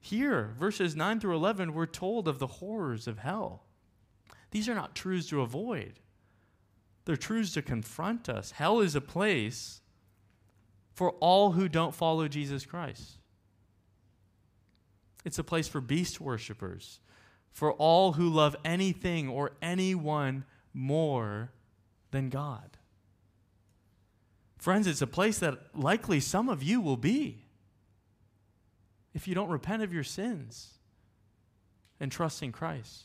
Here, 0.00 0.54
verses 0.58 0.96
9 0.96 1.20
through 1.20 1.36
11, 1.36 1.74
we're 1.74 1.86
told 1.86 2.26
of 2.26 2.38
the 2.38 2.46
horrors 2.46 3.06
of 3.06 3.18
hell. 3.18 3.64
These 4.50 4.68
are 4.68 4.74
not 4.74 4.94
truths 4.94 5.28
to 5.28 5.42
avoid, 5.42 6.00
they're 7.04 7.16
truths 7.16 7.52
to 7.54 7.62
confront 7.62 8.28
us. 8.28 8.52
Hell 8.52 8.80
is 8.80 8.94
a 8.94 9.00
place 9.00 9.80
for 10.92 11.12
all 11.12 11.52
who 11.52 11.68
don't 11.68 11.94
follow 11.94 12.28
Jesus 12.28 12.66
Christ. 12.66 13.18
It's 15.24 15.38
a 15.38 15.44
place 15.44 15.68
for 15.68 15.80
beast 15.80 16.20
worshippers, 16.20 17.00
for 17.52 17.72
all 17.72 18.12
who 18.12 18.28
love 18.28 18.56
anything 18.64 19.28
or 19.28 19.52
anyone 19.60 20.44
more 20.72 21.52
than 22.10 22.28
God. 22.28 22.78
Friends, 24.58 24.86
it's 24.86 25.02
a 25.02 25.06
place 25.06 25.38
that 25.38 25.58
likely 25.74 26.20
some 26.20 26.48
of 26.48 26.62
you 26.62 26.80
will 26.80 26.96
be 26.96 27.44
if 29.14 29.26
you 29.26 29.34
don't 29.34 29.48
repent 29.48 29.82
of 29.82 29.92
your 29.92 30.04
sins 30.04 30.74
and 31.98 32.10
trust 32.10 32.42
in 32.42 32.52
Christ. 32.52 33.04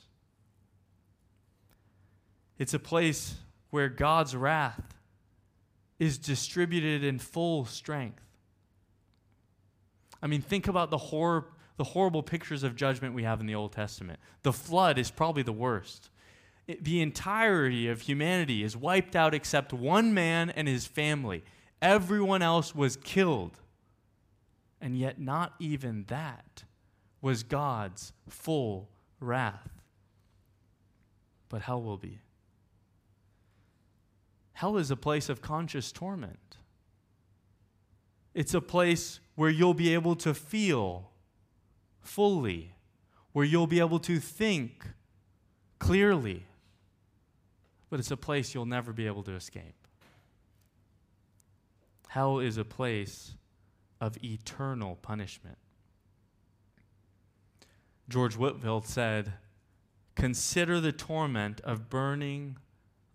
It's 2.58 2.74
a 2.74 2.80
place 2.80 3.36
where 3.70 3.90
God's 3.90 4.36
wrath 4.36 4.96
is 6.00 6.18
distributed 6.18 7.04
in 7.04 7.20
full 7.20 7.66
strength. 7.66 8.24
I 10.22 10.28
mean, 10.28 10.42
think 10.42 10.68
about 10.68 10.90
the 10.90 10.98
horror, 10.98 11.48
the 11.78 11.84
horrible 11.84 12.24
pictures 12.24 12.64
of 12.64 12.76
judgment 12.76 13.14
we 13.14 13.24
have 13.24 13.42
in 13.42 13.46
the 13.46 13.56
Old 13.56 13.74
Testament. 13.74 14.20
The 14.44 14.54
flood 14.54 14.98
is 14.98 15.12
probably 15.12 15.44
the 15.44 15.54
worst. 15.54 16.10
It, 16.68 16.84
the 16.84 17.02
entirety 17.02 17.88
of 17.90 18.02
humanity 18.02 18.64
is 18.64 18.76
wiped 18.76 19.16
out 19.16 19.34
except 19.34 19.74
one 19.74 20.14
man 20.14 20.50
and 20.50 20.68
his 20.68 20.86
family. 20.88 21.44
Everyone 21.82 22.42
else 22.42 22.74
was 22.74 22.96
killed. 22.96 23.60
And 24.82 24.98
yet, 24.98 25.20
not 25.20 25.54
even 25.60 26.06
that 26.08 26.64
was 27.22 27.44
God's 27.44 28.14
full 28.30 28.90
wrath. 29.20 29.82
But 31.50 31.62
hell 31.64 31.82
will 31.82 31.98
be. 31.98 32.20
Hell 34.54 34.78
is 34.78 34.92
a 34.92 34.96
place 34.96 35.28
of 35.28 35.42
conscious 35.42 35.92
torment. 35.92 36.58
It's 38.34 38.54
a 38.54 38.62
place 38.62 39.20
where 39.36 39.50
you'll 39.50 39.74
be 39.74 39.94
able 39.94 40.16
to 40.18 40.34
feel 40.34 41.10
fully, 42.02 42.76
where 43.32 43.46
you'll 43.46 43.68
be 43.68 43.80
able 43.80 44.00
to 44.00 44.20
think 44.20 44.86
clearly, 45.80 46.46
but 47.90 48.00
it's 48.00 48.12
a 48.12 48.18
place 48.18 48.54
you'll 48.54 48.66
never 48.66 48.94
be 48.94 49.08
able 49.08 49.24
to 49.24 49.34
escape. 49.34 49.76
Hell 52.08 52.40
is 52.40 52.58
a 52.58 52.66
place 52.66 53.36
of 54.06 54.24
eternal 54.24 54.96
punishment. 54.96 55.58
George 58.08 58.38
Whitefield 58.38 58.86
said, 58.86 59.34
Consider 60.16 60.80
the 60.80 60.92
torment 60.92 61.60
of 61.62 61.90
burning 61.90 62.58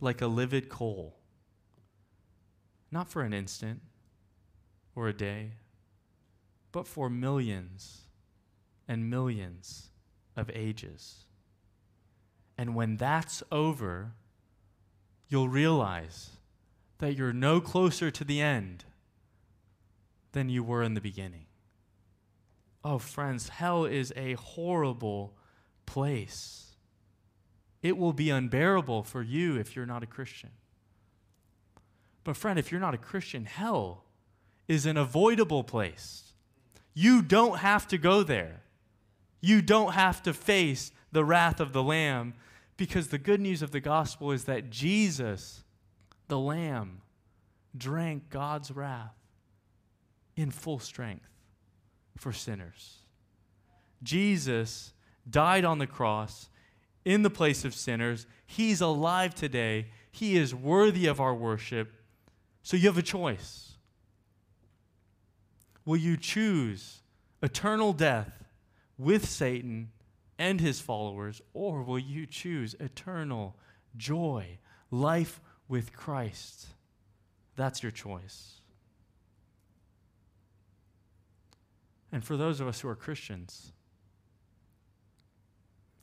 like 0.01 0.20
a 0.20 0.26
livid 0.26 0.68
coal 0.68 1.20
not 2.91 3.09
for 3.09 3.22
an 3.22 3.32
instant 3.32 3.80
or 4.95 5.09
a 5.09 5.12
day, 5.12 5.53
but 6.72 6.86
for 6.86 7.09
millions 7.09 8.09
and 8.88 9.09
millions 9.09 9.91
of 10.36 10.51
ages. 10.53 11.26
And 12.59 12.74
when 12.74 12.97
that's 12.97 13.43
over, 13.53 14.12
you'll 15.28 15.49
realize 15.49 16.30
that 16.99 17.16
you're 17.16 17.32
no 17.32 17.61
closer 17.61 18.11
to 18.11 18.24
the 18.24 18.41
end 18.41 18.84
than 20.33 20.49
you 20.49 20.62
were 20.62 20.83
in 20.83 20.95
the 20.95 21.01
beginning. 21.01 21.47
Oh, 22.85 22.99
friends, 22.99 23.49
hell 23.49 23.85
is 23.85 24.12
a 24.16 24.35
horrible 24.35 25.35
place. 25.87 26.76
It 27.83 27.97
will 27.97 28.12
be 28.12 28.31
unbearable 28.31 29.03
for 29.03 29.22
you 29.22 29.57
if 29.57 29.74
you're 29.74 29.87
not 29.87 30.03
a 30.03 30.07
Christian. 30.07 30.51
But, 32.24 32.37
friend, 32.37 32.59
if 32.59 32.70
you're 32.70 32.81
not 32.81 32.95
a 32.95 32.99
Christian, 32.99 33.45
hell 33.45 34.05
is 34.68 34.87
an 34.87 34.97
avoidable 34.97 35.64
place. 35.64 36.33
You 36.95 37.22
don't 37.22 37.59
have 37.59 37.89
to 37.89 37.99
go 37.99 38.22
there. 38.22 38.62
You 39.41 39.62
don't 39.62 39.93
have 39.93 40.22
to 40.24 40.35
face 40.35 40.93
the 41.12 41.24
wrath 41.24 41.61
of 41.61 41.72
the 41.72 41.83
Lamb 41.83 42.35
because 42.76 43.09
the 43.09 43.18
good 43.18 43.41
news 43.41 43.62
of 43.62 43.72
the 43.72 43.81
gospel 43.81 44.33
is 44.33 44.45
that 44.45 44.70
Jesus, 44.70 45.64
the 46.28 46.39
Lamb, 46.39 47.03
drank 47.76 48.31
God's 48.31 48.70
wrath 48.70 49.20
in 50.37 50.51
full 50.51 50.78
strength 50.78 51.28
for 52.16 52.33
sinners. 52.33 52.99
Jesus 54.03 54.93
died 55.28 55.64
on 55.64 55.78
the 55.78 55.87
cross 55.87 56.49
in 57.05 57.22
the 57.22 57.31
place 57.31 57.64
of 57.64 57.74
sinners. 57.74 58.26
He's 58.47 58.81
alive 58.81 59.35
today. 59.35 59.89
He 60.11 60.37
is 60.37 60.55
worthy 60.55 61.07
of 61.07 61.20
our 61.20 61.35
worship. 61.35 61.93
So 62.62 62.76
you 62.76 62.87
have 62.89 62.99
a 62.99 63.03
choice. 63.03 63.72
Will 65.85 65.97
you 65.97 66.16
choose 66.16 67.01
eternal 67.43 67.93
death 67.93 68.45
with 68.99 69.28
Satan 69.28 69.91
and 70.39 70.61
his 70.61 70.81
followers, 70.81 71.43
or 71.53 71.83
will 71.83 71.99
you 71.99 72.26
choose 72.26 72.74
eternal 72.81 73.57
joy, 73.97 74.59
life 74.91 75.41
with 75.68 75.93
Christ? 75.93 76.66
That's 77.57 77.83
your 77.83 77.93
choice. 77.93 78.60
And 82.13 82.25
for 82.25 82.37
those 82.37 82.61
of 82.61 82.69
us 82.69 82.81
who 82.81 82.89
are 82.89 82.97
Christians, 82.97 83.73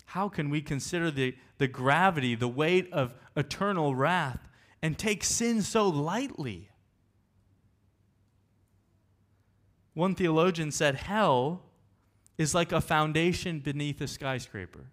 how 0.05 0.29
can 0.29 0.49
we 0.49 0.61
consider 0.61 1.11
the, 1.11 1.35
the 1.57 1.67
gravity, 1.67 2.33
the 2.35 2.47
weight 2.47 2.91
of 2.93 3.13
eternal 3.35 3.93
wrath 3.93 4.47
and 4.81 4.97
take 4.97 5.23
sin 5.23 5.61
so 5.61 5.87
lightly. 5.87 6.69
One 9.93 10.13
theologian 10.13 10.71
said, 10.71 10.95
Hell 10.95 11.63
is 12.37 12.53
like 12.53 12.71
a 12.71 12.81
foundation 12.81 13.59
beneath 13.59 13.99
a 14.01 14.07
skyscraper. 14.07 14.85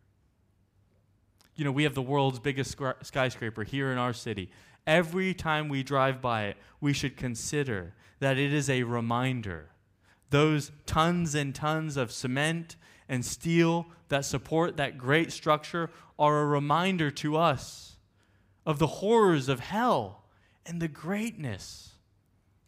You 1.57 1.65
know, 1.65 1.73
we 1.73 1.85
have 1.85 1.95
the 1.95 2.03
world's 2.03 2.39
biggest 2.41 2.77
skyscraper 3.03 3.65
here 3.65 3.93
in 3.93 3.99
our 3.99 4.13
city. 4.13 4.51
Every 4.87 5.35
time 5.35 5.69
we 5.69 5.83
drive 5.83 6.21
by 6.21 6.45
it, 6.47 6.57
we 6.81 6.93
should 6.93 7.17
consider 7.17 7.95
that 8.19 8.39
it 8.39 8.53
is 8.53 8.69
a 8.71 8.83
reminder. 8.83 9.69
Those 10.35 10.73
tons 10.85 11.37
and 11.37 11.55
tons 11.55 11.97
of 11.97 12.11
cement 12.11 12.75
and 13.09 13.25
steel 13.25 13.87
that 14.09 14.25
support 14.25 14.77
that 14.79 14.99
great 14.99 15.31
structure 15.31 15.91
are 16.19 16.41
a 16.41 16.47
reminder 16.47 17.13
to 17.13 17.37
us 17.37 17.99
of 18.67 18.81
the 18.81 18.89
horrors 18.99 19.49
of 19.49 19.61
hell 19.61 20.25
and 20.67 20.83
the 20.83 20.89
greatness 20.89 21.95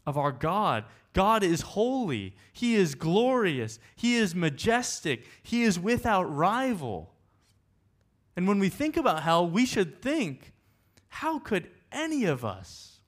of 0.06 0.16
our 0.16 0.30
God. 0.30 0.84
God 1.12 1.42
is 1.42 1.62
holy, 1.62 2.36
He 2.52 2.76
is 2.76 2.94
glorious, 2.94 3.80
He 3.96 4.14
is 4.14 4.32
majestic, 4.32 5.26
He 5.42 5.64
is 5.64 5.76
without 5.76 6.32
rival. 6.32 7.14
And 8.36 8.46
when 8.46 8.60
we 8.60 8.68
think 8.68 8.96
about 8.96 9.24
hell, 9.24 9.50
we 9.50 9.66
should 9.66 10.00
think 10.00 10.52
how 11.08 11.40
could 11.40 11.68
any 11.90 12.26
of 12.26 12.44
us 12.44 13.00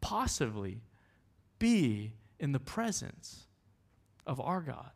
possibly 0.00 0.80
be 1.58 2.14
in 2.40 2.52
the 2.52 2.58
presence 2.58 3.43
of 4.26 4.40
our 4.40 4.60
God? 4.60 4.90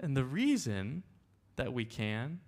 And 0.00 0.16
the 0.16 0.24
reason 0.24 1.02
that 1.56 1.72
we 1.72 1.84
can 1.84 2.40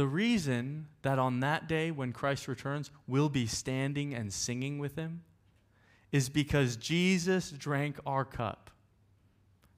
the 0.00 0.06
reason 0.06 0.86
that 1.02 1.18
on 1.18 1.40
that 1.40 1.68
day 1.68 1.90
when 1.90 2.12
Christ 2.12 2.48
returns, 2.48 2.90
we'll 3.06 3.28
be 3.28 3.46
standing 3.46 4.14
and 4.14 4.32
singing 4.32 4.78
with 4.78 4.96
him 4.96 5.24
is 6.10 6.30
because 6.30 6.76
Jesus 6.76 7.50
drank 7.50 7.98
our 8.06 8.24
cup. 8.24 8.70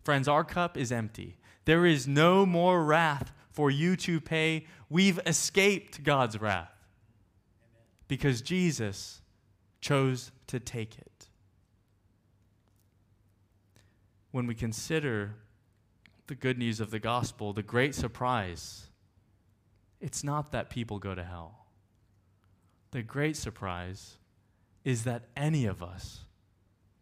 Friends, 0.04 0.28
our 0.28 0.44
cup 0.44 0.76
is 0.76 0.92
empty. 0.92 1.38
There 1.64 1.84
is 1.84 2.06
no 2.06 2.46
more 2.46 2.84
wrath 2.84 3.32
for 3.50 3.68
you 3.68 3.96
to 3.96 4.20
pay. 4.20 4.66
We've 4.88 5.18
escaped 5.26 6.04
God's 6.04 6.40
wrath 6.40 6.70
because 8.06 8.42
Jesus 8.42 9.22
chose 9.80 10.30
to 10.46 10.60
take 10.60 10.98
it. 10.98 11.28
When 14.32 14.46
we 14.46 14.54
consider 14.54 15.36
the 16.26 16.34
good 16.34 16.58
news 16.58 16.80
of 16.80 16.90
the 16.90 16.98
gospel, 16.98 17.52
the 17.52 17.62
great 17.62 17.94
surprise, 17.94 18.88
it's 20.00 20.24
not 20.24 20.50
that 20.52 20.70
people 20.70 20.98
go 20.98 21.14
to 21.14 21.22
hell. 21.22 21.66
The 22.90 23.02
great 23.02 23.36
surprise 23.36 24.16
is 24.84 25.04
that 25.04 25.28
any 25.36 25.66
of 25.66 25.82
us 25.82 26.20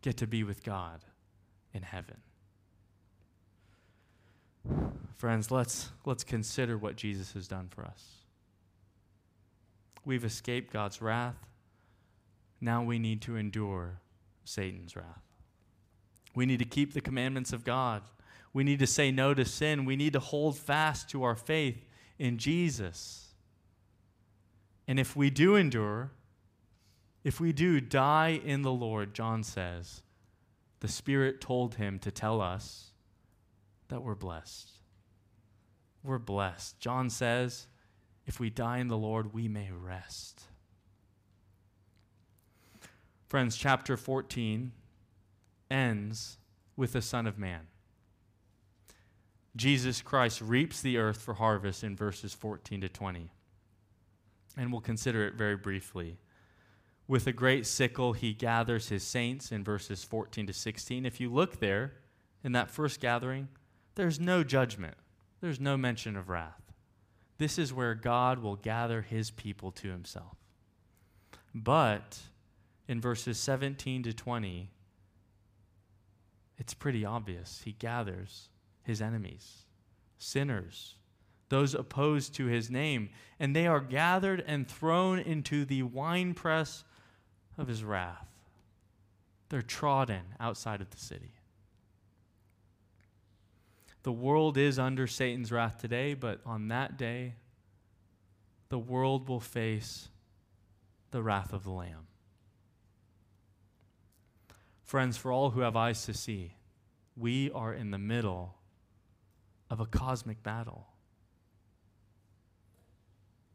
get 0.03 0.17
to 0.19 0.27
be 0.27 0.43
with 0.43 0.63
God 0.63 1.05
in 1.73 1.83
heaven. 1.83 2.19
Friends, 5.17 5.51
let's, 5.51 5.91
let's 6.05 6.25
consider 6.25 6.77
what 6.77 6.97
Jesus 6.97 7.33
has 7.33 7.47
done 7.47 7.69
for 7.71 7.85
us. 7.85 8.05
We've 10.05 10.25
escaped 10.25 10.73
God's 10.73 11.03
wrath. 11.03 11.47
Now 12.61 12.83
we 12.83 12.99
need 12.99 13.23
to 13.23 13.37
endure 13.37 14.01
Satan's 14.45 14.97
wrath. 14.97 15.30
We 16.35 16.47
need 16.47 16.59
to 16.59 16.65
keep 16.65 16.95
the 16.95 17.01
commandments 17.01 17.53
of 17.53 17.65
God. 17.65 18.03
We 18.53 18.65
need 18.65 18.79
to 18.81 18.87
say 18.87 19.11
no 19.11 19.35
to 19.35 19.45
sin. 19.45 19.85
We 19.85 19.97
need 19.97 20.13
to 20.15 20.21
hold 20.21 20.57
fast 20.57 21.09
to 21.11 21.23
our 21.23 21.37
faith 21.37 21.85
in 22.19 22.39
Jesus. 22.39 23.29
And 24.89 24.99
if 24.99 25.15
we 25.15 25.31
do 25.31 25.57
endure, 25.57 26.11
if 27.23 27.41
we 27.41 27.53
do 27.53 27.81
die 27.81 28.41
in 28.45 28.63
the 28.63 28.73
Lord, 28.73 29.15
John 29.15 29.43
says, 29.43 30.03
the 30.81 30.89
Spirit 30.89 31.41
told 31.41 31.77
him 31.77 31.99
to 32.01 32.11
tell 32.11 32.41
us 32.41 32.91
that 33.89 34.03
we're 34.03 34.15
blessed. 34.15 34.71
We're 36.03 36.19
blessed. 36.19 36.81
John 36.81 37.11
says, 37.11 37.67
if 38.27 38.41
we 38.41 38.49
die 38.49 38.79
in 38.79 38.89
the 38.89 38.97
Lord, 38.97 39.35
we 39.35 39.49
may 39.49 39.71
rest. 39.71 40.43
Friends, 43.29 43.57
chapter 43.57 43.97
14 43.97 44.73
ends 45.71 46.39
with 46.77 46.93
the 46.93 47.03
Son 47.03 47.27
of 47.27 47.39
Man. 47.39 47.67
Jesus 49.57 50.01
Christ 50.01 50.41
reaps 50.41 50.81
the 50.81 50.97
earth 50.97 51.21
for 51.21 51.35
harvest 51.35 51.83
in 51.83 51.97
verses 51.97 52.33
14 52.33 52.83
to 52.83 52.89
20. 52.89 53.31
And 54.57 54.73
we'll 54.73 54.81
consider 54.81 55.27
it 55.27 55.35
very 55.35 55.57
briefly. 55.57 56.19
With 57.09 57.27
a 57.27 57.33
great 57.33 57.67
sickle, 57.67 58.13
he 58.13 58.33
gathers 58.33 58.89
his 58.89 59.03
saints 59.03 59.51
in 59.51 59.65
verses 59.65 60.05
14 60.05 60.47
to 60.47 60.53
16. 60.53 61.05
If 61.05 61.21
you 61.21 61.33
look 61.33 61.59
there 61.59 61.95
in 62.45 62.53
that 62.53 62.71
first 62.71 63.01
gathering, 63.01 63.49
there's 63.97 64.21
no 64.21 64.45
judgment, 64.45 64.95
there's 65.41 65.61
no 65.61 65.77
mention 65.77 66.17
of 66.17 66.29
wrath. 66.29 66.73
This 67.39 67.59
is 67.59 67.73
where 67.73 67.95
God 67.95 68.41
will 68.41 68.57
gather 68.57 69.03
his 69.03 69.31
people 69.31 69.73
to 69.73 69.89
himself. 69.89 70.37
But 71.55 72.19
in 72.87 73.01
verses 73.01 73.39
17 73.39 74.05
to 74.05 74.13
20, 74.13 74.71
it's 76.61 76.75
pretty 76.75 77.05
obvious. 77.05 77.63
He 77.65 77.73
gathers 77.73 78.51
his 78.83 79.01
enemies, 79.01 79.65
sinners, 80.19 80.95
those 81.49 81.75
opposed 81.75 82.35
to 82.35 82.47
his 82.47 82.71
name, 82.71 83.09
and 83.41 83.57
they 83.57 83.67
are 83.67 83.81
gathered 83.81 84.45
and 84.47 84.69
thrown 84.69 85.19
into 85.19 85.65
the 85.65 85.83
winepress 85.83 86.85
of 87.57 87.67
his 87.67 87.83
wrath. 87.83 88.29
They're 89.49 89.63
trodden 89.63 90.35
outside 90.39 90.83
of 90.83 90.91
the 90.91 90.99
city. 90.99 91.33
The 94.03 94.13
world 94.13 94.57
is 94.57 94.79
under 94.79 95.07
Satan's 95.07 95.51
wrath 95.51 95.79
today, 95.79 96.15
but 96.15 96.41
on 96.45 96.69
that 96.69 96.97
day, 96.97 97.35
the 98.69 98.79
world 98.79 99.29
will 99.29 99.41
face 99.41 100.09
the 101.11 101.23
wrath 101.23 101.53
of 101.53 101.65
the 101.65 101.71
Lamb. 101.71 102.07
Friends, 104.91 105.17
for 105.17 105.31
all 105.31 105.51
who 105.51 105.61
have 105.61 105.77
eyes 105.77 106.05
to 106.07 106.13
see, 106.13 106.57
we 107.17 107.49
are 107.53 107.73
in 107.73 107.93
the 107.93 107.97
middle 107.97 108.57
of 109.71 109.79
a 109.79 109.87
cosmic 109.87 110.43
battle. 110.43 110.89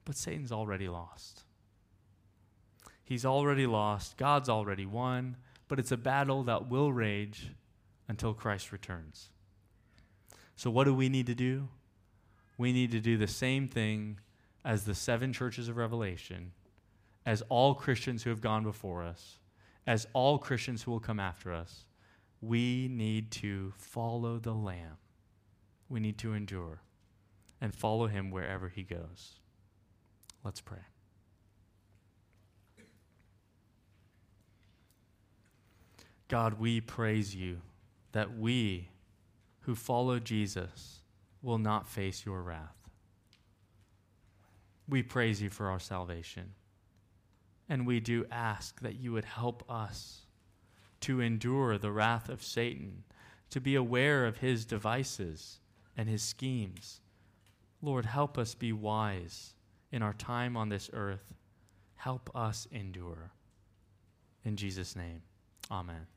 But 0.06 0.16
Satan's 0.16 0.54
already 0.54 0.88
lost. 0.88 1.42
He's 3.04 3.26
already 3.26 3.68
lost. 3.68 4.16
God's 4.16 4.48
already 4.48 4.86
won. 4.86 5.36
But 5.68 5.78
it's 5.78 5.92
a 5.92 5.98
battle 5.98 6.44
that 6.44 6.70
will 6.70 6.94
rage 6.94 7.52
until 8.08 8.34
Christ 8.34 8.72
returns. 8.72 9.28
So, 10.56 10.70
what 10.70 10.86
do 10.86 10.94
we 10.94 11.10
need 11.10 11.26
to 11.26 11.36
do? 11.36 11.68
We 12.58 12.72
need 12.72 12.92
to 12.92 13.02
do 13.02 13.18
the 13.18 13.28
same 13.28 13.68
thing 13.68 14.22
as 14.64 14.86
the 14.86 14.96
seven 14.96 15.34
churches 15.34 15.68
of 15.68 15.76
Revelation, 15.76 16.54
as 17.26 17.44
all 17.50 17.76
Christians 17.76 18.24
who 18.24 18.30
have 18.30 18.40
gone 18.40 18.64
before 18.64 19.04
us, 19.04 19.40
as 19.88 20.08
all 20.14 20.38
Christians 20.38 20.84
who 20.84 20.92
will 20.92 21.00
come 21.00 21.20
after 21.20 21.54
us. 21.54 21.86
We 22.42 22.88
need 22.88 23.32
to 23.32 23.74
follow 23.78 24.40
the 24.40 24.54
Lamb. 24.54 24.98
We 25.90 26.00
need 26.00 26.18
to 26.20 26.34
endure 26.34 26.82
and 27.62 27.74
follow 27.74 28.08
him 28.08 28.32
wherever 28.32 28.70
he 28.70 28.84
goes. 28.84 29.40
Let's 30.44 30.62
pray. 30.62 30.80
God, 36.28 36.60
we 36.60 36.82
praise 36.82 37.36
you 37.36 37.62
that 38.12 38.38
we 38.38 38.90
who 39.62 39.76
follow 39.76 40.20
Jesus 40.20 41.00
will 41.42 41.58
not 41.58 41.88
face 41.88 42.26
your 42.26 42.42
wrath. 42.42 42.76
We 44.88 45.04
praise 45.04 45.42
you 45.42 45.50
for 45.50 45.70
our 45.70 45.80
salvation. 45.80 46.54
And 47.68 47.88
we 47.88 48.00
do 48.00 48.26
ask 48.32 48.80
that 48.82 48.96
you 48.96 49.12
would 49.14 49.26
help 49.26 49.64
us 49.70 50.22
to 51.02 51.22
endure 51.22 51.78
the 51.78 51.92
wrath 51.92 52.30
of 52.30 52.44
Satan, 52.44 53.04
to 53.50 53.60
be 53.62 53.76
aware 53.76 54.26
of 54.26 54.38
his 54.38 54.66
devices 54.66 55.60
and 55.98 56.10
his 56.10 56.22
schemes. 56.22 57.02
Lord, 57.82 58.06
help 58.06 58.38
us 58.38 58.56
be 58.56 58.74
wise 58.74 59.54
in 59.92 60.02
our 60.02 60.14
time 60.14 60.58
on 60.58 60.70
this 60.70 60.90
earth. 60.94 61.34
Help 61.96 62.30
us 62.36 62.68
endure. 62.72 63.32
In 64.44 64.56
Jesus' 64.56 64.96
name, 64.96 65.22
amen. 65.72 66.08